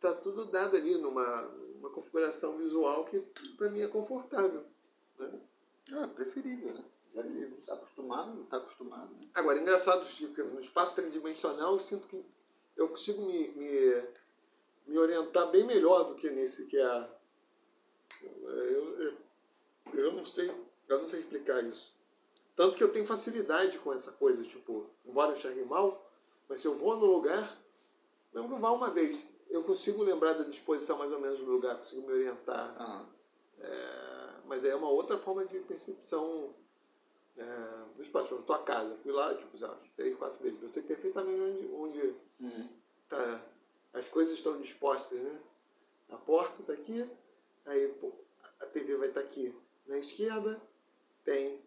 Tá 0.03 0.13
tudo 0.13 0.43
dado 0.47 0.75
ali 0.75 0.97
numa 0.97 1.23
uma 1.79 1.89
configuração 1.89 2.57
visual 2.57 3.05
que 3.05 3.21
pra 3.55 3.69
mim 3.69 3.79
é 3.79 3.87
confortável. 3.87 4.65
Né? 5.17 5.39
É 5.93 6.07
preferível, 6.07 6.73
né? 6.73 6.83
Já 7.15 7.67
tá 7.67 7.73
acostumado, 7.75 8.43
tá 8.49 8.57
acostumado. 8.57 9.13
Né? 9.13 9.21
Agora, 9.33 9.59
engraçado, 9.59 10.03
Chico, 10.03 10.43
no 10.43 10.59
espaço 10.59 10.97
tridimensional 10.97 11.71
eu 11.71 11.79
sinto 11.79 12.09
que 12.09 12.25
eu 12.75 12.89
consigo 12.89 13.25
me, 13.25 13.47
me, 13.53 14.03
me 14.87 14.97
orientar 14.97 15.49
bem 15.51 15.63
melhor 15.63 16.03
do 16.03 16.15
que 16.15 16.29
nesse 16.29 16.67
que 16.67 16.75
é 16.75 17.09
Eu, 18.23 18.99
eu, 18.99 19.17
eu 19.93 20.11
não 20.11 20.25
sei, 20.25 20.51
eu 20.89 20.99
não 20.99 21.07
sei 21.07 21.21
explicar 21.21 21.63
isso. 21.63 21.95
Tanto 22.57 22.77
que 22.77 22.83
eu 22.83 22.91
tenho 22.91 23.05
facilidade 23.05 23.79
com 23.79 23.93
essa 23.93 24.11
coisa, 24.11 24.43
tipo, 24.43 24.89
embora 25.05 25.31
eu 25.31 25.37
enxergue 25.37 25.63
mal, 25.63 26.11
mas 26.49 26.59
se 26.59 26.67
eu 26.67 26.77
vou 26.77 26.97
no 26.97 27.05
lugar, 27.05 27.57
eu 28.33 28.47
vá 28.59 28.71
uma 28.71 28.89
vez, 28.89 29.32
eu 29.53 29.63
consigo 29.63 30.01
lembrar 30.01 30.33
da 30.33 30.45
disposição 30.45 30.97
mais 30.97 31.11
ou 31.11 31.19
menos 31.19 31.37
do 31.37 31.45
lugar, 31.45 31.77
consigo 31.77 32.07
me 32.07 32.13
orientar. 32.13 32.75
Ah, 32.77 33.05
É, 33.59 34.41
mas 34.45 34.65
aí 34.65 34.71
é 34.71 34.75
uma 34.75 34.89
outra 34.89 35.17
forma 35.17 35.45
de 35.45 35.59
percepção 35.59 36.53
é, 37.37 37.43
do 37.95 38.01
espaço. 38.01 38.29
Por 38.29 38.35
exemplo, 38.35 38.45
tua 38.47 38.63
casa, 38.63 38.97
fui 39.01 39.11
lá, 39.11 39.33
tipo, 39.35 39.55
umas 39.55 39.89
três, 39.95 40.17
quatro 40.17 40.41
vezes. 40.41 40.61
Eu 40.61 40.69
sei 40.69 40.83
perfeitamente 40.83 41.39
onde, 41.39 41.67
onde 41.75 42.15
uhum. 42.41 42.69
tá, 43.07 43.45
as 43.93 44.09
coisas 44.09 44.33
estão 44.33 44.59
dispostas, 44.59 45.19
né? 45.19 45.39
A 46.09 46.17
porta 46.17 46.61
está 46.61 46.73
aqui, 46.73 47.09
aí 47.65 47.87
pô, 48.01 48.11
a 48.59 48.65
TV 48.65 48.97
vai 48.97 49.09
estar 49.09 49.21
aqui 49.21 49.55
na 49.87 49.97
esquerda, 49.97 50.61
tem 51.23 51.61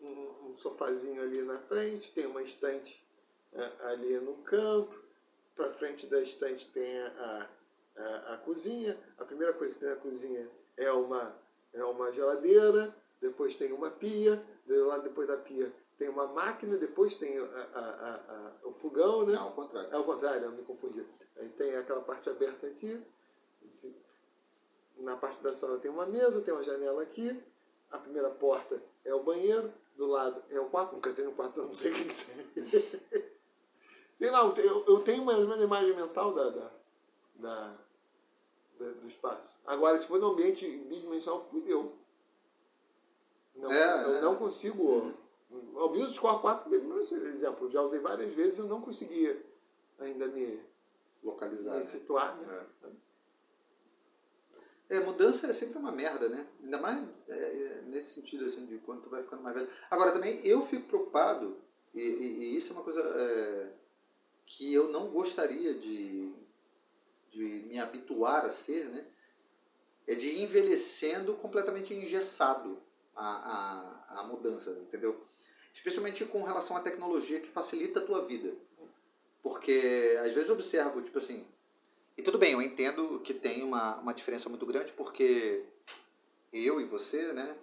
um, 0.00 0.50
um 0.50 0.54
sofazinho 0.58 1.22
ali 1.22 1.42
na 1.42 1.58
frente, 1.60 2.12
tem 2.12 2.26
uma 2.26 2.42
estante 2.42 3.06
é, 3.52 3.72
ali 3.86 4.18
no 4.20 4.34
canto, 4.38 5.07
para 5.58 5.72
frente 5.72 6.06
da 6.06 6.20
estante 6.20 6.68
tem 6.68 7.00
a, 7.00 7.50
a, 7.96 8.34
a 8.34 8.36
cozinha, 8.38 8.96
a 9.18 9.24
primeira 9.24 9.52
coisa 9.52 9.74
que 9.74 9.80
tem 9.80 9.88
na 9.88 9.96
cozinha 9.96 10.48
é 10.76 10.92
uma, 10.92 11.36
é 11.72 11.82
uma 11.82 12.12
geladeira, 12.12 12.94
depois 13.20 13.56
tem 13.56 13.72
uma 13.72 13.90
pia, 13.90 14.40
lá 14.68 14.98
depois 14.98 15.26
da 15.26 15.36
pia 15.36 15.74
tem 15.98 16.08
uma 16.08 16.28
máquina, 16.28 16.76
depois 16.76 17.16
tem 17.16 17.36
a, 17.36 17.42
a, 17.42 18.14
a, 18.62 18.68
o 18.68 18.72
fogão, 18.74 19.26
né? 19.26 19.32
Não, 19.32 19.42
ao 19.42 19.52
contrário. 19.52 19.90
É 19.90 19.96
ao 19.96 20.04
contrário, 20.04 20.44
eu 20.44 20.52
me 20.52 20.62
confundi. 20.62 21.04
Aí 21.36 21.48
tem 21.48 21.74
aquela 21.74 22.02
parte 22.02 22.30
aberta 22.30 22.68
aqui. 22.68 23.02
na 24.98 25.16
parte 25.16 25.42
da 25.42 25.52
sala 25.52 25.78
tem 25.78 25.90
uma 25.90 26.06
mesa, 26.06 26.40
tem 26.42 26.54
uma 26.54 26.62
janela 26.62 27.02
aqui. 27.02 27.42
A 27.90 27.98
primeira 27.98 28.30
porta 28.30 28.80
é 29.04 29.12
o 29.12 29.24
banheiro, 29.24 29.72
do 29.96 30.06
lado 30.06 30.40
é 30.50 30.60
o 30.60 30.66
quarto. 30.66 30.94
Nunca 30.94 31.12
tenho 31.12 31.30
um 31.30 31.34
quarto, 31.34 31.64
não 31.64 31.74
sei 31.74 31.90
o 31.90 31.94
que, 31.96 32.04
que 32.04 32.62
tem. 32.62 33.28
sei 34.18 34.30
lá, 34.30 34.40
eu 34.40 34.84
eu, 34.88 35.00
tenho 35.00 35.24
mais 35.24 35.38
ou 35.38 35.44
menos 35.44 35.60
a 35.60 35.64
imagem 35.64 35.94
mental 35.96 36.34
da, 36.34 36.50
da, 36.50 36.70
da- 37.36 37.78
da- 38.78 38.90
do 39.00 39.06
espaço. 39.06 39.60
Agora, 39.64 39.96
se 39.96 40.06
for 40.06 40.18
no 40.20 40.32
ambiente 40.32 40.66
bidimensional, 40.68 41.46
fudeu. 41.48 41.96
Não, 43.54 43.70
É, 43.72 44.04
eu 44.04 44.16
é. 44.16 44.20
não 44.20 44.36
consigo. 44.36 45.14
O 45.50 45.88
Music 45.88 46.20
Core 46.20 46.40
4, 46.40 46.68
mesmo 46.70 46.98
esse 47.00 47.14
exemplo, 47.14 47.70
já 47.70 47.80
usei 47.80 48.00
várias 48.00 48.32
vezes, 48.34 48.58
eu 48.58 48.66
não 48.66 48.80
conseguia 48.82 49.40
ainda 49.98 50.26
me, 50.28 50.60
Localizar. 51.22 51.72
me 51.72 51.78
né? 51.78 51.82
situar. 51.84 52.36
Né? 52.36 52.66
É, 54.90 55.00
mudança 55.00 55.46
é 55.46 55.52
sempre 55.52 55.78
uma 55.78 55.92
merda, 55.92 56.28
né? 56.28 56.46
Ainda 56.62 56.78
mais 56.78 57.06
é, 57.28 57.34
é, 57.34 57.82
nesse 57.86 58.14
sentido, 58.14 58.44
assim, 58.46 58.64
de 58.66 58.78
quando 58.78 59.02
tu 59.02 59.10
vai 59.10 59.22
ficando 59.22 59.42
mais 59.42 59.54
velho. 59.54 59.68
Agora, 59.90 60.12
também, 60.12 60.44
eu 60.46 60.64
fico 60.64 60.86
preocupado, 60.88 61.56
e, 61.94 62.00
e- 62.00 62.38
e 62.52 62.56
isso 62.56 62.72
é 62.72 62.76
uma 62.76 62.84
coisa 62.84 63.00
é, 63.00 63.72
que 64.48 64.72
eu 64.72 64.88
não 64.88 65.08
gostaria 65.08 65.74
de, 65.74 66.32
de 67.30 67.66
me 67.68 67.78
habituar 67.78 68.46
a 68.46 68.50
ser, 68.50 68.86
né? 68.86 69.04
É 70.06 70.14
de 70.14 70.26
ir 70.26 70.42
envelhecendo 70.42 71.34
completamente 71.34 71.92
engessado 71.92 72.82
a, 73.14 74.14
a, 74.16 74.20
a 74.20 74.22
mudança, 74.24 74.70
entendeu? 74.70 75.20
Especialmente 75.74 76.24
com 76.24 76.42
relação 76.42 76.78
à 76.78 76.80
tecnologia 76.80 77.40
que 77.40 77.48
facilita 77.48 78.00
a 78.00 78.06
tua 78.06 78.24
vida. 78.24 78.54
Porque, 79.42 80.18
às 80.24 80.32
vezes, 80.32 80.48
eu 80.48 80.54
observo, 80.54 81.02
tipo 81.02 81.18
assim, 81.18 81.46
e 82.16 82.22
tudo 82.22 82.38
bem, 82.38 82.52
eu 82.52 82.62
entendo 82.62 83.20
que 83.20 83.34
tem 83.34 83.62
uma, 83.62 83.98
uma 83.98 84.14
diferença 84.14 84.48
muito 84.48 84.64
grande, 84.64 84.92
porque 84.92 85.62
eu 86.50 86.80
e 86.80 86.84
você, 86.84 87.34
né, 87.34 87.54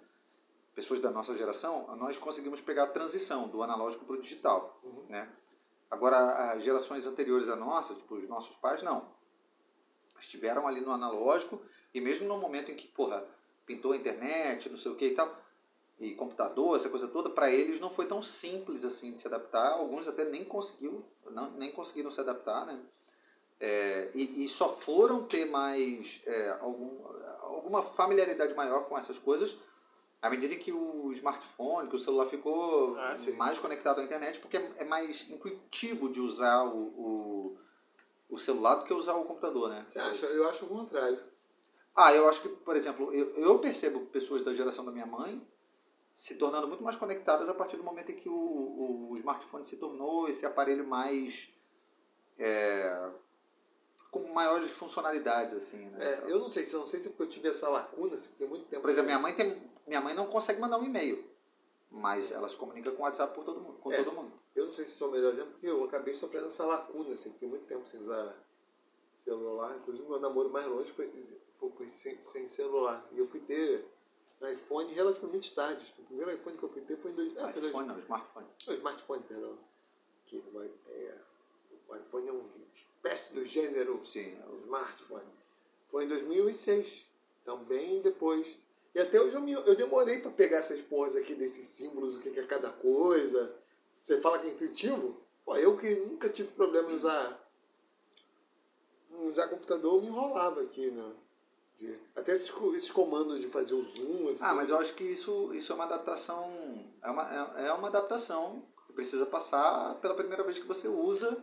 pessoas 0.72 1.00
da 1.00 1.10
nossa 1.10 1.34
geração, 1.34 1.96
nós 1.96 2.16
conseguimos 2.16 2.60
pegar 2.60 2.84
a 2.84 2.88
transição 2.88 3.48
do 3.48 3.60
analógico 3.60 4.04
para 4.04 4.14
o 4.14 4.20
digital. 4.20 4.80
Né? 5.08 5.28
Agora, 5.90 6.52
as 6.52 6.62
gerações 6.62 7.06
anteriores 7.06 7.48
à 7.48 7.56
nossa, 7.56 7.94
tipo 7.94 8.16
os 8.16 8.28
nossos 8.28 8.56
pais, 8.56 8.82
não. 8.82 9.08
Estiveram 10.18 10.66
ali 10.66 10.80
no 10.80 10.92
analógico, 10.92 11.60
e 11.94 12.00
mesmo 12.00 12.26
no 12.26 12.38
momento 12.38 12.70
em 12.70 12.76
que, 12.76 12.88
porra, 12.88 13.24
pintou 13.64 13.92
a 13.92 13.96
internet, 13.96 14.68
não 14.68 14.78
sei 14.78 14.92
o 14.92 14.96
que 14.96 15.06
e 15.06 15.14
tal, 15.14 15.34
e 15.98 16.14
computador, 16.14 16.76
essa 16.76 16.90
coisa 16.90 17.08
toda, 17.08 17.30
para 17.30 17.50
eles 17.50 17.80
não 17.80 17.90
foi 17.90 18.06
tão 18.06 18.22
simples 18.22 18.84
assim 18.84 19.12
de 19.12 19.20
se 19.20 19.26
adaptar. 19.26 19.72
Alguns 19.72 20.06
até 20.06 20.24
nem 20.24 20.44
conseguiu, 20.44 21.02
não, 21.30 21.50
nem 21.52 21.72
conseguiram 21.72 22.10
se 22.10 22.20
adaptar, 22.20 22.66
né? 22.66 22.78
É, 23.58 24.10
e, 24.14 24.44
e 24.44 24.48
só 24.48 24.68
foram 24.76 25.24
ter 25.24 25.46
mais 25.46 26.20
é, 26.26 26.50
algum, 26.60 27.02
alguma 27.40 27.82
familiaridade 27.82 28.54
maior 28.54 28.84
com 28.84 28.98
essas 28.98 29.18
coisas 29.18 29.58
à 30.20 30.30
medida 30.30 30.54
que 30.56 30.72
o 30.72 31.12
smartphone, 31.12 31.88
que 31.88 31.96
o 31.96 31.98
celular 31.98 32.26
ficou 32.26 32.96
Ah, 32.98 33.14
mais 33.36 33.58
conectado 33.58 34.00
à 34.00 34.04
internet, 34.04 34.40
porque 34.40 34.56
é, 34.56 34.84
mais 34.84 35.28
intuitivo 35.30 36.10
de 36.10 36.20
usar 36.20 36.64
o, 36.64 36.78
o, 36.78 37.58
o 38.30 38.38
celular 38.38 38.76
do 38.76 38.84
que 38.84 38.92
usar 38.92 39.14
o 39.14 39.24
computador, 39.24 39.68
né? 39.68 39.84
Você 39.88 39.98
acha? 39.98 40.26
Eu 40.26 40.48
acho 40.48 40.66
o 40.66 40.68
contrário. 40.68 41.18
Ah, 41.94 42.12
eu 42.14 42.28
acho 42.28 42.42
que, 42.42 42.48
por 42.48 42.76
exemplo, 42.76 43.12
eu, 43.14 43.34
eu 43.36 43.58
percebo 43.58 44.00
pessoas 44.06 44.42
da 44.42 44.52
geração 44.52 44.84
da 44.84 44.92
minha 44.92 45.06
mãe 45.06 45.46
se 46.14 46.36
tornando 46.36 46.66
muito 46.66 46.82
mais 46.82 46.96
conectadas 46.96 47.48
a 47.48 47.54
partir 47.54 47.76
do 47.76 47.84
momento 47.84 48.10
em 48.10 48.16
que 48.16 48.28
o, 48.28 48.34
o, 48.34 49.10
o 49.12 49.16
smartphone 49.18 49.64
se 49.66 49.76
tornou 49.76 50.28
esse 50.28 50.46
aparelho 50.46 50.86
mais. 50.86 51.52
É, 52.38 53.10
com 54.10 54.32
maiores 54.32 54.70
funcionalidades, 54.72 55.54
assim, 55.54 55.86
né? 55.90 56.22
É, 56.26 56.32
eu 56.32 56.38
não 56.38 56.48
sei 56.48 56.64
se 56.64 56.74
não 56.74 56.86
sei 56.86 57.00
se 57.00 57.10
porque 57.10 57.24
eu 57.24 57.28
tive 57.28 57.48
essa 57.48 57.68
lacuna, 57.68 58.16
se 58.16 58.32
tem 58.32 58.48
muito 58.48 58.66
tempo. 58.66 58.82
Por 58.82 58.90
exemplo, 58.90 59.06
minha 59.06 59.18
mãe, 59.18 59.34
tem, 59.34 59.70
minha 59.86 60.00
mãe 60.00 60.14
não 60.14 60.26
consegue 60.26 60.60
mandar 60.60 60.78
um 60.78 60.84
e-mail, 60.84 61.24
mas 61.90 62.30
ela 62.32 62.48
se 62.48 62.56
comunica 62.56 62.90
com 62.92 63.02
o 63.02 63.04
WhatsApp 63.04 63.34
por 63.34 63.44
todo 63.44 63.60
mundo, 63.60 63.78
com 63.78 63.92
É. 63.92 64.02
todo 64.02 64.14
mundo. 64.14 64.32
Eu 64.54 64.66
não 64.66 64.72
sei 64.72 64.84
se 64.84 64.92
sou 64.92 65.08
o 65.08 65.12
melhor 65.12 65.32
exemplo, 65.32 65.52
porque 65.52 65.66
eu 65.66 65.84
acabei 65.84 66.14
sofrendo 66.14 66.46
essa 66.46 66.64
lacuna, 66.64 67.12
assim, 67.14 67.32
fiquei 67.32 67.48
muito 67.48 67.66
tempo 67.66 67.86
sem 67.86 68.00
usar 68.00 68.36
celular. 69.24 69.76
Inclusive, 69.76 70.08
meu 70.08 70.18
namoro 70.20 70.50
mais 70.50 70.66
longe 70.66 70.90
foi, 70.92 71.10
foi, 71.76 71.88
sem, 71.88 72.22
sem 72.22 72.48
celular. 72.48 73.06
E 73.12 73.18
eu 73.18 73.26
fui 73.26 73.40
ter 73.40 73.86
iPhone 74.52 74.92
relativamente 74.92 75.54
tarde. 75.54 75.94
O 75.98 76.02
primeiro 76.04 76.32
iPhone 76.32 76.56
que 76.56 76.62
eu 76.62 76.68
fui 76.68 76.82
ter 76.82 76.96
foi 76.96 77.10
em 77.10 77.14
dois, 77.14 77.36
ah, 77.38 77.52
foi 77.52 77.60
dois, 77.60 77.72
iPhone 77.72 77.88
não, 77.88 77.98
smartphone. 78.00 78.46
o 78.68 78.72
smartphone, 78.72 79.22
perdão. 79.24 79.58
Que 80.24 80.42
é, 80.88 81.18
o 81.88 81.96
iPhone 81.96 82.28
é 82.28 82.32
uma 82.32 82.44
espécie 82.74 83.34
do 83.34 83.44
gênero 83.44 84.02
Sim. 84.06 84.36
o 84.50 84.56
smartphone. 84.64 85.30
Foi 85.88 86.04
em 86.04 86.08
2006, 86.08 87.08
então 87.42 87.58
bem 87.64 88.00
depois. 88.02 88.56
E 88.96 88.98
até 88.98 89.20
hoje 89.20 89.34
eu, 89.34 89.42
me, 89.42 89.52
eu 89.52 89.74
demorei 89.74 90.20
para 90.20 90.30
pegar 90.30 90.56
essas 90.56 90.80
porras 90.80 91.14
aqui 91.16 91.34
desses 91.34 91.66
símbolos, 91.66 92.16
o 92.16 92.18
que 92.18 92.30
é 92.30 92.42
cada 92.46 92.70
coisa. 92.70 93.54
Você 94.02 94.22
fala 94.22 94.38
que 94.38 94.46
é 94.46 94.50
intuitivo? 94.52 95.20
Pô, 95.44 95.54
eu 95.54 95.76
que 95.76 95.96
nunca 95.96 96.30
tive 96.30 96.50
problema 96.52 96.90
em 96.90 96.94
usar, 96.94 97.46
usar 99.26 99.48
computador, 99.48 99.96
eu 99.96 100.00
me 100.00 100.06
enrolava 100.06 100.62
aqui, 100.62 100.90
né? 100.90 101.12
De- 101.76 101.98
até 102.16 102.32
esses, 102.32 102.50
esses 102.74 102.90
comandos 102.90 103.38
de 103.38 103.48
fazer 103.48 103.74
o 103.74 103.84
zoom, 103.84 104.30
assim. 104.30 104.42
Ah, 104.42 104.54
mas 104.54 104.70
eu 104.70 104.78
acho 104.78 104.94
que 104.94 105.04
isso, 105.04 105.52
isso 105.52 105.72
é 105.72 105.74
uma 105.74 105.84
adaptação. 105.84 106.90
É 107.02 107.10
uma, 107.10 107.54
é, 107.58 107.66
é 107.66 107.72
uma 107.74 107.88
adaptação 107.88 108.64
que 108.86 108.94
precisa 108.94 109.26
passar 109.26 109.96
pela 109.96 110.14
primeira 110.14 110.42
vez 110.42 110.58
que 110.58 110.66
você 110.66 110.88
usa 110.88 111.36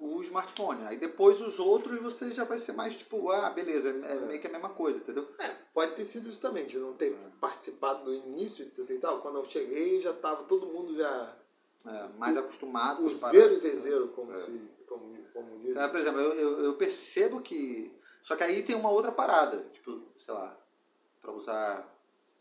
o 0.00 0.20
smartphone. 0.22 0.84
Aí 0.86 0.96
depois 0.96 1.40
os 1.40 1.58
outros 1.58 2.00
você 2.00 2.32
já 2.32 2.44
vai 2.44 2.58
ser 2.58 2.72
mais 2.72 2.96
tipo, 2.96 3.30
ah, 3.30 3.50
beleza, 3.50 3.88
é, 3.90 4.12
é 4.16 4.20
meio 4.20 4.40
que 4.40 4.46
a 4.46 4.50
mesma 4.50 4.70
coisa, 4.70 4.98
entendeu? 5.00 5.28
É, 5.40 5.48
pode 5.74 5.94
ter 5.94 6.04
sido 6.04 6.28
isso 6.28 6.40
também, 6.40 6.64
de 6.66 6.78
não 6.78 6.92
ter 6.94 7.16
participado 7.40 8.04
do 8.04 8.14
início 8.14 8.64
de 8.66 8.74
60 8.74 8.94
e 8.94 8.98
tal. 9.00 9.20
Quando 9.20 9.38
eu 9.38 9.44
cheguei, 9.44 10.00
já 10.00 10.12
tava 10.12 10.44
todo 10.44 10.66
mundo 10.66 10.96
já 10.96 11.36
É, 11.86 12.08
mais 12.18 12.36
acostumado. 12.36 13.00
o 13.00 13.04
com 13.04 13.26
as 13.26 13.32
zero 13.32 13.54
e 13.54 13.58
vezeiro, 13.60 14.08
como, 14.08 14.32
É. 14.32 14.38
se, 14.38 14.60
como, 14.88 15.16
como 15.32 15.58
dizem. 15.60 15.82
É, 15.82 15.88
por 15.88 15.98
exemplo, 15.98 16.20
eu, 16.20 16.32
eu, 16.34 16.64
eu 16.64 16.74
percebo 16.74 17.40
que. 17.40 17.92
Só 18.22 18.36
que 18.36 18.42
aí 18.44 18.62
tem 18.62 18.76
uma 18.76 18.90
outra 18.90 19.10
parada, 19.12 19.64
tipo, 19.72 20.02
sei 20.18 20.34
lá, 20.34 20.56
pra 21.20 21.32
usar 21.32 21.88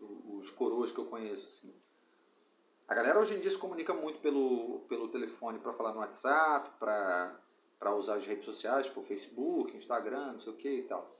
o- 0.01 0.37
os 0.39 0.49
coroas 0.51 0.91
que 0.91 0.99
eu 0.99 1.05
conheço, 1.05 1.47
assim. 1.47 1.73
A 2.87 2.95
galera 2.95 3.19
hoje 3.19 3.35
em 3.35 3.39
dia 3.39 3.51
se 3.51 3.57
comunica 3.57 3.93
muito 3.93 4.19
pelo, 4.19 4.79
pelo 4.87 5.09
telefone 5.09 5.59
para 5.59 5.73
falar 5.73 5.93
no 5.93 5.99
WhatsApp, 5.99 6.71
para 6.79 7.37
para 7.79 7.95
usar 7.95 8.15
as 8.15 8.25
redes 8.25 8.45
sociais, 8.45 8.87
tipo 8.87 9.03
Facebook, 9.03 9.75
Instagram, 9.75 10.33
não 10.33 10.39
sei 10.39 10.53
o 10.53 10.57
que 10.57 10.69
e 10.69 10.83
tal. 10.83 11.15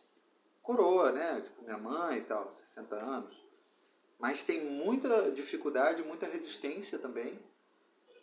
Coroa, 0.61 1.11
né? 1.11 1.41
Tipo, 1.41 1.63
minha 1.63 1.77
mãe 1.77 2.17
e 2.17 2.21
tal, 2.21 2.53
60 2.55 2.95
anos. 2.95 3.45
Mas 4.19 4.43
tem 4.43 4.65
muita 4.65 5.31
dificuldade, 5.31 6.03
muita 6.03 6.25
resistência 6.25 6.97
também 6.97 7.39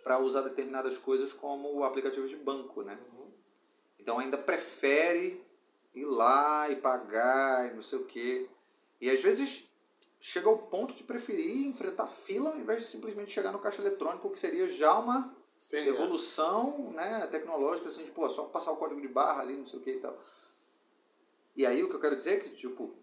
para 0.02 0.18
usar 0.18 0.42
determinadas 0.42 0.98
coisas 0.98 1.32
como 1.32 1.72
o 1.72 1.84
aplicativo 1.84 2.28
de 2.28 2.36
banco, 2.36 2.82
né? 2.82 2.98
Então 3.98 4.18
ainda 4.18 4.36
prefere 4.36 5.42
ir 5.94 6.04
lá 6.04 6.68
e 6.68 6.76
pagar 6.76 7.70
e 7.70 7.74
não 7.74 7.82
sei 7.82 7.98
o 7.98 8.04
quê. 8.04 8.48
E 9.00 9.08
às 9.08 9.22
vezes 9.22 9.70
chega 10.20 10.48
ao 10.48 10.58
ponto 10.58 10.94
de 10.94 11.04
preferir 11.04 11.66
enfrentar 11.66 12.06
fila 12.08 12.50
ao 12.50 12.58
invés 12.58 12.80
de 12.80 12.88
simplesmente 12.88 13.32
chegar 13.32 13.52
no 13.52 13.58
caixa 13.58 13.80
eletrônico, 13.80 14.30
que 14.30 14.38
seria 14.38 14.68
já 14.68 14.98
uma 14.98 15.34
Sim, 15.58 15.78
é. 15.78 15.88
evolução 15.88 16.92
né, 16.92 17.26
tecnológica, 17.28 17.88
assim, 17.88 18.04
tipo, 18.04 18.22
ó, 18.22 18.28
só 18.28 18.44
passar 18.44 18.72
o 18.72 18.76
código 18.76 19.00
de 19.00 19.08
barra 19.08 19.42
ali, 19.42 19.56
não 19.56 19.66
sei 19.66 19.78
o 19.78 19.82
que 19.82 19.92
e 19.92 20.00
tal. 20.00 20.18
E 21.56 21.64
aí 21.64 21.82
o 21.82 21.88
que 21.88 21.94
eu 21.94 22.00
quero 22.00 22.16
dizer 22.16 22.38
é 22.38 22.40
que, 22.40 22.50
tipo, 22.50 22.94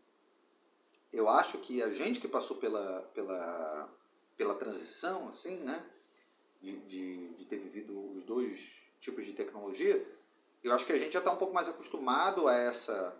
eu 1.11 1.27
acho 1.29 1.57
que 1.59 1.81
a 1.81 1.89
gente 1.89 2.19
que 2.19 2.27
passou 2.27 2.57
pela, 2.57 3.01
pela, 3.13 3.89
pela 4.37 4.55
transição, 4.55 5.29
assim, 5.29 5.57
né? 5.57 5.83
De, 6.61 6.77
de, 6.81 7.29
de 7.29 7.45
ter 7.45 7.57
vivido 7.57 8.13
os 8.13 8.23
dois 8.23 8.83
tipos 8.99 9.25
de 9.25 9.33
tecnologia, 9.33 10.05
eu 10.63 10.71
acho 10.73 10.85
que 10.85 10.93
a 10.93 10.97
gente 10.97 11.13
já 11.13 11.19
está 11.19 11.31
um 11.31 11.37
pouco 11.37 11.53
mais 11.53 11.67
acostumado 11.67 12.47
a 12.47 12.55
essa 12.55 13.15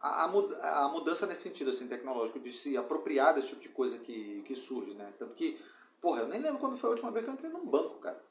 a, 0.00 0.24
a, 0.24 0.88
mudança 0.88 1.26
nesse 1.26 1.42
sentido 1.42 1.70
assim 1.70 1.88
tecnológico 1.88 2.38
de 2.38 2.52
se 2.52 2.76
apropriar 2.76 3.34
desse 3.34 3.48
tipo 3.48 3.62
de 3.62 3.68
coisa 3.70 3.98
que, 3.98 4.42
que 4.42 4.54
surge 4.54 4.92
né 4.92 5.12
tanto 5.18 5.34
que 5.34 5.58
porra 6.00 6.20
eu 6.20 6.28
nem 6.28 6.40
lembro 6.40 6.58
quando 6.58 6.76
foi 6.76 6.90
a 6.90 6.92
última 6.92 7.10
vez 7.10 7.24
que 7.24 7.30
eu 7.30 7.34
entrei 7.34 7.50
num 7.50 7.64
banco 7.64 7.98
cara 8.00 8.22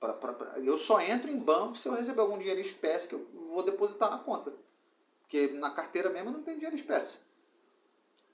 pra, 0.00 0.12
pra, 0.14 0.32
pra, 0.32 0.58
eu 0.58 0.76
só 0.76 1.00
entro 1.00 1.30
em 1.30 1.38
banco 1.38 1.76
se 1.76 1.88
eu 1.88 1.94
receber 1.94 2.20
algum 2.20 2.38
dinheiro 2.38 2.58
em 2.58 2.64
espécie 2.64 3.08
que 3.08 3.14
eu 3.14 3.24
vou 3.48 3.62
depositar 3.62 4.10
na 4.10 4.18
conta 4.18 4.52
porque 5.20 5.48
na 5.48 5.70
carteira 5.70 6.10
mesmo 6.10 6.30
não 6.30 6.42
tem 6.42 6.54
dinheiro 6.54 6.74
em 6.74 6.80
espécie 6.80 7.18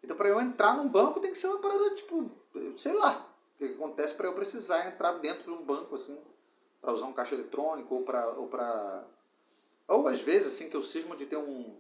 então 0.03 0.17
para 0.17 0.29
eu 0.29 0.41
entrar 0.41 0.77
num 0.77 0.89
banco 0.89 1.21
tem 1.21 1.33
que 1.33 1.39
ser 1.39 1.49
uma 1.49 1.59
parada 1.59 1.95
tipo 1.97 2.31
sei 2.79 2.95
lá 2.95 3.29
o 3.55 3.59
que 3.59 3.65
acontece 3.65 4.15
para 4.15 4.29
eu 4.29 4.35
precisar 4.35 4.87
entrar 4.87 5.13
dentro 5.15 5.43
de 5.43 5.51
um 5.51 5.65
banco 5.65 5.97
assim 5.97 6.19
para 6.81 6.93
usar 6.93 7.07
um 7.07 7.13
caixa 7.13 7.35
eletrônico 7.35 7.95
ou 7.95 8.03
para 8.05 8.29
ou 8.31 8.47
para 8.47 9.05
ou 9.89 10.07
às 10.09 10.21
vezes 10.21 10.55
assim 10.55 10.71
que 10.71 10.77
eu 10.77 10.83
cismo 10.83 11.17
de 11.17 11.27
ter 11.27 11.37
um 11.37 11.77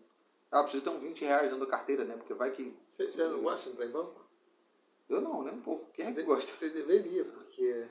ah, 0.51 0.63
preciso 0.63 0.85
ter 0.85 0.91
um 0.91 1.01
20 1.01 1.25
reais 1.25 1.51
dentro 1.51 1.67
da 1.67 1.71
carteira, 1.71 2.05
né? 2.05 2.17
Porque 2.17 2.35
vai 2.35 2.51
que. 2.51 2.77
Você 2.87 3.25
não 3.25 3.43
gosta 3.43 3.69
de 3.69 3.75
entrar 3.75 3.87
em 3.87 3.91
banco? 3.91 4.25
Eu 5.09 5.21
não, 5.21 5.43
nem 5.43 5.55
um 5.55 5.61
pouco. 5.61 5.91
Quem 5.93 6.07
é 6.07 6.13
que 6.13 6.23
gosta? 6.23 6.53
Você 6.53 6.71
deveria, 6.71 7.25
porque. 7.25 7.89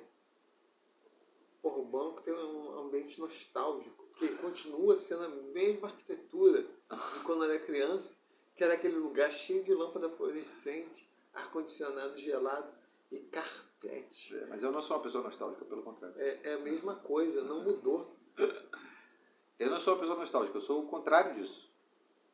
Porra, 1.65 1.79
o 1.79 1.85
banco 1.85 2.21
tem 2.21 2.31
um 2.31 2.77
ambiente 2.81 3.19
nostálgico, 3.19 4.05
que 4.15 4.29
continua 4.35 4.95
sendo 4.95 5.23
a 5.23 5.29
mesma 5.29 5.87
arquitetura 5.87 6.61
de 6.61 7.19
quando 7.23 7.43
eu 7.43 7.49
era 7.49 7.59
criança, 7.59 8.17
que 8.53 8.63
era 8.63 8.75
aquele 8.75 8.97
lugar 8.97 9.31
cheio 9.31 9.63
de 9.63 9.73
lâmpada 9.73 10.07
fluorescente, 10.11 11.09
ar-condicionado 11.33 12.15
gelado 12.19 12.71
e 13.11 13.17
carpete. 13.17 14.37
É, 14.37 14.45
mas 14.45 14.61
eu 14.61 14.71
não 14.71 14.79
sou 14.79 14.97
uma 14.97 15.01
pessoa 15.01 15.23
nostálgica, 15.23 15.65
pelo 15.65 15.81
contrário. 15.81 16.15
É, 16.19 16.39
é 16.43 16.53
a 16.53 16.59
mesma 16.59 16.97
coisa, 16.97 17.43
não 17.43 17.63
mudou. 17.63 18.15
eu 19.57 19.67
não 19.67 19.79
sou 19.79 19.95
uma 19.95 20.01
pessoa 20.01 20.19
nostálgica, 20.19 20.55
eu 20.55 20.61
sou 20.61 20.83
o 20.83 20.87
contrário 20.87 21.33
disso. 21.33 21.67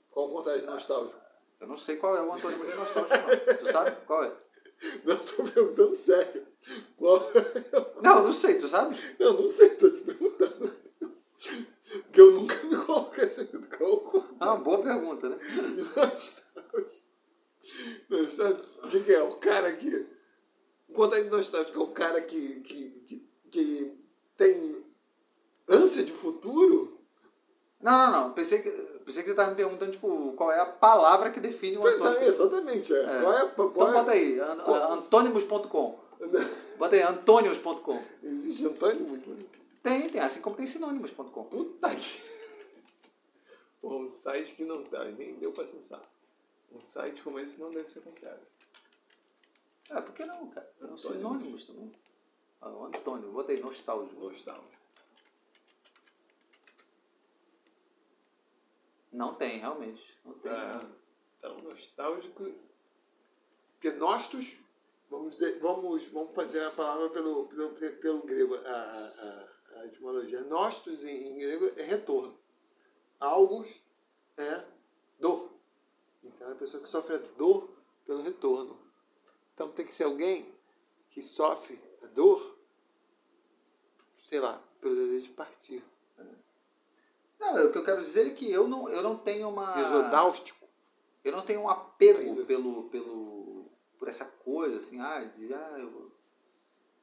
Qual 0.09 0.27
o 0.27 0.33
contrário 0.33 0.59
de 0.59 0.67
nostálgico? 0.67 1.21
Eu 1.57 1.67
não 1.67 1.77
sei 1.77 1.95
qual 1.95 2.17
é 2.17 2.21
o 2.21 2.33
antônimo 2.33 2.65
de 2.65 2.75
nostálgico, 2.75 3.15
não. 3.15 3.57
Tu 3.59 3.71
sabe 3.71 3.95
qual 4.05 4.25
é? 4.25 4.37
Não, 5.05 5.15
tô 5.15 5.43
perguntando 5.43 5.95
sério. 5.95 6.50
Qual 6.97 7.17
é 7.17 8.01
Não, 8.01 8.23
não 8.23 8.33
sei, 8.33 8.55
tu 8.55 8.67
sabe? 8.67 8.95
Não, 9.19 9.33
não 9.33 9.49
sei, 9.49 9.69
tô 9.71 9.89
te 9.89 10.01
perguntando. 10.01 10.75
Porque 11.39 12.21
eu 12.21 12.31
nunca 12.31 12.63
me 12.63 12.75
coloquei 12.85 13.23
essa 13.23 13.45
qual 13.45 14.25
Ah, 14.39 14.55
boa 14.55 14.81
pergunta, 14.81 15.29
né? 15.29 15.37
Nostálgico. 15.75 17.07
Nostálgico. 18.09 18.67
O 18.83 18.89
que, 18.89 18.99
que 19.01 19.13
é? 19.13 19.23
O 19.23 19.35
cara 19.35 19.71
que. 19.73 20.07
O 20.89 20.93
contrário 20.93 21.29
de 21.29 21.35
nostálgico 21.35 21.79
é 21.79 21.83
o 21.83 21.87
cara 21.87 22.21
que, 22.21 22.59
que, 22.61 22.89
que, 23.07 23.29
que 23.49 23.97
tem 24.37 24.85
ânsia 25.67 26.03
de 26.03 26.11
futuro? 26.11 26.99
Não, 27.81 28.11
não, 28.11 28.11
não. 28.11 28.33
Pensei 28.33 28.61
que 28.61 28.69
Pensei 29.05 29.23
que 29.23 29.29
você 29.29 29.31
estava 29.31 29.49
me 29.49 29.55
perguntando, 29.55 29.91
tipo, 29.91 30.33
qual 30.37 30.51
é 30.51 30.59
a 30.59 30.65
palavra 30.65 31.31
que 31.31 31.39
define 31.39 31.77
o 31.77 31.85
antônimo. 31.85 32.05
Não, 32.05 32.21
exatamente, 32.21 32.93
é. 32.93 33.01
é. 33.01 33.21
Qual 33.21 33.33
é, 33.33 33.49
qual 33.49 33.89
então 33.89 34.09
é... 34.09 34.13
aí, 34.13 34.39
an 34.39 34.93
antônimos.com. 34.93 35.99
bota 36.77 36.95
aí, 36.95 37.01
antônimos.com. 37.01 38.03
Existe 38.23 38.65
antônimos? 38.65 39.45
Tem, 39.81 40.09
tem, 40.09 40.21
assim 40.21 40.41
como 40.41 40.55
tem 40.55 40.67
sinônimos.com. 40.67 41.43
Puta 41.45 41.95
que... 41.95 42.21
Pô, 43.81 43.97
um 43.97 44.09
site 44.09 44.55
que 44.55 44.63
não 44.63 44.83
tá, 44.83 45.03
nem 45.05 45.35
deu 45.35 45.51
pra 45.51 45.63
acessar. 45.63 46.01
Um 46.71 46.79
site 46.87 47.23
como 47.23 47.39
esse 47.39 47.59
não 47.59 47.71
deve 47.71 47.91
ser 47.91 48.01
confiável. 48.01 48.45
Ah, 49.89 50.01
por 50.01 50.13
que 50.13 50.23
não, 50.23 50.49
cara? 50.49 50.71
Antônimos. 50.79 51.01
Sinônimos 51.01 51.65
também. 51.65 51.91
Ah, 52.61 52.67
Antônio, 52.69 53.31
bota 53.31 53.51
aí, 53.51 53.59
nostálgico. 53.59 54.21
Nostálgico. 54.21 54.81
Não 59.11 59.33
tem, 59.35 59.59
realmente. 59.59 60.17
Não 60.23 60.33
tem. 60.35 60.51
É, 60.51 60.79
então, 61.37 61.57
nostálgico. 61.57 62.49
Porque 63.73 63.91
nostos, 63.97 64.59
vamos, 65.11 65.37
vamos, 65.59 66.07
vamos 66.07 66.35
fazer 66.35 66.63
a 66.63 66.71
palavra 66.71 67.09
pelo, 67.09 67.47
pelo, 67.47 67.69
pelo 67.73 68.23
grego, 68.23 68.55
a, 68.55 68.69
a, 68.69 69.81
a 69.81 69.85
etimologia. 69.85 70.41
Nostos 70.45 71.03
em, 71.03 71.33
em 71.33 71.37
grego 71.37 71.71
é 71.77 71.83
retorno. 71.83 72.39
Algos 73.19 73.83
é 74.37 74.63
dor. 75.19 75.51
Então 76.23 76.47
é 76.47 76.53
a 76.53 76.55
pessoa 76.55 76.81
que 76.81 76.89
sofre 76.89 77.15
a 77.15 77.19
dor 77.37 77.69
pelo 78.05 78.23
retorno. 78.23 78.79
Então 79.53 79.69
tem 79.71 79.85
que 79.85 79.93
ser 79.93 80.05
alguém 80.05 80.55
que 81.09 81.21
sofre 81.21 81.79
a 82.01 82.07
dor, 82.07 82.57
sei 84.25 84.39
lá, 84.39 84.63
pelo 84.79 84.95
desejo 84.95 85.27
de 85.27 85.33
partir. 85.33 85.83
Não, 87.37 87.67
o 87.67 87.71
que 87.71 87.77
eu 87.79 87.83
quero 87.83 88.01
dizer 88.01 88.27
é 88.27 88.33
que 88.33 88.49
eu 88.49 88.67
não, 88.67 88.87
eu 88.87 89.01
não 89.01 89.17
tenho 89.17 89.49
uma. 89.49 89.79
Exodáustico. 89.79 90.61
Eu 91.23 91.31
não 91.31 91.41
tenho 91.43 91.61
um 91.61 91.69
apego 91.69 92.45
pelo, 92.45 92.89
pelo, 92.89 93.40
por 94.01 94.07
essa 94.07 94.25
coisa, 94.43 94.77
assim, 94.77 94.99
ah, 94.99 95.23
de 95.23 95.53
ah, 95.53 95.75
eu, 95.77 96.11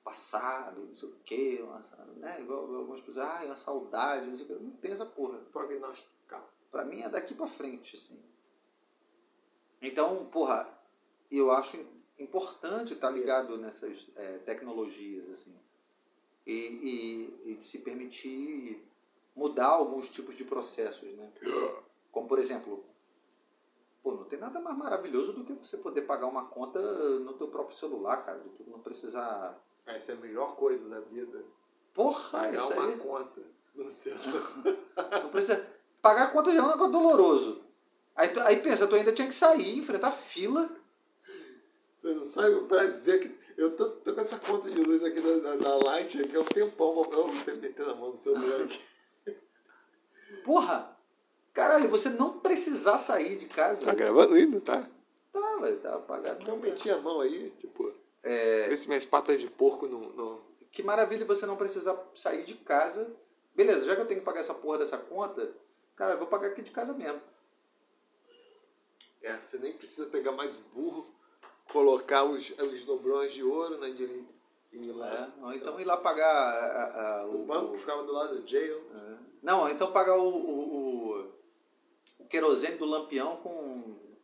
passado, 0.03 0.80
não 0.84 0.94
sei 0.96 1.09
o 1.09 1.16
quê, 1.24 1.61
uma, 1.62 1.78
né? 2.16 2.40
Igual 2.40 2.74
algumas 2.74 3.01
pessoas, 3.01 3.24
ah, 3.24 3.44
uma 3.44 3.57
saudade, 3.57 4.26
não 4.26 4.36
sei 4.36 4.46
o 4.46 4.49
quê. 4.49 4.55
Não 4.61 4.72
tem 4.72 4.90
essa 4.90 5.07
porra. 5.07 5.38
Prognosticar. 5.53 6.44
Pra 6.72 6.84
mim 6.84 7.03
é 7.03 7.09
daqui 7.09 7.36
pra 7.36 7.46
frente, 7.46 7.94
assim. 7.94 8.20
Então, 9.80 10.26
porra, 10.26 10.68
eu 11.30 11.53
acho 11.53 11.76
importante 12.18 12.94
estar 12.94 13.11
ligado 13.11 13.57
nessas 13.59 14.09
é, 14.16 14.38
tecnologias, 14.38 15.30
assim. 15.30 15.57
E, 16.44 16.53
e, 16.53 17.53
e 17.53 17.55
de 17.55 17.64
se 17.64 17.82
permitir 17.82 18.84
mudar 19.36 19.68
alguns 19.68 20.11
tipos 20.11 20.36
de 20.36 20.42
processos, 20.42 21.09
né? 21.16 21.32
Como, 22.11 22.26
por 22.26 22.40
exemplo, 22.40 22.84
pô, 24.09 24.14
não 24.14 24.24
tem 24.24 24.38
nada 24.38 24.59
mais 24.59 24.76
maravilhoso 24.78 25.34
do 25.34 25.44
que 25.44 25.52
você 25.52 25.76
poder 25.76 26.02
pagar 26.02 26.26
uma 26.26 26.46
conta 26.46 26.80
no 26.80 27.34
teu 27.34 27.48
próprio 27.48 27.76
celular, 27.76 28.24
cara, 28.24 28.38
de 28.38 28.48
tudo 28.48 28.70
não 28.70 28.78
precisar... 28.78 29.62
Essa 29.86 30.12
é 30.12 30.14
a 30.14 30.18
melhor 30.18 30.56
coisa 30.56 30.88
da 30.88 31.00
vida. 31.00 31.44
Porra, 31.92 32.30
pagar 32.30 32.54
isso 32.54 32.72
uma 32.72 32.86
aí... 32.86 32.96
conta 32.96 33.42
no 33.74 33.90
celular. 33.90 34.42
não 35.22 35.28
precisa... 35.28 35.66
Pagar 36.00 36.24
a 36.24 36.26
conta 36.28 36.52
já 36.52 36.59
é 36.59 36.62
um 36.62 36.68
negócio 36.68 36.92
doloroso. 36.92 37.64
Aí, 38.16 38.28
tu, 38.28 38.40
aí 38.40 38.62
pensa, 38.62 38.86
tu 38.86 38.94
ainda 38.94 39.12
tinha 39.12 39.28
que 39.28 39.34
sair, 39.34 39.78
enfrentar 39.78 40.11
fila. 40.11 40.70
Você 41.98 42.14
não 42.14 42.24
sabe 42.24 42.54
o 42.54 42.66
prazer 42.66 43.20
que... 43.20 43.38
Eu 43.59 43.76
tô, 43.76 43.90
tô 43.90 44.14
com 44.14 44.20
essa 44.20 44.38
conta 44.38 44.70
de 44.70 44.80
luz 44.80 45.02
aqui 45.02 45.20
da, 45.20 45.36
da, 45.36 45.56
da 45.56 45.76
Light, 45.84 46.16
eu 46.32 46.44
tenho 46.44 46.66
um 46.66 46.70
pão, 46.70 47.02
eu 47.12 47.26
vou 47.26 47.56
meter 47.56 47.84
na 47.84 47.94
mão 47.94 48.12
do 48.12 48.22
celular 48.22 48.62
aqui. 48.62 48.84
Porra! 50.44 50.97
Caralho, 51.59 51.88
você 51.88 52.11
não 52.11 52.38
precisar 52.38 52.96
sair 52.98 53.36
de 53.36 53.46
casa. 53.46 53.84
Tá 53.84 53.92
gravando 53.92 54.34
ainda, 54.34 54.61
tá? 54.61 54.88
Tá, 55.32 55.56
velho, 55.61 55.80
tá 55.80 55.96
apagado. 55.96 56.38
Então 56.40 56.56
meti 56.56 56.88
a 56.88 56.98
mão 56.98 57.20
aí, 57.20 57.52
tipo. 57.59 57.92
É... 58.22 58.68
Vê 58.68 58.76
se 58.76 58.86
minhas 58.86 59.04
patas 59.04 59.40
de 59.40 59.50
porco 59.50 59.88
não, 59.88 60.09
não. 60.11 60.40
Que 60.70 60.84
maravilha 60.84 61.26
você 61.26 61.46
não 61.46 61.56
precisar 61.56 62.00
sair 62.14 62.44
de 62.44 62.54
casa. 62.54 63.11
Beleza, 63.56 63.86
já 63.86 63.96
que 63.96 64.02
eu 64.02 64.06
tenho 64.06 64.20
que 64.20 64.24
pagar 64.24 64.38
essa 64.38 64.54
porra 64.54 64.78
dessa 64.78 64.98
conta, 64.98 65.50
cara, 65.96 66.12
eu 66.12 66.18
vou 66.18 66.28
pagar 66.28 66.46
aqui 66.46 66.62
de 66.62 66.70
casa 66.70 66.92
mesmo. 66.92 67.20
É, 69.20 69.36
você 69.38 69.59
nem 69.59 69.72
precisa 69.72 70.06
pegar 70.11 70.30
mais 70.30 70.59
burro, 70.72 71.12
colocar 71.72 72.22
os, 72.22 72.50
os 72.50 72.84
dobrões 72.84 73.32
de 73.32 73.42
ouro 73.42 73.78
na 73.78 73.88
direita. 73.88 74.38
Ir 74.70 74.92
lá. 74.92 75.12
É, 75.12 75.44
ou 75.44 75.52
então 75.52 75.80
ir 75.80 75.84
lá 75.84 75.96
pagar 75.96 76.24
a, 76.24 77.22
a, 77.22 77.26
o, 77.26 77.42
o 77.42 77.46
banco 77.46 77.72
que 77.72 77.78
ficava 77.78 78.04
do 78.04 78.12
lado 78.12 78.40
do 78.40 78.46
jail. 78.46 78.80
É. 78.94 79.18
Não, 79.42 79.68
então 79.68 79.90
pagar 79.90 80.16
o, 80.16 80.28
o, 80.28 80.76
o 80.76 80.88
querosene 82.28 82.76
do 82.76 82.84
lampião 82.84 83.36
com 83.38 83.50
um 83.50 84.16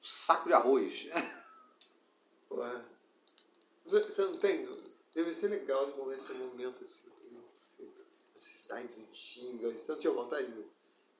saco 0.00 0.48
de 0.48 0.54
arroz. 0.54 1.10
Ué. 2.50 2.84
Você 3.84 4.22
não 4.22 4.32
tem? 4.32 4.68
Deve 5.14 5.32
ser 5.32 5.48
legal 5.48 5.90
de 5.90 5.96
mover 5.96 6.16
esse 6.16 6.32
momento 6.34 6.82
assim. 6.82 7.10
Essas 8.34 8.52
cidades 8.52 8.98
antigas. 8.98 9.80
Você 9.80 9.92
não 9.92 9.98
tinha 9.98 10.12
vontade 10.12 10.52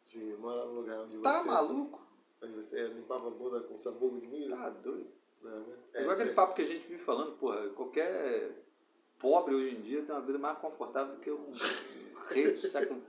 de, 0.06 0.18
de 0.18 0.36
morar 0.36 0.66
num 0.66 0.74
lugar 0.74 1.00
onde 1.00 1.18
tá 1.18 1.32
você. 1.32 1.38
Tá 1.38 1.52
maluco? 1.52 2.06
Onde 2.42 2.52
você 2.52 2.88
limpava 2.88 3.28
a 3.28 3.30
bunda 3.30 3.60
com 3.60 3.78
sabugo 3.78 4.20
de 4.20 4.26
milho? 4.26 4.56
Tá 4.56 4.68
doido. 4.70 5.10
Não, 5.42 5.60
né? 5.60 5.76
É, 5.94 6.00
Igual 6.02 6.14
aquele 6.14 6.34
papo 6.34 6.54
que 6.54 6.62
a 6.62 6.66
gente 6.66 6.86
vive 6.86 7.02
falando, 7.02 7.36
porra, 7.38 7.68
qualquer 7.70 8.64
pobre 9.18 9.54
hoje 9.54 9.76
em 9.76 9.82
dia 9.82 10.02
tem 10.02 10.14
uma 10.14 10.26
vida 10.26 10.38
mais 10.38 10.58
confortável 10.58 11.14
do 11.14 11.20
que 11.20 11.30
um 11.30 11.52
rei 12.28 12.52
do 12.52 12.60
século 12.60 13.02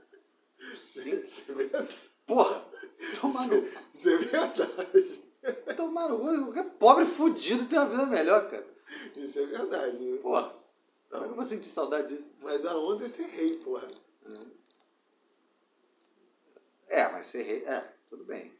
é 0.58 1.52
verdade. 1.52 1.96
Porra! 2.26 2.67
No... 3.28 3.68
Isso 3.94 4.08
é 4.08 4.16
verdade. 4.16 5.28
Toma 5.76 6.08
no 6.08 6.44
Qualquer 6.44 6.70
pobre 6.78 7.06
fudido 7.06 7.66
tem 7.66 7.78
uma 7.78 7.88
vida 7.88 8.06
melhor, 8.06 8.50
cara. 8.50 8.66
Isso 9.16 9.38
é 9.38 9.46
verdade. 9.46 9.96
Né? 9.96 10.18
Porra. 10.18 10.54
Como 11.10 11.24
é 11.24 11.28
eu 11.28 11.34
vou 11.34 11.44
sentir 11.44 11.68
saudade 11.68 12.14
disso? 12.14 12.30
Mas 12.40 12.66
a 12.66 12.76
onda 12.76 13.04
é 13.04 13.08
ser 13.08 13.26
rei, 13.26 13.56
porra. 13.58 13.88
É, 16.88 17.08
mas 17.10 17.26
ser 17.26 17.42
rei. 17.42 17.64
É, 17.64 17.92
tudo 18.10 18.24
bem. 18.24 18.52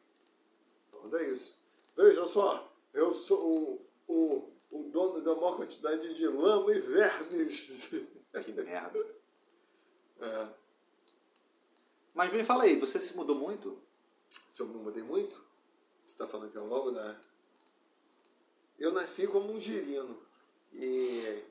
Onda 0.93 1.21
é 1.23 1.31
isso. 1.31 1.59
Veja 1.97 2.27
só, 2.29 2.73
eu 2.95 3.14
sou 3.14 3.81
o, 4.07 4.12
o, 4.12 4.53
o 4.71 4.83
dono 4.85 5.21
da 5.21 5.35
maior 5.35 5.57
quantidade 5.57 6.14
de 6.14 6.27
lama 6.27 6.73
e 6.73 6.81
vermes. 6.81 7.95
Que 8.45 8.53
merda. 8.53 8.99
É. 10.21 10.49
Mas 12.12 12.33
me 12.33 12.43
fala 12.43 12.64
aí, 12.64 12.77
você 12.77 12.99
se 12.99 13.16
mudou 13.16 13.37
muito? 13.37 13.81
Se 14.59 14.65
eu 14.65 14.67
mudei 14.67 15.05
muito? 15.05 15.37
Você 16.05 16.15
está 16.21 16.27
falando 16.27 16.51
que 16.51 16.59
é 16.59 16.61
logo 16.61 16.91
da. 16.91 17.17
Eu 18.77 18.91
nasci 18.91 19.29
como 19.29 19.53
um 19.53 19.61
girino. 19.61 20.21
E. 20.73 21.45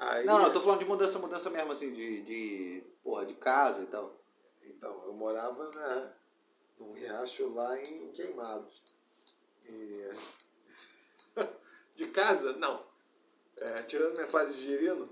Aí, 0.00 0.26
Não, 0.26 0.38
não, 0.38 0.46
eu 0.46 0.52
tô 0.52 0.60
falando 0.60 0.80
de 0.80 0.86
mudança, 0.86 1.20
mudança 1.20 1.50
mesmo, 1.50 1.70
assim, 1.70 1.92
de, 1.92 2.22
de, 2.22 2.82
porra, 3.00 3.24
de 3.24 3.34
casa 3.34 3.82
e 3.82 3.86
tal. 3.86 4.12
Então, 4.64 5.04
eu 5.04 5.12
morava 5.12 5.70
na, 5.70 6.12
num 6.80 6.94
riacho 6.94 7.54
lá 7.54 7.80
em 7.80 8.10
Queimados. 8.10 8.82
E... 9.64 10.10
de 11.94 12.08
casa, 12.08 12.54
não. 12.54 12.84
É, 13.56 13.82
tirando 13.84 14.14
minha 14.14 14.26
fase 14.26 14.52
de 14.54 14.64
girino, 14.64 15.08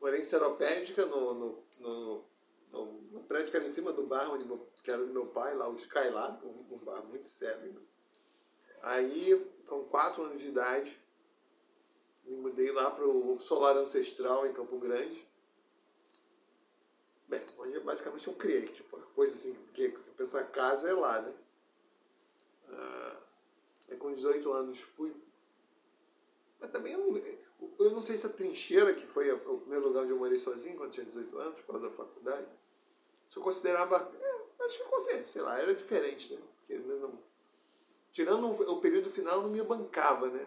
morei 0.00 0.22
em 0.22 0.24
Seropédica, 0.24 1.04
no, 1.04 1.34
no, 1.34 1.64
no 1.80 2.24
prédio 3.28 3.50
que 3.50 3.56
era 3.56 3.66
em 3.66 3.70
cima 3.70 3.92
do 3.92 4.06
bar, 4.06 4.32
onde 4.32 4.46
meu, 4.46 4.66
que 4.82 4.90
era 4.90 5.04
do 5.04 5.12
meu 5.12 5.26
pai, 5.26 5.54
lá 5.54 5.68
o 5.68 5.76
Skylab, 5.76 6.44
um, 6.44 6.74
um 6.74 6.78
bar 6.78 7.04
muito 7.04 7.28
sério. 7.28 7.80
Aí, 8.82 9.46
com 9.66 9.84
quatro 9.84 10.24
anos 10.24 10.40
de 10.40 10.48
idade, 10.48 10.98
me 12.24 12.36
mudei 12.36 12.72
lá 12.72 12.90
para 12.90 13.06
o 13.06 13.38
Solar 13.40 13.76
Ancestral, 13.76 14.46
em 14.46 14.52
Campo 14.52 14.78
Grande. 14.78 15.26
Bem, 17.28 17.40
onde 17.58 17.78
basicamente 17.80 18.26
eu 18.26 18.34
criei, 18.34 18.68
tipo, 18.68 18.98
coisa 19.14 19.34
assim, 19.34 19.54
porque 19.54 19.90
pensar 20.16 20.44
casa 20.44 20.88
é 20.88 20.94
lá, 20.94 21.20
né? 21.20 21.34
Ah, 22.70 23.16
aí 23.90 23.96
com 23.96 24.14
18 24.14 24.50
anos 24.52 24.80
fui. 24.80 25.14
Mas 26.58 26.70
também 26.70 26.94
eu 26.94 26.98
não, 26.98 27.22
eu 27.78 27.90
não 27.90 28.00
sei 28.00 28.16
se 28.16 28.26
a 28.26 28.30
trincheira, 28.30 28.94
que 28.94 29.06
foi 29.06 29.30
o 29.30 29.60
primeiro 29.60 29.86
lugar 29.86 30.02
onde 30.02 30.12
eu 30.12 30.18
morei 30.18 30.38
sozinho 30.38 30.76
quando 30.76 30.92
tinha 30.92 31.04
18 31.04 31.38
anos, 31.38 31.60
por 31.60 31.72
causa 31.72 31.88
da 31.88 31.94
faculdade, 31.94 32.46
se 33.28 33.38
eu 33.38 33.42
considerava. 33.42 33.96
É, 34.20 34.64
acho 34.66 34.78
que 34.78 34.82
eu 34.84 34.88
considerava, 34.88 35.28
sei 35.30 35.42
lá, 35.42 35.58
era 35.60 35.74
diferente, 35.74 36.34
né? 36.34 36.40
Porque 36.58 36.78
não, 36.78 37.18
tirando 38.12 38.46
o 38.50 38.80
período 38.80 39.10
final, 39.10 39.42
não 39.42 39.48
me 39.50 39.62
bancava, 39.62 40.28
né? 40.30 40.46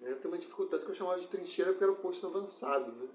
Era 0.00 0.16
tem 0.16 0.30
uma 0.30 0.38
dificuldade 0.38 0.84
que 0.84 0.90
eu 0.90 0.94
chamava 0.94 1.18
de 1.18 1.26
trincheira 1.28 1.72
porque 1.72 1.84
era 1.84 1.92
o 1.92 1.96
posto 1.96 2.26
avançado, 2.26 2.92
né? 2.92 3.08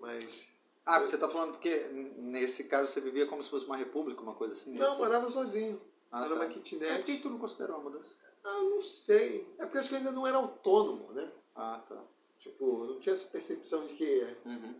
Mas. 0.00 0.52
Ah, 0.84 1.00
você 1.00 1.18
tá 1.18 1.28
falando 1.28 1.52
porque 1.52 1.70
nesse 2.16 2.64
caso 2.64 2.88
você 2.90 3.00
vivia 3.00 3.26
como 3.26 3.42
se 3.42 3.50
fosse 3.50 3.66
uma 3.66 3.76
república, 3.76 4.22
uma 4.22 4.34
coisa 4.34 4.54
assim? 4.54 4.74
Não, 4.74 4.96
morava 4.98 5.30
sozinho. 5.30 5.80
Ah, 6.10 6.20
era 6.24 6.30
tá. 6.30 6.34
uma 6.36 6.44
Por 6.46 6.54
kitnet. 6.54 7.02
que 7.04 7.18
tu 7.18 7.28
não 7.28 7.38
considerou 7.38 7.76
uma 7.78 7.90
mudança? 7.90 8.14
Ah, 8.42 8.62
não 8.62 8.80
sei. 8.80 9.54
É 9.58 9.66
porque 9.66 9.78
acho 9.78 9.88
que 9.90 9.94
eu 9.94 9.98
ainda 9.98 10.12
não 10.12 10.26
era 10.26 10.38
autônomo, 10.38 11.12
né? 11.12 11.30
Ah, 11.54 11.84
tá. 11.86 12.02
Tipo, 12.38 12.86
não 12.86 12.98
tinha 13.00 13.12
essa 13.12 13.28
percepção 13.30 13.86
de 13.86 13.94
que 13.94 14.36
Uhum. 14.46 14.74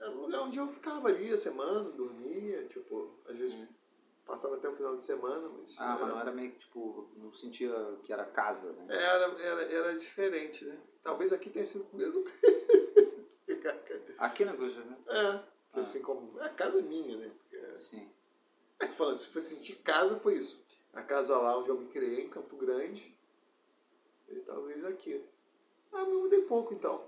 Era 0.00 0.10
um 0.10 0.22
lugar 0.22 0.40
onde 0.40 0.58
eu 0.58 0.66
ficava 0.68 1.08
ali 1.08 1.32
a 1.32 1.36
semana, 1.36 1.90
dormia, 1.90 2.64
tipo, 2.64 3.10
às 3.28 3.36
vezes 3.36 3.68
passava 4.24 4.56
até 4.56 4.68
o 4.68 4.74
final 4.74 4.96
de 4.96 5.04
semana, 5.04 5.48
mas. 5.48 5.76
Ah, 5.78 5.98
mas 6.00 6.08
não 6.08 6.20
era 6.20 6.32
meio 6.32 6.52
que, 6.52 6.60
tipo, 6.60 7.08
não 7.16 7.34
sentia 7.34 7.70
que 8.02 8.12
era 8.12 8.24
casa, 8.24 8.72
né? 8.72 8.86
Era, 8.88 9.42
era, 9.42 9.62
era 9.62 9.98
diferente, 9.98 10.64
né? 10.64 10.78
Talvez 11.02 11.32
aqui 11.32 11.50
tenha 11.50 11.64
sido 11.64 11.82
o 11.82 11.88
primeiro 11.88 12.18
lugar. 12.18 12.32
Aqui 14.18 14.44
na 14.44 14.52
Cruz, 14.52 14.76
né? 14.76 14.98
É, 15.06 15.32
porque 15.66 15.80
assim 15.80 16.02
como. 16.02 16.38
É 16.40 16.44
a 16.44 16.50
casa 16.50 16.82
minha, 16.82 17.16
né? 17.16 17.32
Porque, 17.38 17.78
Sim. 17.78 18.06
é, 18.78 18.86
falando, 18.88 19.16
se 19.16 19.28
fosse 19.28 19.56
sentir 19.56 19.76
casa, 19.76 20.16
foi 20.16 20.34
isso. 20.34 20.62
A 20.92 21.02
casa 21.02 21.38
lá 21.38 21.56
onde 21.56 21.70
eu 21.70 21.78
me 21.78 21.88
criei, 21.88 22.26
em 22.26 22.28
Campo 22.28 22.54
Grande. 22.56 23.16
E 24.28 24.40
talvez 24.40 24.84
aqui. 24.84 25.24
Ah, 25.90 26.04
me 26.04 26.12
mudei 26.18 26.42
pouco 26.42 26.74
então. 26.74 27.02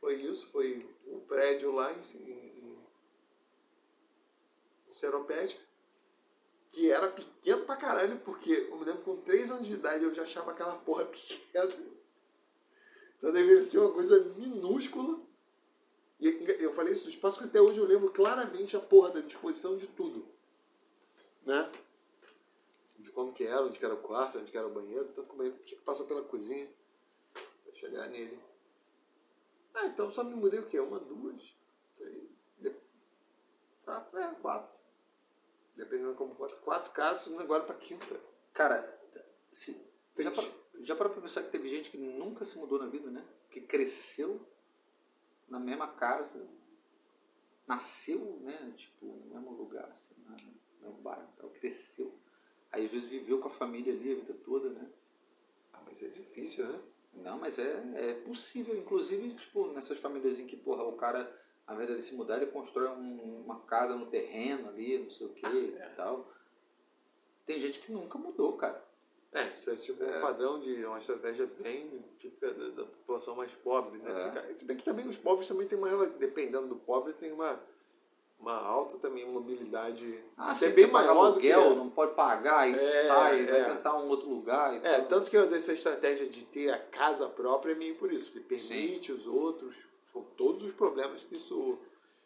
Foi 0.00 0.14
isso, 0.14 0.46
foi 0.46 0.88
o 1.10 1.20
prédio 1.20 1.72
lá 1.72 1.92
em, 1.92 2.00
em, 2.00 2.78
em 4.88 4.92
Seropédica, 4.92 5.62
que 6.70 6.90
era 6.90 7.10
pequeno 7.10 7.64
pra 7.64 7.76
caralho, 7.76 8.18
porque 8.20 8.52
eu 8.52 8.76
me 8.76 8.84
lembro 8.84 8.98
que 8.98 9.04
com 9.04 9.16
3 9.22 9.50
anos 9.50 9.66
de 9.66 9.74
idade 9.74 10.04
eu 10.04 10.14
já 10.14 10.22
achava 10.22 10.52
aquela 10.52 10.76
porra 10.76 11.04
pequena. 11.06 11.68
Então 13.16 13.32
deveria 13.32 13.64
ser 13.64 13.78
uma 13.78 13.92
coisa 13.92 14.18
minúscula. 14.36 15.20
E 16.18 16.26
eu 16.60 16.72
falei 16.72 16.92
isso 16.92 17.04
do 17.04 17.10
espaço 17.10 17.38
que 17.38 17.44
até 17.44 17.60
hoje 17.60 17.78
eu 17.78 17.86
lembro 17.86 18.10
claramente 18.10 18.76
a 18.76 18.80
porra 18.80 19.10
da 19.10 19.20
disposição 19.20 19.76
de 19.78 19.88
tudo. 19.88 20.26
Né? 21.44 21.70
De 22.98 23.10
como 23.10 23.32
que 23.32 23.44
era, 23.44 23.62
onde 23.62 23.78
que 23.78 23.84
era 23.84 23.94
o 23.94 24.02
quarto, 24.02 24.38
onde 24.38 24.50
que 24.50 24.56
era 24.56 24.66
o 24.66 24.72
banheiro, 24.72 25.08
tanto 25.14 25.28
como 25.28 25.42
ele 25.42 25.56
tinha 25.64 25.78
que 25.78 25.84
passar 25.84 26.04
pela 26.04 26.22
cozinha 26.22 26.70
pra 27.32 27.74
chegar 27.74 28.08
nele. 28.08 28.38
Ah, 29.74 29.86
então 29.86 30.12
só 30.12 30.24
me 30.24 30.34
mudei 30.34 30.60
o 30.60 30.66
quê? 30.66 30.78
Uma, 30.80 30.98
duas, 30.98 31.54
três, 31.96 32.28
quatro, 33.84 34.18
é, 34.18 34.34
quatro. 34.34 34.78
Dependendo 35.76 36.14
como 36.14 36.34
quatro, 36.34 36.56
quatro 36.58 36.92
casas, 36.92 37.38
agora 37.38 37.64
pra 37.64 37.74
quinta. 37.76 38.20
Cara, 38.52 39.00
se, 39.52 39.72
já, 40.18 40.30
Tem- 40.30 40.34
parou, 40.34 40.66
já 40.80 40.96
parou 40.96 41.12
pra 41.12 41.22
pensar 41.22 41.42
que 41.42 41.50
teve 41.50 41.68
gente 41.68 41.90
que 41.90 41.98
nunca 41.98 42.44
se 42.44 42.58
mudou 42.58 42.78
na 42.78 42.86
vida, 42.86 43.10
né? 43.10 43.24
Que 43.50 43.60
cresceu 43.60 44.40
na 45.48 45.58
mesma 45.58 45.88
casa, 45.88 46.46
nasceu, 47.66 48.38
né? 48.42 48.72
Tipo, 48.76 49.06
no 49.06 49.34
mesmo 49.34 49.52
lugar, 49.52 49.88
assim, 49.90 50.14
no 50.18 50.36
mesmo 50.80 51.02
bairro 51.02 51.28
e 51.34 51.40
tal, 51.40 51.50
cresceu. 51.50 52.12
Aí 52.72 52.84
às 52.86 52.90
vezes 52.92 53.08
viveu 53.08 53.40
com 53.40 53.48
a 53.48 53.52
família 53.52 53.92
ali 53.92 54.12
a 54.12 54.14
vida 54.16 54.34
toda, 54.44 54.70
né? 54.70 54.88
Ah, 55.72 55.82
mas 55.84 56.02
é 56.02 56.08
difícil, 56.08 56.68
né? 56.68 56.80
Não, 57.14 57.38
mas 57.38 57.58
é, 57.58 57.82
é 57.96 58.14
possível, 58.14 58.76
inclusive, 58.76 59.34
tipo, 59.34 59.66
nessas 59.72 59.98
famílias 60.00 60.38
em 60.38 60.46
que, 60.46 60.56
porra, 60.56 60.84
o 60.84 60.92
cara, 60.92 61.30
ao 61.66 61.74
invés 61.74 61.88
dele 61.88 62.00
se 62.02 62.14
mudar, 62.14 62.36
ele 62.36 62.46
constrói 62.46 62.88
um- 62.88 63.42
uma 63.44 63.60
casa 63.60 63.94
no 63.94 64.06
terreno 64.06 64.68
ali, 64.68 64.98
não 64.98 65.10
sei 65.10 65.26
o 65.26 65.30
que 65.30 65.46
e 65.46 65.90
tal. 65.96 66.30
Tem 67.44 67.58
gente 67.58 67.80
que 67.80 67.92
nunca 67.92 68.16
mudou, 68.18 68.54
cara. 68.56 68.82
É, 69.32 69.44
isso 69.54 69.70
é 69.70 69.76
tipo 69.76 70.02
um 70.02 70.20
padrão 70.20 70.60
de 70.60 70.84
uma 70.84 70.98
estratégia 70.98 71.46
bem 71.60 72.04
típica 72.18 72.52
da, 72.52 72.68
da 72.70 72.84
população 72.84 73.36
mais 73.36 73.54
pobre, 73.54 73.98
né? 73.98 74.10
É. 74.50 74.58
Se 74.58 74.64
bem 74.64 74.76
que 74.76 74.82
também 74.82 75.06
os 75.08 75.16
pobres 75.16 75.46
também 75.46 75.68
tem 75.68 75.78
uma, 75.78 76.06
dependendo 76.06 76.66
do 76.66 76.76
pobre, 76.76 77.12
tem 77.12 77.30
uma, 77.30 77.60
uma 78.40 78.56
alta 78.56 78.96
também 78.98 79.26
mobilidade. 79.30 80.18
Ah, 80.36 80.54
você 80.54 80.66
é 80.66 80.70
bem 80.70 80.88
pagar 80.88 81.14
maior 81.14 81.32
do 81.32 81.40
que. 81.40 81.52
aluguel, 81.52 81.76
não 81.76 81.90
pode 81.90 82.14
pagar, 82.14 82.68
e 82.68 82.72
É, 82.72 82.78
sai, 82.78 83.44
vai 83.44 83.60
é. 83.60 83.64
tentar 83.64 83.98
um 83.98 84.08
outro 84.08 84.28
lugar 84.30 84.74
e 84.74 84.86
É, 84.86 85.00
tanto 85.02 85.30
que 85.30 85.36
eu 85.36 85.46
dessa 85.46 85.72
estratégia 85.72 86.26
de 86.26 86.44
ter 86.46 86.70
a 86.70 86.78
casa 86.78 87.28
própria 87.28 87.72
é 87.72 87.74
meio 87.74 87.96
por 87.96 88.10
isso, 88.10 88.32
que 88.32 88.40
permite 88.40 89.12
os 89.12 89.26
outros, 89.26 89.86
são 90.06 90.22
todos 90.36 90.64
os 90.64 90.72
problemas 90.72 91.22
que 91.22 91.36
isso 91.36 91.78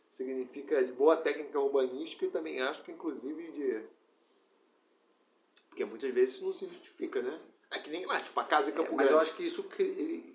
significa 0.09 0.85
de 0.85 0.93
boa 0.93 1.17
técnica 1.17 1.59
urbanística 1.59 2.25
e 2.25 2.31
também 2.31 2.61
acho 2.63 2.83
que 2.83 2.93
inclusive 2.93 3.51
de. 3.51 3.83
Porque 5.69 5.85
muitas 5.85 6.15
vezes 6.15 6.37
isso 6.37 6.47
não 6.47 6.53
se 6.53 6.67
justifica, 6.67 7.21
né? 7.21 7.41
É 7.73 7.81
que 7.81 7.91
nem 7.91 8.07
lá, 8.07 8.21
tipo, 8.21 8.39
a 8.39 8.45
casa 8.45 8.71
em 8.71 8.75
Campo 8.75 8.93
É, 8.93 8.95
mas 8.95 9.09
Grande. 9.09 9.13
eu 9.15 9.19
acho 9.19 9.35
que 9.35 9.45
isso, 9.45 9.69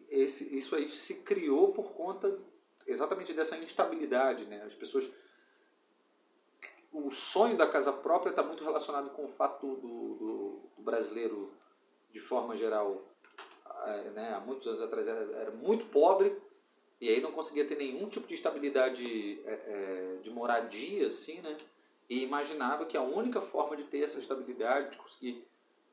esse, 0.10 0.58
isso 0.58 0.76
aí 0.76 0.92
se 0.92 1.22
criou 1.22 1.72
por 1.72 1.94
conta 1.94 2.38
exatamente 2.86 3.32
dessa 3.34 3.58
instabilidade, 3.58 4.46
né? 4.48 4.62
As 4.66 4.76
pessoas... 4.76 5.10
O 6.92 7.12
sonho 7.12 7.58
da 7.58 7.68
casa 7.68 7.94
própria 7.94 8.32
está 8.32 8.44
muito 8.44 8.64
relacionado 8.64 9.12
com 9.12 9.26
o 9.26 9.28
fato 9.28 9.76
do, 9.76 10.16
do, 10.16 10.60
do 10.76 10.82
brasileiro, 10.82 11.52
de 12.12 12.20
forma 12.20 12.58
geral, 12.58 13.02
eh, 13.86 14.10
né? 14.12 14.34
há 14.34 14.40
muitos 14.40 14.68
anos 14.68 14.82
atrás 14.82 15.08
era, 15.08 15.22
era 15.38 15.52
muito 15.52 15.86
pobre 15.86 16.36
e 17.00 17.08
aí 17.08 17.22
não 17.22 17.32
conseguia 17.32 17.66
ter 17.66 17.78
nenhum 17.78 18.10
tipo 18.10 18.28
de 18.28 18.34
estabilidade 18.34 19.40
eh, 19.46 20.18
de 20.22 20.30
moradia, 20.32 21.08
assim, 21.08 21.40
né? 21.42 21.56
E 22.10 22.24
imaginava 22.24 22.86
que 22.86 22.98
a 22.98 23.02
única 23.02 23.40
forma 23.40 23.78
de 23.78 23.84
ter 23.84 24.04
essa 24.04 24.18
estabilidade, 24.18 24.92
de 24.92 24.98
conseguir 24.98 25.48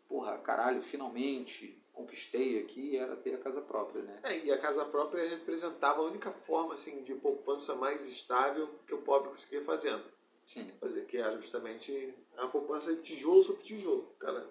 porra, 0.09 0.39
caralho, 0.39 0.81
finalmente 0.81 1.81
conquistei 1.93 2.61
aqui, 2.61 2.97
era 2.97 3.17
ter 3.17 3.35
a 3.35 3.39
casa 3.39 3.61
própria, 3.61 4.03
né? 4.03 4.21
É, 4.25 4.39
e 4.45 4.53
a 4.53 4.59
casa 4.59 4.85
própria 4.85 5.27
representava 5.29 6.01
a 6.01 6.05
única 6.05 6.31
forma 6.31 6.75
assim, 6.75 7.03
de 7.03 7.15
poupança 7.15 7.75
mais 7.75 8.07
estável 8.07 8.69
que 8.87 8.95
o 8.95 9.03
pobre 9.03 9.31
conseguia 9.31 9.65
fazendo. 9.65 10.05
Sim. 10.47 10.71
Fazer, 10.81 11.05
que 11.07 11.17
era 11.19 11.37
justamente 11.37 12.15
a 12.37 12.47
poupança 12.47 12.95
de 12.95 13.03
tijolo 13.03 13.43
sobre 13.43 13.63
tijolo. 13.65 14.15
Cara, 14.19 14.49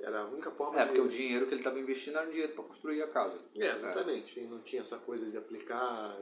era 0.00 0.22
a 0.22 0.26
única 0.26 0.50
forma 0.50 0.76
É, 0.78 0.82
de... 0.82 0.86
porque 0.86 1.00
o 1.00 1.08
dinheiro 1.08 1.46
que 1.46 1.52
ele 1.54 1.60
estava 1.60 1.78
investindo 1.78 2.16
era 2.18 2.30
dinheiro 2.30 2.52
para 2.54 2.64
construir 2.64 3.02
a 3.02 3.08
casa. 3.08 3.40
É, 3.56 3.66
exatamente. 3.66 4.38
E 4.40 4.44
não 4.46 4.60
tinha 4.60 4.82
essa 4.82 4.98
coisa 4.98 5.30
de 5.30 5.36
aplicar. 5.36 6.18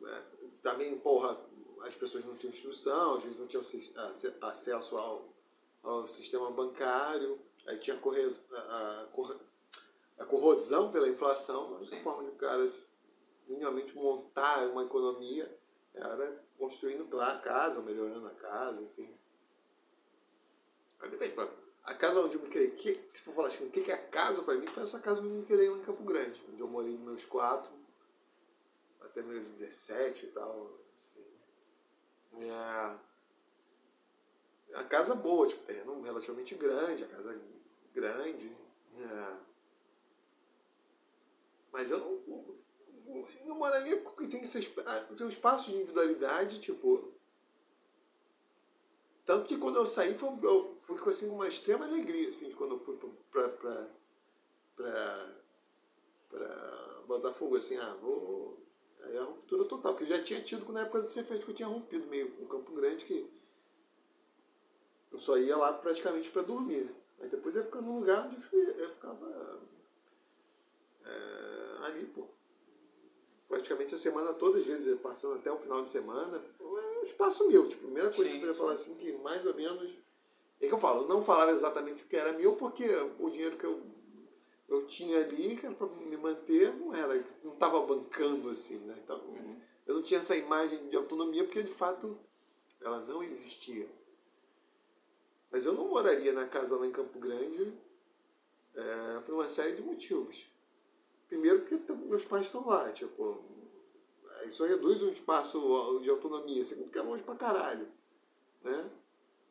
né? 0.00 0.24
Também, 0.62 0.98
porra, 0.98 1.40
as 1.82 1.94
pessoas 1.94 2.24
não 2.24 2.36
tinham 2.36 2.52
instrução, 2.52 3.16
às 3.16 3.22
vezes 3.24 3.38
não 3.38 3.46
tinham 3.46 3.62
ace- 3.62 3.94
ace- 3.96 4.34
acesso 4.40 4.96
ao, 4.96 5.28
ao 5.82 6.06
sistema 6.08 6.50
bancário, 6.50 7.40
aí 7.66 7.78
tinha 7.78 7.96
a, 7.96 9.06
a 10.18 10.24
corrosão 10.24 10.90
pela 10.92 11.08
inflação. 11.08 11.74
A 11.74 11.78
única 11.78 12.00
forma 12.02 12.24
de 12.24 12.30
o 12.30 12.34
cara 12.34 12.64
minimamente 13.48 13.94
montar 13.96 14.66
uma 14.68 14.84
economia 14.84 15.56
era 15.94 16.44
construindo 16.58 17.08
cla- 17.08 17.38
casa, 17.40 17.80
melhorando 17.82 18.26
a 18.26 18.34
casa, 18.34 18.80
enfim. 18.82 19.08
Depende, 21.10 21.34
pra- 21.34 21.48
a 21.84 21.94
casa 21.94 22.20
onde 22.20 22.34
eu 22.36 22.42
me 22.42 22.48
criei, 22.48 22.70
que, 22.72 22.92
se 23.08 23.22
for 23.22 23.34
falar 23.34 23.48
assim, 23.48 23.68
o 23.68 23.70
que 23.70 23.90
é 23.90 23.94
a 23.94 24.06
casa 24.08 24.42
pra 24.42 24.54
mim, 24.54 24.66
foi 24.66 24.82
essa 24.82 25.00
casa 25.00 25.20
onde 25.20 25.28
eu 25.28 25.34
me 25.36 25.46
criei 25.46 25.70
lá 25.70 25.78
em 25.78 25.82
Campo 25.82 26.02
Grande, 26.02 26.42
onde 26.52 26.60
eu 26.60 26.68
morei 26.68 26.92
nos 26.92 27.00
meus 27.00 27.24
quatro, 27.24 27.72
até 29.00 29.22
meus 29.22 29.48
17 29.52 30.26
e 30.26 30.28
tal, 30.30 30.70
assim. 30.94 31.24
A 34.74 34.84
casa 34.84 35.14
boa, 35.14 35.46
tipo, 35.48 35.64
terreno 35.64 36.00
relativamente 36.02 36.54
grande, 36.54 37.04
a 37.04 37.08
casa 37.08 37.40
grande. 37.94 38.56
é. 38.96 39.36
Mas 41.72 41.90
eu 41.90 41.98
não, 41.98 42.57
não, 43.40 43.48
não 43.48 43.58
moraria 43.58 43.96
porque 43.98 44.28
tem, 44.28 44.42
esses, 44.42 44.72
ah, 44.78 45.14
tem 45.16 45.26
um 45.26 45.30
espaço 45.30 45.70
de 45.70 45.76
individualidade, 45.76 46.60
tipo. 46.60 47.12
Tanto 49.24 49.46
que 49.46 49.58
quando 49.58 49.76
eu 49.76 49.86
saí, 49.86 50.16
foi, 50.16 50.30
eu 50.42 50.78
fui 50.80 50.98
assim, 51.10 51.28
uma 51.28 51.46
extrema 51.46 51.84
alegria, 51.84 52.28
assim, 52.30 52.52
quando 52.52 52.74
eu 52.74 52.78
fui 52.78 52.96
pra, 53.30 53.48
pra, 53.50 53.88
pra, 54.74 55.34
pra 56.30 57.02
Botafogo, 57.06 57.56
assim, 57.56 57.76
ah, 57.76 57.94
vou. 58.00 58.58
Aí 59.02 59.16
é 59.16 59.18
a 59.18 59.24
ruptura 59.24 59.64
total, 59.64 59.94
porque 59.94 60.10
eu 60.10 60.16
já 60.16 60.24
tinha 60.24 60.42
tido 60.42 60.70
na 60.72 60.82
época 60.82 61.02
do 61.02 61.12
Cefete 61.12 61.44
que 61.44 61.50
eu 61.50 61.54
tinha 61.54 61.68
rompido 61.68 62.06
meio 62.06 62.30
com 62.32 62.44
o 62.44 62.48
Campo 62.48 62.72
Grande, 62.72 63.04
que 63.04 63.30
eu 65.12 65.18
só 65.18 65.38
ia 65.38 65.56
lá 65.56 65.72
praticamente 65.74 66.30
para 66.30 66.42
dormir. 66.42 66.94
Aí 67.20 67.28
depois 67.28 67.54
eu 67.54 67.62
ia 67.62 67.66
ficar 67.66 67.80
num 67.80 67.98
lugar 67.98 68.26
onde 68.26 68.36
eu 68.36 68.90
ficava 68.90 69.60
é, 71.04 71.86
ali, 71.86 72.06
pô. 72.06 72.28
Praticamente 73.48 73.94
a 73.94 73.98
semana 73.98 74.34
toda, 74.34 74.58
às 74.58 74.66
vezes, 74.66 75.00
passando 75.00 75.36
até 75.36 75.50
o 75.50 75.58
final 75.58 75.82
de 75.82 75.90
semana. 75.90 76.42
É 76.60 77.00
um 77.00 77.02
espaço 77.02 77.48
meu. 77.48 77.66
Tipo, 77.66 77.82
a 77.82 77.86
primeira 77.86 78.10
coisa 78.10 78.30
Sim. 78.30 78.38
que 78.38 78.44
eu 78.44 78.48
podia 78.48 78.60
falar 78.60 78.74
assim, 78.74 78.94
que 78.96 79.12
mais 79.12 79.44
ou 79.46 79.54
menos. 79.54 79.98
É 80.60 80.66
que 80.66 80.74
eu 80.74 80.78
falo, 80.78 81.02
eu 81.02 81.08
não 81.08 81.24
falava 81.24 81.52
exatamente 81.52 82.02
o 82.02 82.06
que 82.06 82.16
era 82.16 82.32
meu, 82.32 82.56
porque 82.56 82.84
o 83.20 83.30
dinheiro 83.30 83.56
que 83.56 83.64
eu, 83.64 83.80
eu 84.68 84.84
tinha 84.86 85.20
ali, 85.20 85.56
que 85.56 85.64
era 85.64 85.74
pra 85.74 85.86
me 85.86 86.16
manter, 86.16 86.74
não 86.74 86.92
era, 86.92 87.24
não 87.44 87.52
estava 87.52 87.80
bancando 87.86 88.50
assim, 88.50 88.78
né? 88.80 88.98
Então, 89.02 89.22
eu 89.86 89.94
não 89.94 90.02
tinha 90.02 90.18
essa 90.18 90.36
imagem 90.36 90.88
de 90.88 90.96
autonomia, 90.96 91.44
porque 91.44 91.62
de 91.62 91.72
fato 91.72 92.18
ela 92.80 93.00
não 93.00 93.22
existia. 93.22 93.88
Mas 95.50 95.64
eu 95.64 95.72
não 95.72 95.88
moraria 95.88 96.32
na 96.32 96.46
casa 96.46 96.76
lá 96.76 96.86
em 96.86 96.92
Campo 96.92 97.18
Grande 97.18 97.72
é, 98.74 99.20
por 99.20 99.34
uma 99.34 99.48
série 99.48 99.76
de 99.76 99.82
motivos. 99.82 100.44
Primeiro 101.28 101.60
porque 101.60 101.92
meus 101.92 102.24
pais 102.24 102.46
estão 102.46 102.66
lá, 102.66 102.90
tipo, 102.92 103.44
isso 104.46 104.64
reduz 104.64 105.02
um 105.02 105.10
espaço 105.10 106.00
de 106.02 106.08
autonomia. 106.08 106.64
Segundo 106.64 106.90
que 106.90 106.98
é 106.98 107.02
longe 107.02 107.22
pra 107.22 107.36
caralho, 107.36 107.86
né? 108.62 108.90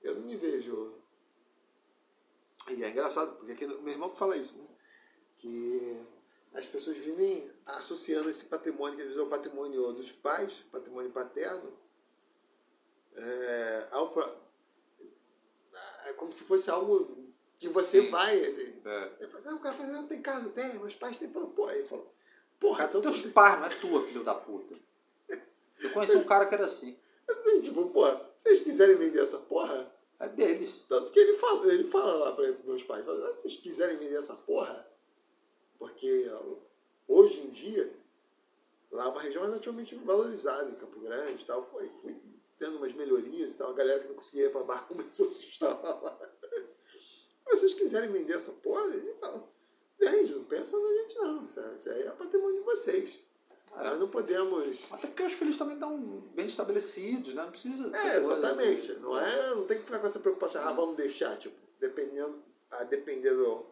Eu 0.02 0.16
não 0.16 0.24
me 0.24 0.36
vejo... 0.36 0.96
E 2.70 2.84
é 2.84 2.90
engraçado, 2.90 3.38
porque 3.38 3.52
aqui, 3.54 3.66
meu 3.66 3.94
irmão 3.94 4.10
que 4.10 4.18
fala 4.18 4.36
isso, 4.36 4.58
né? 4.58 4.68
Que 5.38 6.06
as 6.54 6.66
pessoas 6.66 6.98
vivem 6.98 7.50
associando 7.66 8.30
esse 8.30 8.46
patrimônio, 8.46 8.96
que 8.96 9.02
eles 9.04 9.14
dizem 9.14 9.28
o 9.28 9.30
patrimônio 9.30 9.94
dos 9.94 10.12
pais, 10.12 10.66
patrimônio 10.72 11.12
paterno, 11.12 11.72
é, 13.16 13.88
ao, 13.92 14.14
é 16.06 16.14
como 16.14 16.34
se 16.34 16.44
fosse 16.44 16.70
algo 16.70 17.27
que 17.60 17.68
você 17.70 18.02
Sim. 18.02 18.10
vai. 18.12 18.40
Assim, 18.46 18.82
É. 18.86 19.12
ele 19.20 19.28
fala 19.28 19.38
assim, 19.38 19.50
ah, 19.50 19.56
o 19.56 19.60
cara 19.60 19.76
fala, 19.76 19.90
não 19.92 20.08
tem 20.08 20.22
casa, 20.22 20.50
tem, 20.52 20.80
meus 20.80 20.96
pais 20.96 21.18
têm. 21.18 21.32
Falou, 21.32 21.50
pô, 21.50 21.70
ele 21.70 21.88
falou, 21.88 22.14
porra, 22.60 22.78
Cara, 22.78 22.90
então 22.90 23.02
teus 23.02 23.22
pais, 23.28 23.60
não 23.60 23.66
é 23.68 23.70
tua, 23.70 24.02
filho 24.04 24.24
da 24.24 24.36
puta. 24.36 24.76
Eu 25.80 25.92
conheci 25.92 26.16
um 26.16 26.24
cara 26.24 26.46
que 26.46 26.56
era 26.56 26.66
assim. 26.66 26.98
Tipo, 27.62 27.90
porra, 27.90 28.32
se 28.38 28.50
vocês 28.50 28.62
quiserem 28.62 28.96
vender 28.96 29.20
essa 29.20 29.38
porra, 29.40 29.94
É 30.20 30.28
deles. 30.30 30.84
tanto 30.88 31.12
que 31.12 31.20
ele 31.20 31.34
fala, 31.38 31.72
ele 31.74 31.84
fala 31.86 32.14
lá 32.14 32.32
para 32.34 32.52
meus 32.66 32.84
pais, 32.84 33.06
fala, 33.06 33.24
ah, 33.28 33.34
se 33.34 33.42
vocês 33.44 33.56
quiserem 33.58 33.98
vender 33.98 34.16
essa 34.16 34.34
porra, 34.36 34.88
porque 35.78 36.32
hoje 37.08 37.42
em 37.42 37.50
dia, 37.52 37.94
lá 38.92 39.06
é 39.06 39.08
uma 39.10 39.22
região 39.22 39.44
relativamente 39.44 39.96
valorizada, 39.96 40.72
em 40.72 40.76
Campo 40.76 41.00
Grande 41.00 41.44
e 41.44 41.46
tal, 41.46 41.64
foi, 41.70 41.90
foi 42.02 42.16
tendo 42.58 42.78
umas 42.78 42.94
melhorias 42.94 43.54
e 43.54 43.58
tal, 43.58 43.70
a 43.72 43.74
galera 43.74 44.00
que 44.00 44.08
não 44.08 44.16
conseguia 44.16 44.46
ir 44.46 44.52
para 44.52 44.64
bar 44.64 44.86
começou 44.90 45.26
a 45.28 45.30
se 45.30 45.48
instalar 45.48 46.02
lá. 46.04 46.20
Se 47.50 47.58
vocês 47.58 47.74
quiserem 47.74 48.12
vender 48.12 48.34
essa 48.34 48.52
porra, 48.54 48.94
ele 48.94 49.14
fala, 49.16 49.48
vende, 50.00 50.34
não 50.36 50.44
pensa 50.46 50.78
na 50.80 50.94
gente 51.02 51.16
não, 51.16 51.46
isso 51.46 51.60
aí- 51.60 51.78
isso 51.78 51.90
aí 51.90 52.02
é 52.04 52.12
patrimônio 52.12 52.58
de 52.60 52.66
vocês. 52.66 53.20
É. 53.76 53.84
Nós 53.84 54.00
não 54.00 54.10
podemos... 54.10 54.92
Até 54.92 55.08
porque 55.08 55.24
os 55.24 55.34
filhos 55.34 55.58
também 55.58 55.76
estão 55.76 55.98
bem 56.36 56.46
estabelecidos, 56.46 57.34
né? 57.34 57.44
Não 57.44 57.52
precisa. 57.52 57.88
É, 57.88 57.90
coisa. 57.90 58.18
exatamente. 58.18 58.94
Não, 58.94 59.18
é, 59.20 59.56
não 59.56 59.68
tem 59.68 59.78
que 59.78 59.84
ficar 59.86 60.00
com 60.00 60.08
essa 60.08 60.20
preocupação, 60.20 60.62
ah, 60.68 60.74
vamos 60.74 60.98
deixar, 60.98 61.38
tipo, 61.38 61.56
dependendo, 61.80 62.42
a 62.72 62.84
depender 62.84 63.34
do, 63.36 63.66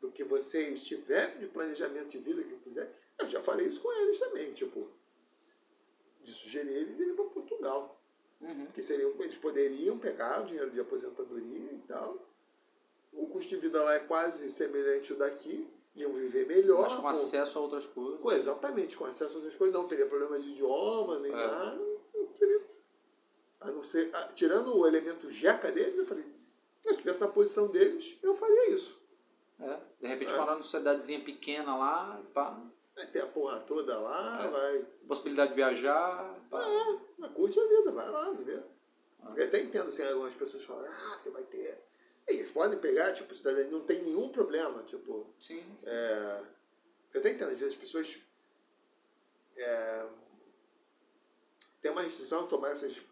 do 0.00 0.10
que 0.12 0.24
vocês 0.24 0.84
tiverem 0.84 1.38
de 1.38 1.46
planejamento 1.46 2.08
de 2.10 2.18
vida 2.18 2.42
que 2.42 2.56
quiser. 2.58 2.94
Eu 3.18 3.28
já 3.28 3.42
falei 3.42 3.66
isso 3.66 3.80
com 3.80 3.92
eles 3.92 4.18
também, 4.18 4.52
tipo, 4.52 4.88
de 6.22 6.32
sugerir 6.32 6.72
eles 6.72 7.00
irem 7.00 7.14
para 7.14 7.24
Portugal. 7.26 7.99
Uhum. 8.40 8.66
Que 8.72 8.80
seriam, 8.82 9.12
eles 9.20 9.36
poderiam 9.36 9.98
pegar 9.98 10.42
o 10.42 10.46
dinheiro 10.46 10.70
de 10.70 10.80
aposentadoria 10.80 11.72
e 11.72 11.82
tal. 11.86 12.18
O 13.12 13.26
custo 13.26 13.50
de 13.50 13.56
vida 13.60 13.82
lá 13.82 13.94
é 13.94 13.98
quase 14.00 14.48
semelhante 14.48 15.12
ao 15.12 15.18
daqui, 15.18 15.68
iam 15.94 16.12
viver 16.14 16.46
melhor. 16.46 16.82
Mas 16.84 16.94
com 16.94 17.02
com- 17.02 17.08
acesso 17.08 17.58
a 17.58 17.62
outras 17.62 17.86
coisas. 17.86 18.20
com- 18.20 18.32
exatamente, 18.32 18.96
com 18.96 19.04
acesso 19.04 19.32
a 19.34 19.36
outras 19.36 19.56
coisas, 19.56 19.74
não 19.74 19.86
teria 19.88 20.06
problema 20.06 20.40
de 20.40 20.50
idioma, 20.50 21.18
nem 21.18 21.32
É. 21.32 21.36
nada. 21.36 21.76
Não 22.14 22.26
teria. 22.38 22.62
A 23.60 23.70
não 23.72 23.82
ser, 23.82 24.10
ah, 24.14 24.28
tirando 24.34 24.74
o 24.76 24.86
elemento 24.86 25.30
jeca 25.30 25.70
deles, 25.70 25.98
eu 25.98 26.06
falei, 26.06 26.24
se 26.24 26.88
eu 26.88 26.92
estivesse 26.92 27.20
na 27.20 27.28
posição 27.28 27.66
deles, 27.68 28.18
eu 28.22 28.34
faria 28.36 28.70
isso. 28.70 28.98
É. 29.60 29.78
De 30.00 30.08
repente, 30.08 30.32
É. 30.32 30.36
morar 30.38 30.52
numa 30.54 30.64
cidadezinha 30.64 31.20
pequena 31.20 31.76
lá, 31.76 32.22
pá. 32.32 32.58
Vai 32.94 33.06
ter 33.06 33.20
a 33.22 33.26
porra 33.26 33.60
toda 33.60 33.98
lá, 33.98 34.44
É. 34.44 34.48
vai. 34.48 34.86
Possibilidade 35.08 35.50
de 35.50 35.56
viajar. 35.56 36.38
Pá. 36.50 36.62
É, 37.22 37.28
curte 37.28 37.58
a 37.58 37.66
vida, 37.66 37.92
vai 37.92 38.08
lá 38.10 38.30
viver. 38.32 38.64
Porque 39.22 39.42
até 39.42 39.60
entendo 39.60 39.88
assim, 39.88 40.02
algumas 40.04 40.34
pessoas 40.34 40.64
falam, 40.64 40.84
ah, 40.86 41.10
porque 41.14 41.30
vai 41.30 41.44
ter. 41.44 41.82
E 42.28 42.32
eles 42.34 42.50
podem 42.50 42.78
pegar, 42.78 43.12
tipo, 43.12 43.34
cidadania, 43.34 43.70
não 43.70 43.84
tem 43.84 44.02
nenhum 44.02 44.28
problema, 44.30 44.82
tipo. 44.84 45.26
Sim. 45.38 45.62
sim. 45.78 45.88
É, 45.88 46.42
eu 47.14 47.20
até 47.20 47.30
entendo, 47.30 47.50
às 47.50 47.58
vezes 47.58 47.74
as 47.74 47.80
pessoas 47.80 48.20
é, 49.56 50.08
têm 51.82 51.90
uma 51.90 52.02
restrição 52.02 52.44
a 52.44 52.46
tomar 52.46 52.70
essas, 52.70 53.02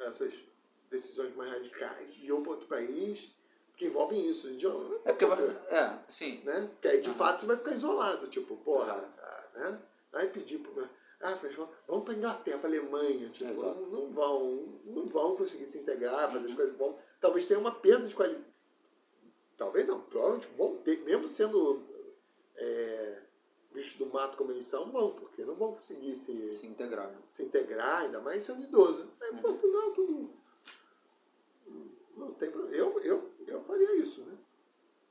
essas 0.00 0.44
decisões 0.90 1.34
mais 1.34 1.50
radicais 1.52 2.14
de 2.14 2.26
ir 2.26 2.42
para 2.42 2.52
outro 2.52 2.68
país, 2.68 3.34
que 3.78 3.86
envolvem 3.86 4.28
isso, 4.28 4.50
idioma. 4.50 4.96
É 5.04 5.12
porque 5.12 5.24
vai. 5.24 5.40
É, 5.70 5.98
sim. 6.08 6.42
Né? 6.44 6.68
Que 6.82 6.88
aí 6.88 7.00
de 7.00 7.10
fato 7.10 7.40
você 7.40 7.46
vai 7.46 7.56
ficar 7.56 7.70
isolado, 7.72 8.26
tipo, 8.26 8.56
porra, 8.56 8.92
ah, 8.92 9.50
né? 9.54 9.82
Aí 10.14 10.28
pedir 10.28 10.58
pro. 10.58 10.88
Ah, 11.20 11.34
vamos- 11.86 12.04
para 12.04 12.14
Inglaterra, 12.14 12.58
para 12.58 12.68
Alemanha, 12.68 13.28
tipo, 13.30 13.52
não, 13.52 13.86
não 13.86 14.12
vão, 14.12 14.80
não 14.84 15.06
vão 15.06 15.36
conseguir 15.36 15.66
se 15.66 15.78
integrar, 15.78 16.30
fazer 16.30 16.48
as 16.48 16.54
coisas 16.54 16.76
bom. 16.76 17.00
Talvez 17.20 17.46
tenha 17.46 17.58
uma 17.60 17.72
perda 17.72 18.06
de 18.06 18.14
qualidade. 18.14 18.44
Talvez 19.56 19.86
não, 19.86 20.00
provavelmente 20.02 20.48
vão 20.56 20.76
ter, 20.78 20.98
mesmo 21.04 21.26
sendo 21.26 21.82
é, 22.56 23.22
bichos 23.72 23.98
do 23.98 24.06
mato 24.12 24.36
como 24.36 24.52
eles 24.52 24.66
são, 24.66 24.90
vão, 24.92 25.10
porque 25.12 25.44
não 25.44 25.56
vão 25.56 25.72
conseguir 25.74 26.14
se, 26.14 26.54
Se 26.54 26.66
integrar. 26.66 27.08
né? 27.08 27.18
se 27.28 27.42
integrar, 27.44 28.02
ainda 28.02 28.20
mais 28.20 28.42
sendo 28.44 28.62
idoso. 28.62 29.10
É, 29.20 29.32
Portugal, 29.34 29.92
tudo. 29.94 30.30
Não 32.16 32.32
tem 32.34 32.50
problema. 32.50 32.76
Eu, 32.76 32.98
eu, 33.00 33.37
eu 33.48 33.62
faria 33.64 33.96
isso, 33.96 34.22
né? 34.22 34.36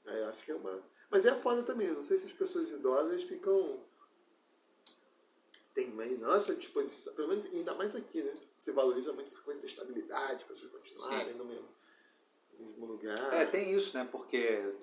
É, 0.06 0.24
acho 0.26 0.44
que 0.44 0.52
é 0.52 0.56
uma. 0.56 0.82
Mas 1.10 1.26
é 1.26 1.34
foda 1.34 1.64
também, 1.64 1.92
não 1.92 2.04
sei 2.04 2.18
se 2.18 2.28
as 2.28 2.34
pessoas 2.34 2.72
idosas 2.72 3.24
ficam. 3.24 3.80
Tem 5.74 5.92
mais 5.92 6.20
nossa 6.20 6.56
disposição, 6.56 7.14
pelo 7.14 7.28
menos 7.28 7.46
ainda 7.54 7.74
mais 7.76 7.96
aqui, 7.96 8.24
né? 8.24 8.34
Se 8.58 8.72
valoriza 8.72 9.14
muito 9.14 9.28
essa 9.28 9.42
coisa 9.42 9.62
da 9.62 9.68
estabilidade, 9.68 10.36
as 10.36 10.44
pessoas 10.44 10.72
continuarem 10.72 11.36
no 11.36 11.46
mesmo, 11.46 11.68
no 12.58 12.66
mesmo 12.66 12.86
lugar. 12.86 13.34
É, 13.34 13.46
tem 13.46 13.72
isso, 13.74 13.96
né? 13.96 14.08
Porque, 14.12 14.74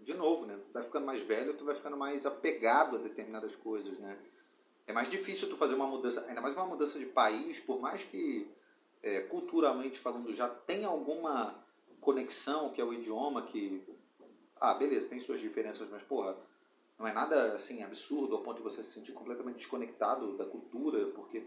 de 0.00 0.14
novo, 0.14 0.46
né? 0.46 0.58
Tu 0.66 0.72
vai 0.72 0.82
ficando 0.82 1.06
mais 1.06 1.22
velho, 1.22 1.56
tu 1.56 1.64
vai 1.64 1.76
ficando 1.76 1.96
mais 1.96 2.26
apegado 2.26 2.96
a 2.96 3.00
determinadas 3.00 3.54
coisas, 3.54 4.00
né? 4.00 4.18
É 4.88 4.92
mais 4.92 5.08
difícil 5.08 5.48
tu 5.48 5.56
fazer 5.56 5.74
uma 5.74 5.86
mudança, 5.86 6.26
ainda 6.26 6.40
mais 6.40 6.54
uma 6.54 6.66
mudança 6.66 6.98
de 6.98 7.06
país, 7.06 7.60
por 7.60 7.80
mais 7.80 8.02
que 8.02 8.50
é, 9.02 9.20
culturalmente 9.20 9.98
falando 9.98 10.32
já 10.32 10.48
tenha 10.48 10.88
alguma 10.88 11.64
conexão, 12.00 12.70
que 12.70 12.80
é 12.80 12.84
o 12.84 12.92
idioma, 12.92 13.42
que. 13.42 13.82
Ah, 14.60 14.74
beleza, 14.74 15.08
tem 15.08 15.20
suas 15.20 15.40
diferenças, 15.40 15.88
mas 15.90 16.02
porra, 16.02 16.36
não 16.98 17.06
é 17.06 17.12
nada 17.12 17.54
assim 17.54 17.82
absurdo 17.82 18.36
ao 18.36 18.42
ponto 18.42 18.58
de 18.58 18.62
você 18.62 18.84
se 18.84 18.90
sentir 18.90 19.12
completamente 19.12 19.56
desconectado 19.56 20.36
da 20.36 20.44
cultura, 20.44 21.06
porque 21.14 21.42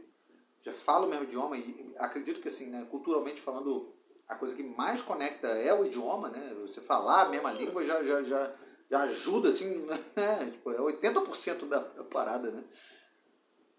já 0.62 0.74
fala 0.74 1.06
o 1.06 1.10
mesmo 1.10 1.26
idioma 1.26 1.58
e 1.58 1.94
acredito 2.00 2.42
que 2.42 2.48
assim, 2.48 2.68
né, 2.68 2.88
culturalmente 2.90 3.40
falando, 3.40 3.94
a 4.28 4.36
coisa 4.36 4.56
que 4.56 4.64
mais 4.64 5.02
conecta 5.02 5.48
é 5.48 5.74
o 5.74 5.86
idioma, 5.86 6.30
né? 6.30 6.56
Você 6.62 6.82
falar 6.82 7.24
a 7.24 7.30
mesma 7.30 7.52
língua 7.52 7.86
já, 7.86 8.04
já, 8.04 8.24
já, 8.24 8.56
já 8.90 9.04
ajuda, 9.04 9.50
assim, 9.50 9.86
né? 10.16 10.52
tipo, 10.52 10.72
é 10.72 10.78
80% 10.78 11.68
da, 11.68 11.80
da 11.80 12.04
parada, 12.04 12.50
né? 12.50 12.64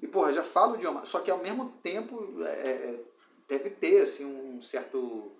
E, 0.00 0.06
porra, 0.06 0.32
já 0.32 0.44
fala 0.44 0.72
o 0.72 0.76
idioma. 0.76 1.06
Só 1.06 1.20
que 1.20 1.30
ao 1.30 1.38
mesmo 1.38 1.70
tempo 1.82 2.34
é, 2.40 2.70
é, 2.70 3.04
deve 3.48 3.70
ter, 3.70 4.02
assim, 4.02 4.24
um 4.24 4.60
certo 4.60 5.32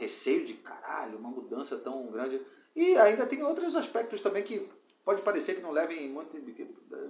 receio 0.00 0.44
de 0.44 0.54
caralho, 0.54 1.18
uma 1.18 1.30
mudança 1.30 1.76
tão 1.76 2.10
grande. 2.10 2.40
E 2.74 2.96
ainda 2.96 3.26
tem 3.26 3.42
outros 3.42 3.76
aspectos 3.76 4.22
também 4.22 4.42
que 4.42 4.66
pode 5.04 5.20
parecer 5.22 5.54
que 5.54 5.62
não 5.62 5.70
levem 5.70 6.08
muito. 6.08 6.40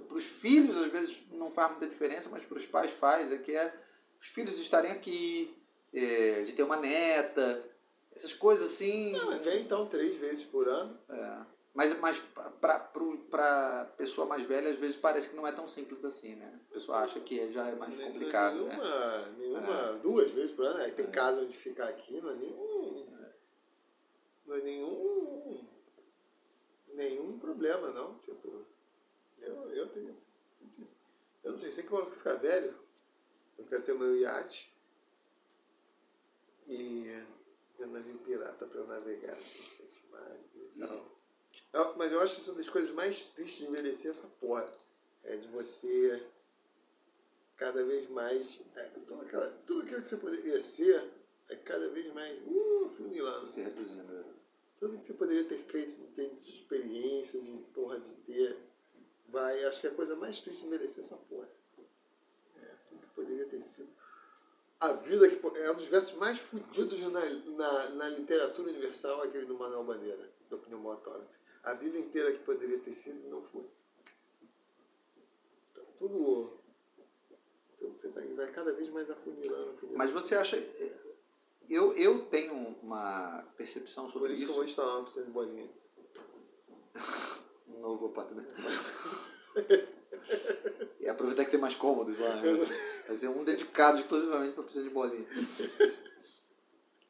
Para 0.07 0.17
os 0.17 0.25
filhos, 0.25 0.77
às 0.77 0.91
vezes, 0.91 1.23
não 1.31 1.49
faz 1.49 1.71
muita 1.71 1.87
diferença, 1.87 2.29
mas 2.29 2.45
para 2.45 2.57
os 2.57 2.65
pais 2.65 2.91
faz, 2.91 3.31
é 3.31 3.37
que 3.37 3.55
é 3.55 3.73
os 4.19 4.27
filhos 4.27 4.59
estarem 4.59 4.91
aqui, 4.91 5.55
é, 5.93 6.43
de 6.43 6.53
ter 6.53 6.63
uma 6.63 6.77
neta, 6.77 7.63
essas 8.13 8.33
coisas 8.33 8.71
assim. 8.71 9.13
Não, 9.13 9.39
vem 9.39 9.61
então 9.61 9.87
três 9.87 10.15
vezes 10.17 10.43
por 10.43 10.67
ano. 10.67 10.97
É. 11.09 11.60
Mas, 11.73 11.97
mas 11.99 12.19
para 12.59 13.85
pessoa 13.97 14.27
mais 14.27 14.45
velha, 14.45 14.71
às 14.71 14.77
vezes 14.77 14.97
parece 14.97 15.29
que 15.29 15.35
não 15.35 15.47
é 15.47 15.51
tão 15.53 15.69
simples 15.69 16.03
assim, 16.03 16.35
né? 16.35 16.59
A 16.69 16.73
pessoa 16.73 16.97
acha 16.99 17.19
que 17.21 17.51
já 17.53 17.69
é 17.69 17.75
mais 17.75 17.97
Nem- 17.97 18.11
complicado. 18.11 18.55
Nenhuma, 18.55 18.83
né? 18.83 19.35
nenhuma 19.37 19.93
duas 19.99 20.31
vezes 20.31 20.51
por 20.51 20.65
ano. 20.65 20.79
Aí 20.83 20.91
tem 20.91 21.09
casa 21.09 21.41
onde 21.41 21.55
ficar 21.55 21.87
aqui, 21.87 22.19
não 22.19 22.29
é 22.31 22.35
nenhum. 22.35 23.07
Não 24.45 24.55
é 24.55 24.61
nenhum. 24.61 25.67
Nenhum 26.89 27.39
problema, 27.39 27.89
não. 27.91 28.19
Tipo, 28.19 28.65
eu, 29.39 29.71
eu 29.71 29.89
tenho. 29.89 30.17
Eu 31.43 31.51
não 31.53 31.57
sei, 31.57 31.71
sei 31.71 31.85
que 31.85 31.91
eu 31.91 32.03
vou 32.03 32.11
ficar 32.11 32.33
velho. 32.35 32.77
Eu 33.57 33.65
quero 33.65 33.83
ter 33.83 33.93
o 33.93 33.99
meu 33.99 34.15
iate. 34.17 34.75
E 36.67 37.25
meu 37.79 37.87
navio 37.87 38.17
pirata 38.19 38.67
para 38.67 38.79
eu 38.79 38.87
navegar. 38.87 39.31
assim, 39.31 39.85
sempre 39.85 40.01
mais 40.11 40.39
e 40.53 40.79
tal. 40.79 41.10
Eu- 41.73 41.95
Mas 41.97 42.11
eu 42.11 42.19
acho 42.21 42.35
que 42.35 42.41
isso 42.41 42.49
é 42.49 42.53
uma 42.53 42.59
das 42.59 42.69
coisas 42.69 42.91
mais 42.91 43.25
tristes 43.25 43.59
de 43.59 43.65
envelhecer 43.71 44.11
essa 44.11 44.27
porra. 44.39 44.65
É 45.23 45.37
de 45.37 45.47
você 45.49 46.23
cada 47.57 47.85
vez 47.85 48.09
mais. 48.09 48.63
É, 48.75 48.83
tudo, 48.89 49.21
aquela, 49.21 49.49
tudo 49.65 49.81
aquilo 49.83 50.01
que 50.01 50.09
você 50.09 50.17
poderia 50.17 50.59
ser 50.61 51.09
é 51.49 51.55
cada 51.55 51.89
vez 51.89 52.11
mais 52.13 52.37
uh, 52.47 52.89
funilando. 52.97 53.47
Se 53.47 53.61
reduzindo. 53.61 54.03
né? 54.03 54.23
Tudo 54.79 54.97
que 54.97 55.03
você 55.05 55.13
poderia 55.13 55.43
ter 55.45 55.59
feito, 55.59 55.91
de 55.95 56.07
ter 56.07 56.29
de 56.35 56.49
experiência, 56.49 57.39
de 57.39 57.51
porra, 57.73 57.99
de 57.99 58.13
ter. 58.15 58.57
Vai, 59.29 59.63
acho 59.65 59.79
que 59.79 59.87
é 59.87 59.91
a 59.91 59.93
coisa 59.93 60.15
mais 60.15 60.41
triste 60.41 60.61
de 60.61 60.67
envelhecer 60.67 61.03
essa 61.03 61.15
porra. 61.15 61.47
É, 62.57 62.65
tudo 62.89 63.01
que 63.01 63.07
poderia 63.15 63.45
ter 63.45 63.61
sido. 63.61 63.89
A 64.79 64.93
vida 64.93 65.29
que 65.29 65.59
é 65.59 65.71
um 65.71 65.75
dos 65.75 65.85
versos 65.85 66.13
mais 66.17 66.39
fodidos 66.39 66.99
na, 67.11 67.23
na, 67.29 67.89
na 67.89 68.09
literatura 68.09 68.69
universal, 68.71 69.21
aquele 69.21 69.45
do 69.45 69.53
Manuel 69.53 69.83
Bandeira, 69.83 70.27
do 70.49 70.57
Pneumotórax. 70.57 71.41
A 71.63 71.73
vida 71.73 71.97
inteira 71.97 72.31
que 72.31 72.39
poderia 72.39 72.79
ter 72.79 72.93
sido 72.93 73.29
não 73.29 73.43
foi. 73.43 73.65
Então, 75.71 75.83
tudo. 75.97 76.57
Então, 77.75 77.93
você 77.93 78.07
vai, 78.09 78.27
vai 78.33 78.51
cada 78.51 78.73
vez 78.73 78.89
mais 78.89 79.09
afunilando, 79.09 79.71
afunilando. 79.71 79.97
Mas 79.97 80.11
você 80.11 80.35
acha. 80.35 80.57
Eu, 81.69 81.93
eu 81.95 82.25
tenho 82.25 82.53
uma 82.81 83.43
percepção 83.55 84.05
Por 84.05 84.13
sobre 84.13 84.33
isso, 84.33 84.43
isso. 84.43 84.45
que 84.45 84.51
eu 84.51 84.55
vou 84.55 84.65
instalar 84.65 84.95
uma 84.97 85.05
piscina 85.05 85.25
de 85.25 85.31
bolinha. 85.31 85.69
Um 87.67 87.79
novo 87.79 88.07
apartamento. 88.07 88.53
e 90.99 91.07
aproveitar 91.07 91.45
que 91.45 91.51
tem 91.51 91.59
mais 91.59 91.73
cômodos 91.73 92.19
lá. 92.19 92.35
Né? 92.35 92.65
Fazer 93.07 93.29
um 93.29 93.45
dedicado 93.45 93.97
exclusivamente 93.97 94.53
para 94.53 94.63
precisar 94.63 94.83
de 94.83 94.93
bolinha. 94.93 95.25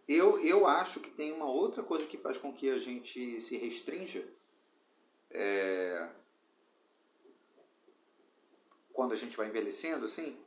Eu, 0.08 0.40
eu 0.40 0.68
acho 0.68 1.00
que 1.00 1.10
tem 1.10 1.32
uma 1.32 1.50
outra 1.50 1.82
coisa 1.82 2.06
que 2.06 2.18
faz 2.18 2.38
com 2.38 2.54
que 2.54 2.70
a 2.70 2.78
gente 2.78 3.42
se 3.42 3.58
restrinja. 3.58 4.24
É, 5.34 6.10
quando 8.94 9.14
a 9.14 9.18
gente 9.18 9.36
vai 9.36 9.48
envelhecendo, 9.48 10.06
assim, 10.06 10.38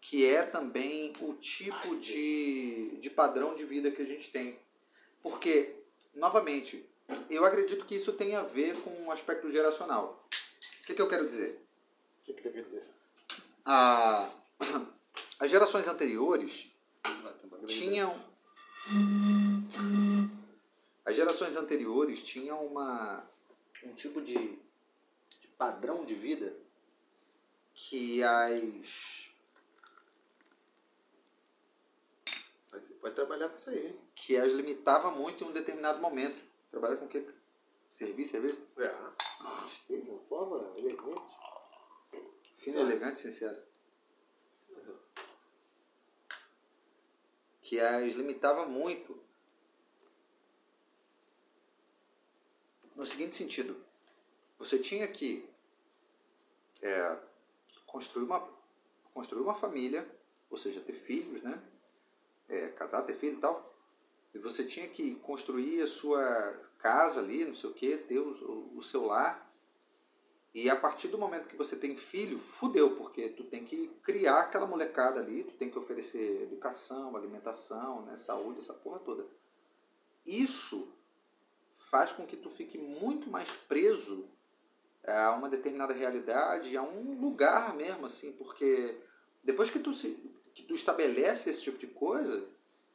que 0.00 0.26
é 0.26 0.42
também 0.42 1.12
o 1.20 1.34
tipo 1.34 1.96
de, 1.96 2.96
de 3.00 3.10
padrão 3.10 3.54
de 3.54 3.64
vida 3.64 3.90
que 3.90 4.02
a 4.02 4.06
gente 4.06 4.30
tem. 4.30 4.58
Porque, 5.22 5.74
novamente, 6.14 6.88
eu 7.30 7.44
acredito 7.44 7.84
que 7.84 7.94
isso 7.94 8.12
tem 8.12 8.34
a 8.36 8.42
ver 8.42 8.76
com 8.82 9.06
o 9.06 9.10
aspecto 9.10 9.50
geracional. 9.50 10.24
O 10.80 10.86
que, 10.86 10.94
que 10.94 11.02
eu 11.02 11.08
quero 11.08 11.28
dizer? 11.28 11.60
O 12.20 12.24
que, 12.24 12.34
que 12.34 12.42
você 12.42 12.50
quer 12.50 12.62
dizer? 12.62 12.84
A, 13.64 14.30
as 15.40 15.50
gerações 15.50 15.88
anteriores 15.88 16.70
tinham. 17.66 18.16
As 21.04 21.16
gerações 21.16 21.56
anteriores 21.56 22.22
tinham 22.22 22.64
uma, 22.64 23.24
um 23.86 23.94
tipo 23.94 24.20
de, 24.20 24.34
de 24.34 25.48
padrão 25.56 26.04
de 26.04 26.14
vida 26.14 26.56
que 27.74 28.22
as, 28.22 29.30
você 32.72 32.94
pode 32.94 33.14
trabalhar 33.14 33.48
com 33.48 33.56
isso 33.56 33.70
aí. 33.70 33.86
hein? 33.86 34.00
que 34.14 34.36
as 34.36 34.52
limitava 34.52 35.10
muito 35.10 35.44
em 35.44 35.48
um 35.48 35.52
determinado 35.52 36.00
momento. 36.00 36.36
Trabalha 36.70 36.96
com 36.96 37.06
o 37.06 37.08
quê? 37.08 37.26
Serviço, 37.90 38.32
cerveja? 38.32 38.56
É. 38.78 38.94
De 39.88 40.10
uma 40.10 40.18
forma 40.20 40.76
elegante. 40.78 41.22
Fino, 42.58 42.80
elegante 42.80 43.20
sincero. 43.20 43.56
Que 47.62 47.80
as 47.80 48.14
limitava 48.14 48.66
muito. 48.66 49.18
No 52.96 53.04
seguinte 53.04 53.36
sentido, 53.36 53.76
você 54.58 54.78
tinha 54.78 55.06
que 55.06 55.46
é, 56.82 57.18
construir, 57.84 58.24
uma, 58.24 58.48
construir 59.12 59.42
uma 59.42 59.54
família, 59.54 60.08
ou 60.48 60.56
seja, 60.56 60.80
ter 60.80 60.94
filhos, 60.94 61.42
né? 61.42 61.62
É, 62.48 62.68
casar, 62.68 63.02
ter 63.02 63.14
filho 63.14 63.36
e 63.36 63.40
tal. 63.40 63.74
E 64.32 64.38
você 64.38 64.64
tinha 64.64 64.88
que 64.88 65.16
construir 65.16 65.82
a 65.82 65.86
sua 65.86 66.58
casa 66.78 67.20
ali, 67.20 67.44
não 67.44 67.54
sei 67.54 67.70
o 67.70 67.74
que, 67.74 67.98
ter 67.98 68.18
o, 68.18 68.72
o, 68.74 68.82
seu 68.82 69.04
lar. 69.04 69.46
E 70.54 70.70
a 70.70 70.76
partir 70.76 71.08
do 71.08 71.18
momento 71.18 71.48
que 71.48 71.56
você 71.56 71.76
tem 71.76 71.94
filho, 71.96 72.38
fudeu, 72.38 72.96
porque 72.96 73.28
tu 73.28 73.44
tem 73.44 73.62
que 73.62 73.88
criar 74.02 74.40
aquela 74.40 74.66
molecada 74.66 75.20
ali, 75.20 75.44
tu 75.44 75.52
tem 75.54 75.70
que 75.70 75.78
oferecer 75.78 76.44
educação, 76.44 77.14
alimentação, 77.14 78.06
né, 78.06 78.16
saúde, 78.16 78.60
essa 78.60 78.72
porra 78.72 79.00
toda. 79.00 79.26
Isso 80.24 80.95
faz 81.76 82.12
com 82.12 82.26
que 82.26 82.36
tu 82.36 82.48
fique 82.48 82.78
muito 82.78 83.30
mais 83.30 83.50
preso 83.52 84.28
a 85.06 85.32
uma 85.32 85.48
determinada 85.48 85.92
realidade, 85.92 86.76
a 86.76 86.82
um 86.82 87.20
lugar 87.20 87.74
mesmo, 87.74 88.06
assim, 88.06 88.32
porque 88.32 88.98
depois 89.44 89.70
que 89.70 89.78
tu, 89.78 89.92
se, 89.92 90.18
que 90.52 90.62
tu 90.64 90.74
estabelece 90.74 91.50
esse 91.50 91.62
tipo 91.62 91.78
de 91.78 91.86
coisa, 91.86 92.48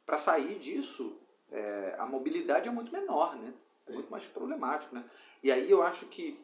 para 0.04 0.18
sair 0.18 0.58
disso, 0.58 1.18
é, 1.50 1.96
a 1.98 2.06
mobilidade 2.06 2.68
é 2.68 2.72
muito 2.72 2.92
menor, 2.92 3.36
né? 3.36 3.54
É 3.86 3.92
muito 3.92 4.10
mais 4.10 4.26
problemático, 4.26 4.94
né? 4.94 5.04
E 5.42 5.50
aí 5.50 5.70
eu 5.70 5.82
acho 5.82 6.06
que 6.06 6.38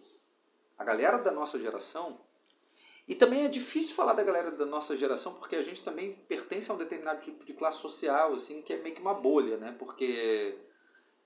a 0.79 0.85
galera 0.85 1.19
da 1.19 1.33
nossa 1.33 1.61
geração. 1.61 2.21
E 3.07 3.15
também 3.15 3.45
é 3.45 3.49
difícil 3.49 3.95
falar 3.95 4.13
da 4.13 4.23
galera 4.23 4.51
da 4.51 4.67
nossa 4.67 4.97
geração 4.97 5.35
porque 5.35 5.57
a 5.57 5.63
gente 5.63 5.83
também 5.83 6.13
pertence 6.29 6.71
a 6.71 6.75
um 6.75 6.79
determinado 6.79 7.21
tipo 7.21 7.45
de 7.45 7.55
classe 7.55 7.79
social, 7.79 8.35
assim, 8.35 8.63
que 8.63 8.73
é 8.73 8.77
meio 8.79 8.95
que 8.95 9.01
uma 9.01 9.15
bolha, 9.15 9.57
né? 9.57 9.75
Porque 9.79 10.59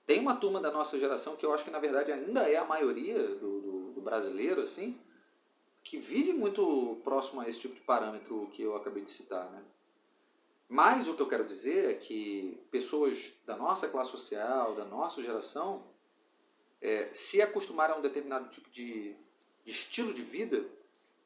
tem 0.05 0.19
uma 0.19 0.35
turma 0.35 0.59
da 0.59 0.71
nossa 0.71 0.99
geração 0.99 1.35
que 1.35 1.45
eu 1.45 1.53
acho 1.53 1.63
que 1.63 1.71
na 1.71 1.79
verdade 1.79 2.11
ainda 2.11 2.49
é 2.49 2.57
a 2.57 2.65
maioria 2.65 3.19
do, 3.35 3.61
do, 3.61 3.91
do 3.93 4.01
brasileiro, 4.01 4.61
assim, 4.61 4.99
que 5.83 5.97
vive 5.97 6.33
muito 6.33 6.99
próximo 7.03 7.41
a 7.41 7.49
esse 7.49 7.59
tipo 7.59 7.75
de 7.75 7.81
parâmetro 7.81 8.49
que 8.51 8.61
eu 8.61 8.75
acabei 8.75 9.03
de 9.03 9.11
citar, 9.11 9.49
né? 9.51 9.63
Mas 10.67 11.07
o 11.07 11.13
que 11.13 11.21
eu 11.21 11.27
quero 11.27 11.45
dizer 11.45 11.91
é 11.91 11.93
que 11.93 12.59
pessoas 12.71 13.33
da 13.45 13.55
nossa 13.55 13.87
classe 13.89 14.11
social, 14.11 14.73
da 14.73 14.85
nossa 14.85 15.21
geração, 15.21 15.83
é, 16.81 17.09
se 17.13 17.41
acostumaram 17.41 17.95
a 17.95 17.97
um 17.99 18.01
determinado 18.01 18.49
tipo 18.49 18.69
de, 18.69 19.15
de 19.63 19.71
estilo 19.71 20.13
de 20.13 20.23
vida 20.23 20.65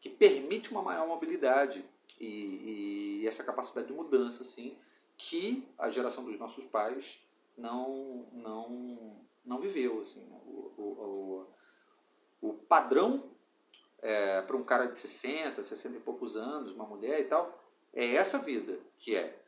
que 0.01 0.09
permite 0.09 0.71
uma 0.71 0.81
maior 0.81 1.07
mobilidade 1.07 1.83
e, 2.19 3.21
e, 3.21 3.27
essa 3.27 3.43
capacidade 3.43 3.87
de 3.87 3.93
mudança, 3.93 4.43
assim, 4.43 4.77
que 5.15 5.67
a 5.77 5.89
geração 5.89 6.23
dos 6.25 6.37
nossos 6.37 6.65
pais 6.65 7.25
não, 7.57 8.27
não, 8.31 9.25
não 9.45 9.59
viveu. 9.59 10.01
Assim, 10.01 10.25
né? 10.25 10.39
o, 10.45 10.73
o, 10.77 11.47
o, 12.41 12.49
o 12.49 12.53
padrão 12.53 13.23
é, 13.99 14.41
para 14.41 14.55
um 14.55 14.63
cara 14.63 14.85
de 14.85 14.97
60, 14.97 15.61
60 15.61 15.97
e 15.97 16.01
poucos 16.01 16.37
anos, 16.37 16.73
uma 16.73 16.85
mulher 16.85 17.19
e 17.19 17.25
tal, 17.25 17.63
é 17.93 18.15
essa 18.15 18.37
vida, 18.37 18.79
que 18.97 19.15
é 19.15 19.41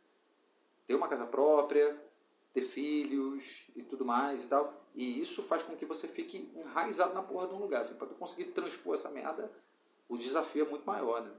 ter 0.88 0.96
uma 0.96 1.08
casa 1.08 1.26
própria, 1.26 2.02
ter 2.52 2.64
filhos 2.64 3.70
e 3.76 3.84
tudo 3.84 4.04
mais 4.04 4.46
e 4.46 4.48
tal. 4.48 4.74
E 4.96 5.22
isso 5.22 5.44
faz 5.44 5.62
com 5.62 5.76
que 5.76 5.86
você 5.86 6.08
fique 6.08 6.52
enraizado 6.56 7.14
na 7.14 7.22
porra 7.22 7.48
de 7.48 7.54
um 7.54 7.60
lugar. 7.60 7.82
Assim, 7.82 7.94
para 7.94 8.08
tu 8.08 8.16
conseguir 8.16 8.46
transpor 8.46 8.96
essa 8.96 9.10
merda, 9.10 9.52
o 10.08 10.18
desafio 10.18 10.66
é 10.66 10.70
muito 10.70 10.86
maior, 10.86 11.22
né? 11.22 11.32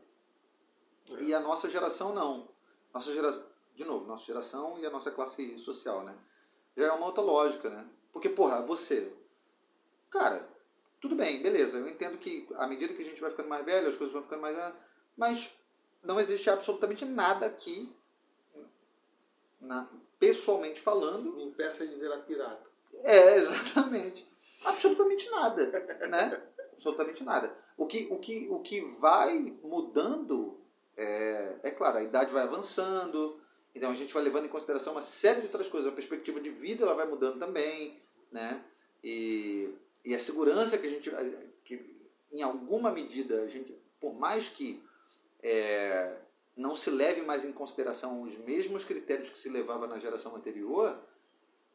É. 1.11 1.25
E 1.25 1.35
a 1.35 1.41
nossa 1.41 1.69
geração 1.69 2.15
não. 2.15 2.49
Nossa 2.95 3.13
geração, 3.13 3.47
de 3.75 3.85
novo, 3.85 4.07
nossa 4.07 4.25
geração 4.25 4.79
e 4.79 4.87
a 4.87 4.91
nossa 4.91 5.11
classe 5.11 5.59
social, 5.59 6.05
né? 6.05 6.17
Já 6.77 6.87
é 6.87 6.93
uma 6.93 7.07
outra 7.07 7.23
lógica, 7.23 7.69
né? 7.69 7.87
Porque, 8.13 8.29
porra, 8.29 8.63
você. 8.63 9.13
Cara, 10.11 10.49
tudo 11.01 11.15
bem, 11.15 11.43
beleza. 11.43 11.79
Eu 11.79 11.89
entendo 11.89 12.19
que 12.19 12.47
à 12.57 12.67
medida 12.67 12.95
que 12.95 13.03
a 13.03 13.05
gente 13.05 13.21
vai 13.21 13.31
ficando 13.31 13.49
mais 13.49 13.65
velho, 13.65 13.89
as 13.89 13.97
coisas 13.97 14.13
vão 14.13 14.23
ficando 14.23 14.43
mais. 14.43 14.75
Mas 15.17 15.57
não 16.03 16.19
existe 16.21 16.49
absolutamente 16.49 17.05
nada 17.05 17.47
aqui, 17.47 17.95
na, 19.61 19.89
pessoalmente 20.19 20.81
falando. 20.81 21.33
Me 21.33 21.45
impeça 21.45 21.87
de 21.87 21.95
virar 21.97 22.19
pirata. 22.19 22.71
É, 23.03 23.37
exatamente. 23.37 24.29
Absolutamente 24.65 25.31
nada, 25.31 25.67
né? 26.09 26.43
Absolutamente 26.73 27.25
nada. 27.25 27.55
O 27.77 27.87
que, 27.87 28.09
o 28.11 28.19
que, 28.19 28.49
o 28.51 28.61
que 28.61 28.81
vai 28.99 29.57
mudando, 29.63 30.61
é, 30.97 31.57
é 31.63 31.71
claro, 31.71 31.99
a 31.99 32.03
idade 32.03 32.33
vai 32.33 32.43
avançando, 32.43 33.41
então 33.75 33.91
a 33.91 33.95
gente 33.95 34.13
vai 34.13 34.23
levando 34.23 34.47
em 34.47 34.49
consideração 34.49 34.93
uma 34.93 35.03
série 35.03 35.41
de 35.41 35.47
outras 35.47 35.69
coisas. 35.69 35.91
A 35.91 35.95
perspectiva 35.95 36.41
de 36.41 36.51
vida 36.51 36.85
ela 36.85 36.95
vai 36.95 37.07
mudando 37.07 37.39
também, 37.39 37.99
né? 38.31 38.63
E, 39.03 39.71
e 40.05 40.15
a 40.15 40.19
segurança 40.19 40.77
que 40.79 40.87
a 40.87 40.91
gente, 40.91 41.11
que 41.65 41.81
em 42.33 42.43
alguma 42.43 42.91
medida, 42.91 43.43
a 43.43 43.49
gente, 43.49 43.77
por 44.01 44.15
mais 44.15 44.49
que 44.49 44.83
é, 45.43 46.17
não 46.57 46.77
se 46.77 46.91
leve 46.91 47.23
mais 47.23 47.45
em 47.45 47.53
consideração 47.53 48.23
os 48.23 48.37
mesmos 48.39 48.85
critérios 48.85 49.31
que 49.31 49.39
se 49.39 49.49
levava 49.49 49.87
na 49.87 49.99
geração 49.99 50.37
anterior, 50.37 50.99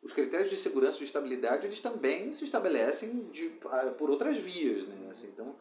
os 0.04 0.14
critérios 0.14 0.52
de 0.52 0.58
segurança 0.58 0.98
e 0.98 1.00
de 1.00 1.06
estabilidade 1.06 1.66
eles 1.66 1.80
também 1.80 2.32
se 2.32 2.43
estabelecem 2.43 3.30
de, 3.32 3.58
por 3.98 4.10
outras 4.10 4.38
vias, 4.38 4.86
né? 4.86 5.10
Assim, 5.12 5.28
então, 5.28 5.56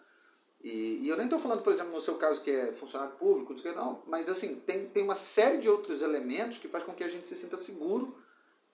e, 0.65 1.01
e 1.03 1.09
eu 1.11 1.17
nem 1.19 1.27
estou 1.27 1.39
falando, 1.39 1.61
por 1.61 1.71
exemplo, 1.71 1.93
no 1.93 2.01
seu 2.01 2.15
caso 2.15 2.41
que 2.41 2.51
é 2.51 2.73
funcionário 2.73 3.15
público, 3.17 3.55
não, 3.77 4.03
mas 4.07 4.31
assim, 4.31 4.57
tem, 4.61 4.87
tem 4.89 5.05
uma 5.05 5.15
série 5.15 5.59
de 5.59 5.69
outros 5.69 6.01
elementos 6.01 6.57
que 6.57 6.69
faz 6.69 6.83
com 6.83 6.95
que 6.95 7.05
a 7.05 7.09
gente 7.09 7.29
se 7.29 7.37
sinta 7.37 7.59
seguro 7.59 8.17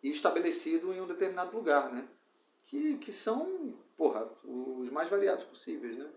e 0.00 0.08
estabelecido 0.08 0.94
em 0.94 1.00
um 1.00 1.06
determinado 1.08 1.54
lugar, 1.54 1.92
né? 1.92 2.06
Que, 2.62 2.96
que 2.98 3.10
são, 3.10 3.74
porra, 3.96 4.30
os 4.44 4.88
mais 4.90 5.08
variados 5.08 5.44
possíveis, 5.44 5.98
né? 5.98 6.08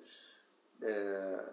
É, 0.84 1.44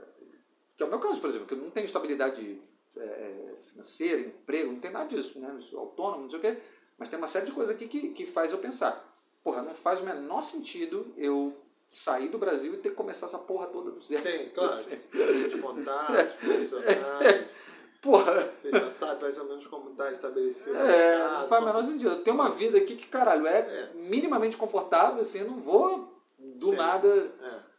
que 0.77 0.83
é 0.83 0.87
o 0.87 0.91
meu 0.91 0.99
caso, 0.99 1.19
por 1.19 1.31
exemplo, 1.31 1.47
que 1.47 1.55
eu 1.55 1.59
não 1.59 1.71
tenho 1.71 1.87
estabilidade 1.87 2.61
é, 2.99 3.55
financeira, 3.71 4.21
emprego, 4.21 4.73
não 4.73 4.81
tem 4.81 4.91
nada 4.91 5.09
disso, 5.09 5.41
né? 5.41 5.51
Eu 5.51 5.63
sou 5.63 5.81
autônomo, 5.81 6.25
não 6.25 6.31
sei 6.31 6.39
o 6.39 6.43
quê, 6.43 6.59
mas 6.99 7.09
tem 7.09 7.19
uma 7.19 7.27
série 7.27 7.47
de 7.47 7.53
coisas 7.53 7.75
aqui 7.75 7.89
que, 7.89 8.11
que 8.11 8.27
faz 8.27 8.53
eu 8.53 8.59
pensar. 8.59 9.03
Porra, 9.43 9.63
não 9.63 9.73
faz 9.73 10.03
o 10.03 10.05
menor 10.05 10.43
sentido 10.43 11.15
eu 11.17 11.57
sair 11.91 12.29
do 12.29 12.39
Brasil 12.39 12.75
e 12.75 12.77
ter 12.79 12.91
que 12.91 12.95
começar 12.95 13.27
essa 13.27 13.39
porra 13.39 13.67
toda 13.67 13.91
do 13.91 14.01
zero. 14.01 14.23
Tem, 14.23 14.49
claro. 14.55 14.73
Os 14.73 15.61
contatos, 15.61 16.33
profissionais. 16.35 17.51
Porra. 18.01 18.41
Você 18.41 18.71
já 18.71 18.91
sabe 18.91 19.23
mais 19.25 19.37
ou 19.37 19.45
menos 19.45 19.67
como 19.67 19.91
está 19.91 20.11
estabelecido. 20.11 20.75
É, 20.75 21.19
não 21.19 21.49
faz 21.49 21.63
o 21.63 21.67
menor 21.67 21.85
sentido. 21.85 22.11
Eu 22.11 22.23
tenho 22.23 22.35
uma 22.35 22.49
vida 22.49 22.79
aqui 22.79 22.97
que, 22.97 23.07
caralho, 23.07 23.47
é, 23.47 23.59
é. 23.59 23.91
minimamente 23.95 24.57
confortável, 24.57 25.21
assim, 25.21 25.41
eu 25.41 25.49
não 25.49 25.61
vou 25.61 26.11
do 26.39 26.69
Sim. 26.69 26.77
nada. 26.77 27.09
É 27.43 27.71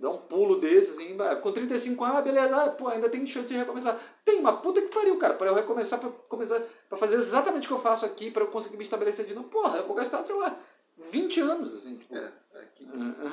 Dá 0.00 0.08
um 0.08 0.16
pulo 0.16 0.58
desse, 0.58 0.92
assim, 0.92 1.14
com 1.42 1.52
35 1.52 2.02
anos, 2.02 2.16
ah, 2.16 2.22
beleza, 2.22 2.56
ah, 2.56 2.70
pô, 2.70 2.88
ainda 2.88 3.10
tem 3.10 3.26
chance 3.26 3.48
de 3.48 3.58
recomeçar. 3.58 4.00
Tem 4.24 4.40
uma 4.40 4.56
puta 4.56 4.80
que 4.80 4.88
pariu, 4.88 5.18
cara, 5.18 5.34
para 5.34 5.48
eu 5.48 5.54
recomeçar, 5.54 6.00
para 6.00 6.08
começar, 6.26 6.58
para 6.88 6.96
fazer 6.96 7.16
exatamente 7.16 7.66
o 7.66 7.68
que 7.68 7.74
eu 7.74 7.78
faço 7.78 8.06
aqui, 8.06 8.30
para 8.30 8.44
eu 8.44 8.48
conseguir 8.48 8.78
me 8.78 8.82
estabelecer 8.82 9.26
de 9.26 9.34
novo. 9.34 9.48
Porra, 9.50 9.76
eu 9.76 9.86
vou 9.86 9.94
gastar, 9.94 10.22
sei 10.22 10.34
lá, 10.36 10.58
20 11.04 11.40
anos, 11.40 11.74
assim, 11.74 11.98
tipo. 11.98 12.14
É, 12.14 12.32
aqui 12.60 12.86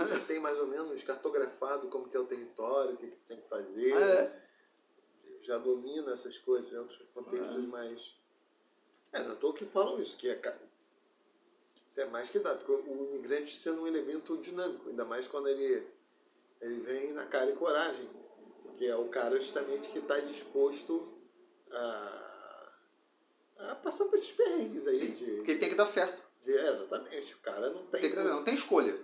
já 0.09 0.19
tem 0.25 0.39
mais 0.39 0.57
ou 0.59 0.67
menos 0.67 1.03
cartografado 1.03 1.87
como 1.87 2.07
que 2.07 2.15
é 2.15 2.19
o 2.19 2.25
território, 2.25 2.93
o 2.93 2.97
que, 2.97 3.07
que 3.07 3.19
você 3.19 3.27
tem 3.27 3.41
que 3.41 3.49
fazer. 3.49 3.91
É. 3.93 4.47
Já 5.43 5.57
domina 5.57 6.11
essas 6.11 6.37
coisas 6.37 6.73
em 6.73 6.77
outros 6.77 7.01
contextos 7.13 7.63
é. 7.63 7.67
mais. 7.67 8.15
É, 9.13 9.23
não 9.23 9.33
estou 9.33 9.53
que 9.53 9.65
falam 9.65 10.01
isso, 10.01 10.17
que 10.17 10.29
é, 10.29 10.35
cara. 10.35 10.61
Isso 11.89 12.01
é 12.01 12.05
mais 12.05 12.29
que 12.29 12.39
dado, 12.39 12.63
o 12.69 13.03
imigrante 13.15 13.55
sendo 13.55 13.81
um 13.81 13.87
elemento 13.87 14.37
dinâmico, 14.37 14.89
ainda 14.89 15.05
mais 15.05 15.25
quando 15.27 15.47
ele 15.47 15.87
ele 16.61 16.79
vem 16.81 17.13
na 17.13 17.25
cara 17.27 17.49
e 17.49 17.55
coragem, 17.55 18.09
porque 18.63 18.85
é 18.85 18.95
o 18.95 19.07
cara 19.09 19.39
justamente 19.39 19.89
que 19.89 19.99
está 19.99 20.19
disposto 20.19 21.13
a, 21.71 22.73
a 23.57 23.75
passar 23.75 24.05
por 24.05 24.15
esses 24.15 24.31
perrengues 24.31 24.87
aí. 24.87 24.97
Sim, 24.97 25.11
de, 25.11 25.31
porque 25.37 25.55
tem 25.55 25.69
que 25.69 25.75
dar 25.75 25.87
certo. 25.87 26.26
É, 26.47 26.69
exatamente. 26.69 27.33
O 27.35 27.39
cara 27.39 27.69
não 27.69 27.85
tem. 27.87 28.01
tem 28.01 28.11
que, 28.11 28.15
não 28.17 28.43
tem 28.43 28.53
escolha. 28.53 28.97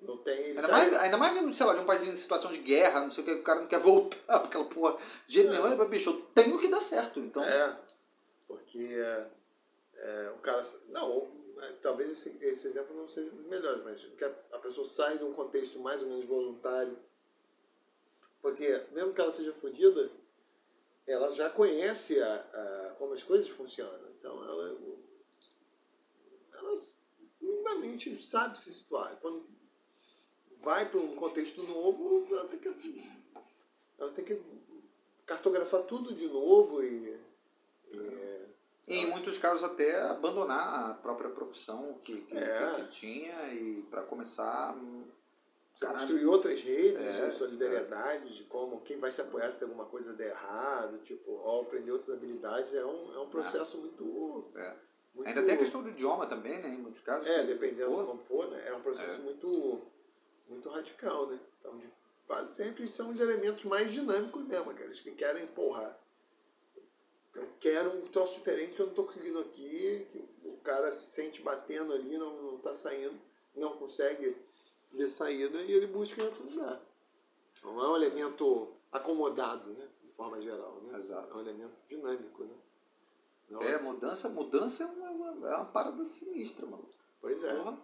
Não 0.00 0.18
tem. 0.18 0.44
Ainda 0.50 0.68
mais, 0.68 0.94
ainda 0.94 1.16
mais, 1.16 1.56
sei 1.56 1.66
lá, 1.66 1.74
de 1.74 1.80
um 1.80 1.86
país 1.86 2.08
em 2.08 2.16
situação 2.16 2.52
de 2.52 2.58
guerra, 2.58 3.00
não 3.00 3.10
sei 3.10 3.24
o 3.24 3.26
que, 3.26 3.32
o 3.32 3.42
cara 3.42 3.60
não 3.60 3.66
quer 3.66 3.80
voltar 3.80 4.16
para 4.26 4.36
aquela 4.36 4.64
porra. 4.66 4.98
De 5.26 5.34
jeito 5.34 5.52
é. 5.52 5.60
nenhum, 5.60 5.88
bicho, 5.88 6.10
eu 6.10 6.20
tenho 6.34 6.58
que 6.58 6.68
dar 6.68 6.80
certo. 6.80 7.20
Então... 7.20 7.42
É, 7.42 7.76
porque 8.46 8.96
é, 9.96 10.30
o 10.36 10.38
cara. 10.40 10.62
Não, 10.88 11.30
é, 11.58 11.72
talvez 11.82 12.10
esse, 12.10 12.44
esse 12.44 12.68
exemplo 12.68 12.94
não 12.94 13.08
seja 13.08 13.30
melhor, 13.48 13.82
mas 13.84 14.04
que 14.04 14.24
a, 14.24 14.32
a, 14.52 14.58
pessoa 14.58 14.86
sai 14.86 15.18
de 15.18 15.24
um 15.24 15.32
contexto 15.32 15.78
mais 15.80 16.02
ou 16.02 16.08
menos 16.08 16.26
voluntário. 16.26 16.98
Porque, 18.42 18.82
mesmo 18.92 19.14
que 19.14 19.20
ela 19.20 19.32
seja 19.32 19.54
fodida, 19.54 20.10
ela 21.06 21.30
já 21.30 21.48
conhece 21.48 22.20
a, 22.20 22.34
a, 22.34 22.94
como 22.98 23.14
as 23.14 23.22
coisas 23.22 23.48
funcionam. 23.48 24.10
Então, 24.18 24.44
ela, 24.44 24.63
ela 26.74 26.94
minimamente 27.40 28.22
sabe 28.24 28.58
se 28.58 28.72
situar. 28.72 29.16
Quando 29.20 29.46
vai 30.60 30.88
para 30.88 31.00
um 31.00 31.14
contexto 31.14 31.62
novo, 31.62 32.26
ela 32.30 32.48
tem 32.48 32.58
que, 32.58 33.12
ela 33.98 34.12
tem 34.12 34.24
que 34.24 34.40
cartografar 35.26 35.82
tudo 35.82 36.14
de 36.14 36.26
novo 36.28 36.82
e, 36.82 37.18
e 37.92 38.34
e 38.86 38.98
em 38.98 39.06
muitos 39.06 39.38
casos 39.38 39.64
até 39.64 39.98
abandonar 40.02 40.90
a 40.90 40.94
própria 40.94 41.30
profissão 41.30 41.98
que, 42.02 42.20
que, 42.20 42.36
é. 42.36 42.74
que 42.76 42.88
tinha 42.88 43.54
e 43.54 43.82
para 43.90 44.02
começar 44.02 44.76
construir 45.80 46.26
outras 46.26 46.60
redes 46.62 47.00
é, 47.00 47.26
de 47.26 47.32
solidariedade, 47.32 48.28
é. 48.28 48.30
de 48.30 48.44
como 48.44 48.80
quem 48.82 48.98
vai 48.98 49.10
se 49.10 49.22
apoiar 49.22 49.50
se 49.50 49.64
alguma 49.64 49.86
coisa 49.86 50.12
der 50.12 50.30
errado, 50.30 50.98
tipo, 50.98 51.30
ou 51.30 51.62
aprender 51.62 51.90
outras 51.90 52.16
habilidades, 52.16 52.74
é 52.74 52.84
um, 52.84 53.12
é 53.14 53.18
um 53.18 53.28
processo 53.28 53.78
muito, 53.78 54.04
é. 54.54 54.62
muito, 54.62 54.76
Ainda 55.24 55.42
tem 55.44 55.54
a 55.54 55.58
questão 55.58 55.82
do 55.82 55.90
idioma 55.90 56.26
também, 56.26 56.60
né? 56.60 56.68
Em 56.68 56.78
muitos 56.78 57.00
casos. 57.00 57.26
É, 57.26 57.44
dependendo 57.44 57.90
for. 57.90 58.06
como 58.06 58.24
for, 58.24 58.50
né? 58.50 58.68
É 58.68 58.74
um 58.74 58.80
processo 58.80 59.20
é. 59.20 59.24
muito, 59.24 59.82
muito 60.48 60.68
radical, 60.68 61.26
né? 61.28 61.38
Então, 61.60 61.80
quase 62.26 62.54
sempre 62.54 62.86
são 62.88 63.10
os 63.10 63.20
elementos 63.20 63.64
mais 63.64 63.92
dinâmicos 63.92 64.44
mesmo, 64.46 64.70
aqueles 64.70 65.00
que 65.00 65.12
querem 65.12 65.44
empurrar 65.44 65.98
eu 67.34 67.48
quero 67.58 67.98
um 67.98 68.08
troço 68.08 68.34
diferente 68.34 68.74
que 68.74 68.80
eu 68.80 68.86
não 68.86 68.92
estou 68.92 69.06
conseguindo 69.06 69.40
aqui, 69.40 70.06
que 70.10 70.48
o 70.48 70.56
cara 70.58 70.90
se 70.92 71.12
sente 71.12 71.42
batendo 71.42 71.92
ali, 71.92 72.16
não 72.16 72.56
está 72.56 72.74
saindo, 72.74 73.18
não 73.56 73.76
consegue 73.76 74.36
ver 74.92 75.08
saída 75.08 75.60
e 75.62 75.72
ele 75.72 75.88
busca 75.88 76.22
em 76.22 76.24
outro 76.24 76.44
lugar. 76.44 76.80
Não 77.62 77.82
é 77.82 77.88
um 77.88 77.96
elemento 77.96 78.72
acomodado, 78.92 79.70
né? 79.70 79.88
De 80.04 80.12
forma 80.12 80.40
geral, 80.40 80.80
né? 80.82 80.98
Exato. 80.98 81.32
É 81.32 81.36
um 81.36 81.40
elemento 81.40 81.74
dinâmico, 81.88 82.44
né? 82.44 82.54
Não 83.48 83.62
é, 83.62 83.72
é, 83.72 83.78
mudança, 83.78 84.28
mudança 84.28 84.82
é 84.82 84.86
uma, 84.86 85.48
é 85.48 85.56
uma 85.56 85.66
parada 85.66 86.04
sinistra, 86.04 86.66
mano. 86.66 86.88
Pois 87.20 87.42
é. 87.44 87.54
Porra. 87.54 87.78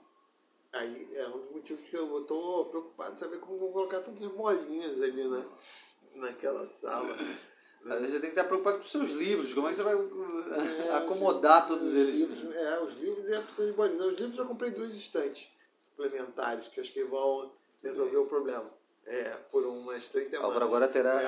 Aí 0.73 1.17
é 1.17 1.27
um 1.29 1.41
dos 1.41 1.51
motivos 1.51 1.89
que 1.89 1.97
eu 1.97 2.21
estou 2.21 2.67
preocupado 2.67 3.15
de 3.15 3.21
saber 3.21 3.39
como 3.41 3.59
vou 3.59 3.73
colocar 3.73 4.01
tantas 4.01 4.29
bolinhas 4.29 5.03
ali 5.03 5.25
na, 5.25 5.45
naquela 6.17 6.67
sala. 6.67 7.17
Vezes 7.83 8.11
você 8.11 8.21
tem 8.21 8.31
que 8.31 8.37
estar 8.37 8.45
preocupado 8.45 8.77
com 8.77 8.85
os 8.85 8.91
seus 8.91 9.11
livros, 9.11 9.55
como 9.55 9.67
é 9.67 9.71
que 9.71 9.77
você 9.77 9.83
vai 9.83 9.95
é, 9.95 10.97
acomodar 11.01 11.67
todos 11.67 11.89
os 11.89 11.95
eles? 11.95 12.17
Livros, 12.17 12.55
é, 12.55 12.81
os 12.83 12.95
livros 12.97 13.27
é 13.31 13.41
precisa 13.41 13.69
de 13.69 13.73
bolinha. 13.73 14.05
Os 14.05 14.21
livros 14.21 14.39
eu 14.39 14.47
comprei 14.47 14.71
dois 14.71 14.95
estantes 14.95 15.51
suplementares, 15.89 16.69
que 16.69 16.79
acho 16.81 16.93
que 16.93 17.03
vão 17.05 17.53
resolver 17.83 18.19
o 18.19 18.27
problema. 18.27 18.71
É, 19.07 19.31
por 19.51 19.65
umas 19.65 20.11
três 20.11 20.29
semanas. 20.29 20.53
Por 20.53 20.63
agora 20.63 20.87
terá. 20.89 21.23
É, 21.23 21.27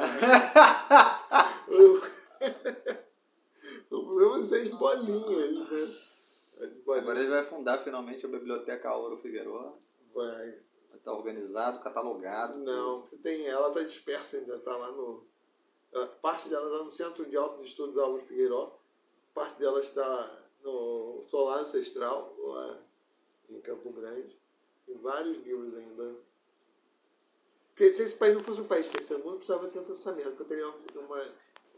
é 4.43 4.47
seis 4.47 4.69
bolinhas, 4.75 5.71
né? 5.71 6.73
Bolinha. 6.85 7.03
Agora 7.03 7.21
ele 7.21 7.31
vai 7.31 7.45
fundar 7.45 7.79
finalmente 7.79 8.25
a 8.25 8.29
Biblioteca 8.29 8.89
Auro 8.89 9.17
Figueiredo. 9.17 9.79
Vai. 10.15 10.61
Estar 10.95 11.13
organizado, 11.13 11.83
catalogado. 11.83 12.59
Não, 12.59 13.03
tem, 13.23 13.47
ela 13.47 13.69
está 13.69 13.83
dispersa 13.83 14.37
ainda, 14.37 14.57
está 14.57 14.77
lá 14.77 14.93
no 14.93 15.27
Parte 16.23 16.49
dela 16.49 16.65
está 16.65 16.85
no 16.85 16.91
Centro 16.91 17.29
de 17.29 17.37
Altos 17.37 17.67
Estudos 17.67 17.99
Álvaro 17.99 18.23
Figueiró, 18.23 18.79
parte 19.35 19.59
dela 19.59 19.79
está 19.79 20.41
no 20.63 21.23
Solar 21.23 21.61
Ancestral, 21.61 22.35
lá 22.39 22.83
em 23.51 23.61
Campo 23.61 23.93
Grande. 23.93 24.41
Tem 24.87 24.97
vários 24.97 25.37
livros 25.45 25.75
ainda. 25.77 26.17
Porque 27.69 27.93
se 27.93 28.03
esse 28.05 28.17
país 28.17 28.35
não 28.35 28.43
fosse 28.43 28.63
um 28.63 28.67
país 28.67 28.89
terceiro 28.89 29.23
mundo, 29.23 29.37
precisava 29.37 29.69
ter 29.69 29.81
essa 29.81 30.13
merda, 30.13 30.31
porque 30.31 30.43
eu 30.43 30.49
teria 30.49 30.69
uma, 30.99 31.23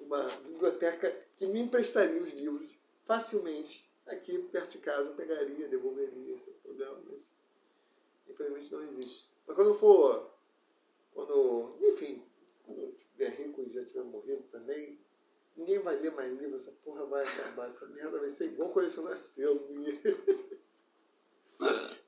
uma 0.01 0.23
biblioteca 0.49 1.24
que 1.36 1.47
me 1.47 1.61
emprestaria 1.61 2.23
os 2.23 2.32
livros 2.32 2.77
facilmente 3.05 3.90
aqui 4.06 4.39
perto 4.39 4.73
de 4.73 4.78
casa, 4.78 5.11
eu 5.11 5.15
pegaria, 5.15 5.69
devolveria, 5.69 6.39
sem 6.39 6.52
problema, 6.55 7.01
mas 7.11 7.23
infelizmente 8.28 8.73
não 8.73 8.85
existe. 8.85 9.28
Mas 9.47 9.56
quando 9.56 9.74
for, 9.74 10.31
quando, 11.12 11.77
enfim, 11.81 12.24
quando 12.65 12.81
eu 12.81 12.90
estiver 12.90 13.31
rico 13.31 13.62
e 13.62 13.73
já 13.73 13.85
tiver 13.85 14.05
morrido 14.05 14.43
também, 14.51 14.98
ninguém 15.56 15.78
vai 15.81 15.97
ler 15.97 16.15
mais 16.15 16.32
livro, 16.32 16.56
essa 16.56 16.73
porra 16.85 17.05
vai 17.06 17.27
acabar, 17.27 17.69
essa 17.69 17.86
merda 17.86 18.19
vai 18.20 18.31
ser 18.31 18.47
igual 18.47 18.70
colecionar 18.70 19.16
selo. 19.16 19.69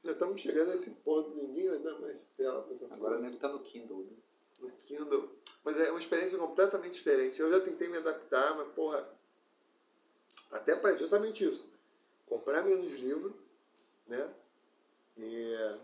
já 0.04 0.12
estamos 0.12 0.40
chegando 0.40 0.70
a 0.70 0.74
esse 0.74 0.90
ponto, 0.96 1.34
ninguém 1.34 1.68
vai 1.68 1.78
dar 1.78 1.98
mais 2.00 2.28
tela 2.28 2.62
pra 2.62 2.74
essa 2.74 2.86
Agora 2.92 3.18
nem 3.18 3.32
tá 3.36 3.48
no 3.48 3.60
Kindle, 3.60 4.04
né? 4.04 4.16
no 4.60 4.70
Kindle. 4.72 5.30
Mas 5.64 5.78
é 5.80 5.90
uma 5.90 5.98
experiência 5.98 6.38
completamente 6.38 6.94
diferente. 6.94 7.40
Eu 7.40 7.50
já 7.50 7.60
tentei 7.60 7.88
me 7.88 7.96
adaptar, 7.96 8.56
mas 8.56 8.72
porra. 8.72 9.15
Até 10.50 10.76
para 10.76 10.96
justamente 10.96 11.44
isso. 11.44 11.70
Comprar 12.26 12.62
menos 12.62 12.92
livro, 12.92 13.36
né? 14.06 14.32
E 15.16 15.78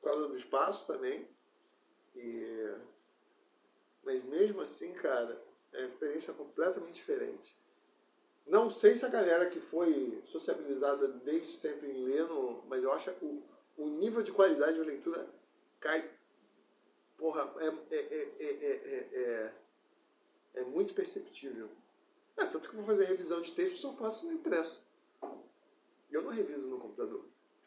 por 0.00 0.10
causa 0.10 0.28
do 0.28 0.36
espaço 0.36 0.86
também. 0.86 1.28
E, 2.14 2.74
mas 4.04 4.24
mesmo 4.24 4.60
assim, 4.60 4.92
cara, 4.92 5.42
é 5.72 5.78
uma 5.80 5.88
experiência 5.88 6.34
completamente 6.34 6.96
diferente. 6.96 7.56
Não 8.46 8.70
sei 8.70 8.94
se 8.94 9.06
a 9.06 9.08
galera 9.08 9.48
que 9.48 9.60
foi 9.60 10.22
sociabilizada 10.26 11.08
desde 11.08 11.52
sempre 11.56 11.90
em 11.90 12.04
ler, 12.04 12.26
mas 12.68 12.82
eu 12.82 12.92
acho 12.92 13.12
que 13.14 13.24
o, 13.24 13.42
o 13.78 13.88
nível 13.88 14.22
de 14.22 14.32
qualidade 14.32 14.76
de 14.76 14.84
leitura 14.84 15.26
cai. 15.80 16.10
Porra, 17.16 17.54
é, 17.58 17.68
é, 17.90 18.36
é, 18.40 19.08
é, 19.14 19.54
é, 20.54 20.64
muito 20.64 20.94
perceptível. 20.94 21.70
É, 22.36 22.46
tanto 22.46 22.68
que 22.68 22.74
eu 22.74 22.80
vou 22.80 22.84
fazer 22.84 23.06
revisão 23.06 23.40
de 23.40 23.52
texto 23.52 23.76
só 23.76 23.92
faço 23.92 24.26
no 24.26 24.32
impresso. 24.32 24.82
Eu 26.10 26.22
não 26.22 26.30
reviso 26.30 26.68
no 26.68 26.78
computador. 26.78 27.24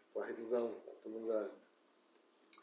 Tipo, 0.07 0.19
a 0.19 0.25
revisão, 0.25 0.75
pelo 1.03 1.15
menos 1.15 1.29
a 1.29 1.49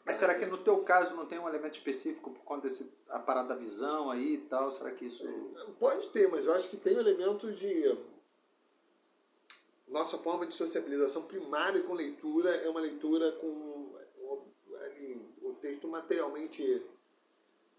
mas 0.05 0.17
será 0.17 0.35
que 0.35 0.45
no 0.45 0.59
teu 0.59 0.83
caso 0.83 1.15
não 1.15 1.25
tem 1.25 1.39
um 1.39 1.49
elemento 1.49 1.73
específico 1.73 2.29
por 2.29 2.43
conta 2.43 2.67
desse 2.67 2.93
a 3.09 3.17
parada 3.17 3.49
da 3.49 3.55
visão 3.55 4.11
aí 4.11 4.35
e 4.35 4.37
tal? 4.37 4.71
Será 4.71 4.91
que 4.91 5.05
isso. 5.05 5.23
Pode 5.79 6.09
ter, 6.09 6.29
mas 6.29 6.45
eu 6.45 6.53
acho 6.53 6.69
que 6.69 6.77
tem 6.77 6.95
um 6.95 6.99
elemento 6.99 7.51
de. 7.51 7.97
Nossa 9.87 10.17
forma 10.17 10.45
de 10.45 10.53
sociabilização 10.53 11.23
primária 11.23 11.81
com 11.81 11.93
leitura 11.93 12.49
é 12.49 12.69
uma 12.69 12.79
leitura 12.79 13.31
com 13.33 13.95
ali, 14.83 15.21
o 15.41 15.53
texto 15.53 15.87
materialmente. 15.87 16.85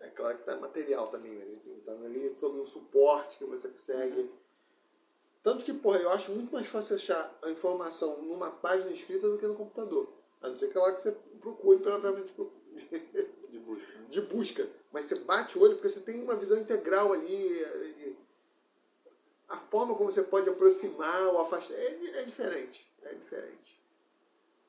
É 0.01 0.09
claro 0.09 0.37
que 0.37 0.43
está 0.43 0.57
material 0.57 1.09
também, 1.09 1.35
mas 1.37 1.53
enfim, 1.53 1.79
está 1.79 1.93
ali 1.93 2.33
sobre 2.35 2.61
um 2.61 2.67
suporte 2.67 3.39
que 3.39 3.45
você 3.45 3.69
consegue. 3.69 4.21
Uhum. 4.21 4.33
Tanto 5.43 5.65
que, 5.65 5.73
porra, 5.73 5.99
eu 5.99 6.11
acho 6.11 6.33
muito 6.33 6.53
mais 6.53 6.67
fácil 6.67 6.97
achar 6.97 7.39
a 7.43 7.51
informação 7.51 8.21
numa 8.23 8.51
página 8.51 8.91
escrita 8.91 9.29
do 9.29 9.39
que 9.39 9.47
no 9.47 9.55
computador. 9.55 10.13
A 10.43 10.49
não 10.49 10.59
ser 10.59 10.69
que 10.69 10.77
é 10.77 10.81
lá 10.81 10.93
que 10.93 11.01
você 11.01 11.13
procure 11.41 11.79
pela 11.79 12.01
ferramenta 12.01 12.27
de 13.49 13.59
busca. 13.61 13.87
Né? 13.87 14.07
De 14.09 14.21
busca. 14.23 14.69
Mas 14.93 15.05
você 15.05 15.21
bate 15.21 15.57
o 15.57 15.63
olho 15.63 15.75
porque 15.75 15.89
você 15.89 16.01
tem 16.01 16.21
uma 16.23 16.37
visão 16.37 16.59
integral 16.59 17.13
ali. 17.13 18.17
A 19.49 19.57
forma 19.57 19.95
como 19.95 20.11
você 20.11 20.25
pode 20.25 20.49
aproximar 20.51 21.29
ou 21.29 21.41
afastar 21.41 21.75
é, 21.75 22.21
é 22.23 22.25
diferente. 22.25 22.93
É 23.03 23.15
diferente. 23.15 23.81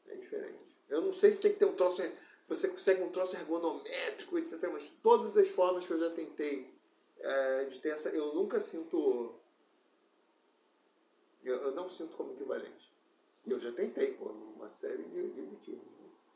É 0.07 0.15
diferente. 0.15 0.77
Eu 0.89 1.01
não 1.01 1.13
sei 1.13 1.33
se 1.33 1.41
tem 1.41 1.53
que 1.53 1.59
ter 1.59 1.65
um 1.65 1.73
troço. 1.73 2.03
Você 2.47 2.69
consegue 2.69 3.03
um 3.03 3.09
troço 3.09 3.35
ergonométrico, 3.35 4.37
etc. 4.37 4.69
Mas 4.71 4.89
todas 5.03 5.35
as 5.35 5.49
formas 5.49 5.85
que 5.85 5.91
eu 5.91 5.99
já 5.99 6.09
tentei 6.11 6.73
é, 7.19 7.65
de 7.65 7.79
ter 7.79 7.89
essa. 7.89 8.09
Eu 8.09 8.33
nunca 8.33 8.59
sinto. 8.59 9.35
Eu, 11.43 11.55
eu 11.57 11.71
não 11.71 11.89
sinto 11.89 12.15
como 12.15 12.33
equivalente. 12.33 12.93
E 13.45 13.51
eu 13.51 13.59
já 13.59 13.71
tentei, 13.71 14.13
por 14.13 14.31
uma 14.31 14.69
série 14.69 15.03
de, 15.03 15.31
de 15.31 15.41
motivos. 15.41 15.85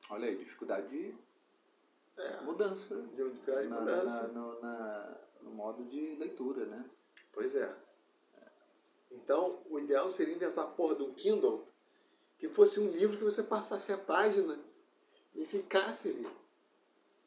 Olha 0.10 0.28
aí, 0.28 0.38
dificuldade 0.38 0.90
de 0.90 1.16
é, 2.18 2.42
mudança. 2.42 3.02
De 3.14 3.30
dificuldade 3.30 3.68
de 3.68 3.70
na, 3.70 3.80
mudança. 3.80 4.28
Na, 4.28 4.34
no, 4.34 4.62
na, 4.62 5.18
no 5.42 5.52
modo 5.52 5.84
de 5.86 6.16
leitura, 6.16 6.66
né? 6.66 6.90
Pois 7.32 7.56
é. 7.56 7.78
Então, 9.12 9.62
o 9.70 9.80
ideal 9.80 10.10
seria 10.10 10.34
inventar 10.34 10.66
a 10.66 10.68
porra 10.68 10.96
de 10.96 11.04
um 11.04 11.14
Kindle 11.14 11.68
que 12.38 12.48
fosse 12.50 12.80
um 12.80 12.90
livro 12.90 13.18
que 13.18 13.24
você 13.24 13.44
passasse 13.44 13.94
a 13.94 13.98
página 13.98 14.58
e 15.36 15.46
ficasse 15.46 16.10
ali. 16.10 16.28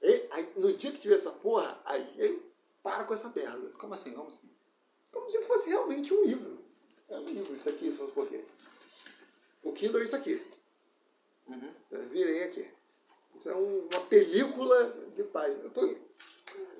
E, 0.03 0.29
aí, 0.33 0.53
no 0.57 0.73
dia 0.75 0.93
que 0.93 0.99
tiver 0.99 1.15
essa 1.15 1.31
porra, 1.31 1.81
aí, 1.85 2.15
aí 2.21 2.53
para 2.83 3.05
com 3.05 3.15
essa 3.15 3.33
merda. 3.35 3.71
Como 3.79 3.95
assim? 3.95 4.13
Como 4.13 4.29
assim? 4.29 4.51
Como 5.11 5.31
se 5.31 5.43
fosse 5.45 5.71
realmente 5.71 6.13
um 6.13 6.25
livro. 6.25 6.59
É 7.09 7.17
um 7.17 7.25
livro, 7.25 7.57
isso 7.57 7.69
aqui, 7.69 7.91
só 7.91 8.07
por 8.09 8.29
quê? 8.29 8.45
O 9.63 9.73
Kindle 9.73 10.01
é 10.01 10.05
isso 10.05 10.17
aqui. 10.17 10.47
Uhum. 11.49 11.73
Eu 11.91 12.09
virei 12.09 12.45
aqui. 12.45 12.71
Isso 13.39 13.49
é 13.49 13.55
um, 13.55 13.89
uma 13.91 14.01
película 14.03 15.11
de 15.15 15.23
página. 15.25 15.63
Eu 15.63 15.71
tô... 15.71 15.95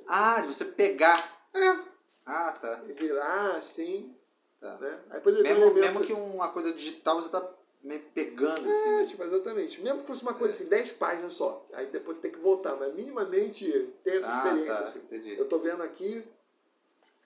Ah, 0.07 0.41
de 0.41 0.49
você 0.49 0.67
pegar. 0.67 1.49
É. 1.55 1.85
Ah, 2.27 2.53
tá. 2.53 2.85
E 2.89 2.93
virar 2.93 3.57
assim. 3.57 4.15
Tá. 4.61 4.77
Né? 4.79 5.01
Aí 5.11 5.21
poderia 5.21 5.55
mesmo, 5.55 5.71
elemento... 5.71 6.01
mesmo 6.01 6.07
que 6.07 6.13
uma 6.13 6.53
coisa 6.53 6.73
digital 6.73 7.21
você 7.21 7.31
tá 7.31 7.41
meio 7.85 8.03
pegando, 8.15 8.69
é, 8.69 8.73
assim. 8.73 8.91
Né? 8.97 9.07
tipo, 9.07 9.23
exatamente. 9.23 9.81
Mesmo 9.83 10.01
que 10.01 10.07
fosse 10.07 10.23
uma 10.23 10.35
coisa 10.35 10.53
assim, 10.53 10.69
10 10.69 10.93
páginas 10.95 11.35
só. 11.35 11.67
Aí 11.75 11.87
depois 11.87 12.19
tem 12.19 12.33
que 12.33 12.39
voltar. 12.39 12.75
Mas 12.77 12.95
minimamente 12.95 13.71
tem 14.03 14.17
essa 14.17 14.33
ah, 14.33 14.39
experiência. 14.39 14.75
Tá. 14.75 14.85
Assim. 14.85 14.99
Entendi. 15.01 15.39
Eu 15.39 15.49
tô 15.49 15.59
vendo 15.61 15.83
aqui. 15.83 16.25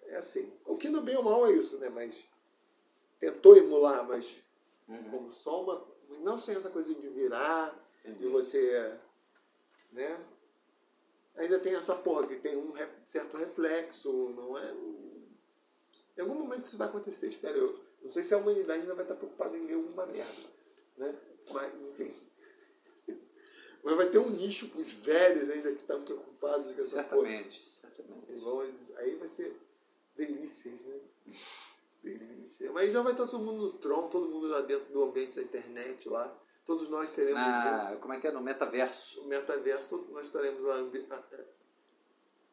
É 0.08 0.16
assim. 0.16 0.52
O 0.66 0.76
que 0.76 0.90
no 0.90 1.02
bem 1.02 1.16
ou 1.16 1.22
mal 1.22 1.46
é 1.46 1.52
isso, 1.52 1.78
né? 1.78 1.88
Mas 1.88 2.28
tentou 3.20 3.56
emular, 3.56 4.06
mas 4.06 4.42
uhum. 4.88 5.10
como 5.10 5.30
só 5.30 5.62
uma. 5.62 5.98
Não 6.20 6.36
sem 6.36 6.56
essa 6.56 6.70
coisa 6.70 6.92
de 6.92 7.08
virar, 7.08 7.74
Entendi. 8.02 8.18
de 8.18 8.26
você 8.26 8.98
né? 9.92 10.24
Ainda 11.36 11.60
tem 11.60 11.74
essa 11.74 11.94
porra 11.96 12.26
que 12.26 12.36
tem 12.36 12.56
um 12.56 12.72
certo 13.06 13.36
reflexo, 13.36 14.30
não 14.30 14.58
é? 14.58 14.74
Em 16.16 16.20
algum 16.20 16.34
momento 16.34 16.66
isso 16.66 16.78
vai 16.78 16.88
acontecer, 16.88 17.28
espero 17.28 17.56
eu. 17.56 17.87
Não 18.02 18.12
sei 18.12 18.22
se 18.22 18.34
a 18.34 18.38
humanidade 18.38 18.80
ainda 18.80 18.94
vai 18.94 19.04
estar 19.04 19.14
preocupada 19.14 19.56
em 19.56 19.66
ler 19.66 19.74
alguma 19.74 20.06
merda, 20.06 20.42
né? 20.96 21.14
Mas, 21.52 21.74
enfim. 21.74 22.14
Mas 23.82 23.96
vai 23.96 24.08
ter 24.10 24.18
um 24.18 24.30
nicho 24.30 24.68
para 24.68 24.80
os 24.80 24.92
velhos 24.92 25.50
ainda 25.50 25.72
que 25.72 25.80
estão 25.80 26.02
preocupados 26.02 26.74
com 26.74 26.80
essa 26.80 27.02
certamente, 27.02 27.60
porra. 27.60 27.70
Certamente, 27.70 28.82
certamente. 28.82 28.96
Aí 28.98 29.16
vai 29.16 29.28
ser 29.28 29.56
delícias, 30.16 30.84
né? 30.84 31.00
Delícia. 32.02 32.72
Mas 32.72 32.92
já 32.92 33.02
vai 33.02 33.12
estar 33.12 33.26
todo 33.26 33.44
mundo 33.44 33.62
no 33.62 33.72
Tron, 33.74 34.08
todo 34.08 34.28
mundo 34.28 34.48
lá 34.48 34.60
dentro 34.62 34.92
do 34.92 35.04
ambiente 35.04 35.36
da 35.36 35.42
internet 35.42 36.08
lá 36.08 36.36
Todos 36.68 36.90
nós 36.90 37.08
seremos. 37.08 37.40
Na, 37.40 37.96
como 37.96 38.12
é 38.12 38.20
que 38.20 38.26
é? 38.26 38.30
No 38.30 38.42
metaverso. 38.42 39.22
O 39.22 39.26
metaverso, 39.26 40.06
nós 40.10 40.26
estaremos 40.26 40.62
lá. 40.62 40.76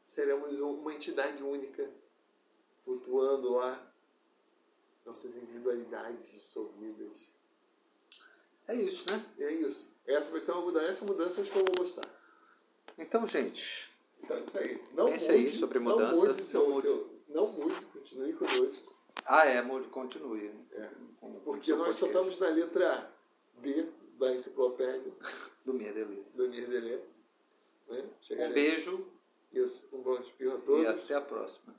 Seremos 0.05 0.57
uma 0.61 0.93
entidade 0.93 1.43
única, 1.43 1.91
flutuando 2.85 3.51
lá. 3.51 3.93
Nossas 5.05 5.37
individualidades 5.37 6.31
dissolvidas. 6.31 7.31
É 8.67 8.75
isso, 8.75 9.09
né? 9.09 9.23
É 9.37 9.53
isso. 9.53 9.93
Essa 10.07 10.31
vai 10.31 10.41
ser 10.41 10.51
uma 10.53 10.61
mudança. 10.61 10.87
Essa 10.87 11.05
mudança 11.05 11.41
acho 11.41 11.51
que 11.51 11.59
eu 11.59 11.65
vou 11.65 11.75
gostar. 11.75 12.07
Então, 12.97 13.27
gente. 13.27 13.89
Então 14.23 14.37
é 14.37 14.43
isso 14.45 14.57
aí. 14.57 14.83
Não 14.93 15.05
Pense 15.11 15.31
mude, 15.31 15.37
aí 15.37 15.47
sobre 15.47 15.79
mudança. 15.79 16.15
Não 16.15 16.25
mude, 16.25 16.43
seu, 16.43 16.61
não 16.61 16.69
mude. 16.69 16.81
Seu, 16.81 17.21
não 17.29 17.51
mude 17.51 17.85
continue 17.85 18.33
conosco. 18.33 18.95
Ah, 19.25 19.45
é, 19.45 19.61
mude, 19.61 19.87
continue. 19.89 20.51
É. 20.71 20.89
Porque 21.43 21.73
nós 21.73 21.95
só 21.95 22.07
estamos 22.07 22.39
na 22.39 22.47
letra 22.49 23.11
B 23.57 23.89
da 24.19 24.33
enciclopédia 24.33 25.11
do 25.63 25.73
Merdelê. 25.73 26.23
Do 26.33 26.49
Merdelê. 26.49 26.99
Né? 27.87 28.03
Um 28.31 28.53
beijo. 28.53 29.07
Isso. 29.51 29.95
Um 29.95 30.01
bom 30.01 30.19
espirro 30.19 30.55
a 30.55 30.57
todos. 30.59 30.83
E 30.83 30.87
até 30.87 31.15
a 31.15 31.21
próxima. 31.21 31.75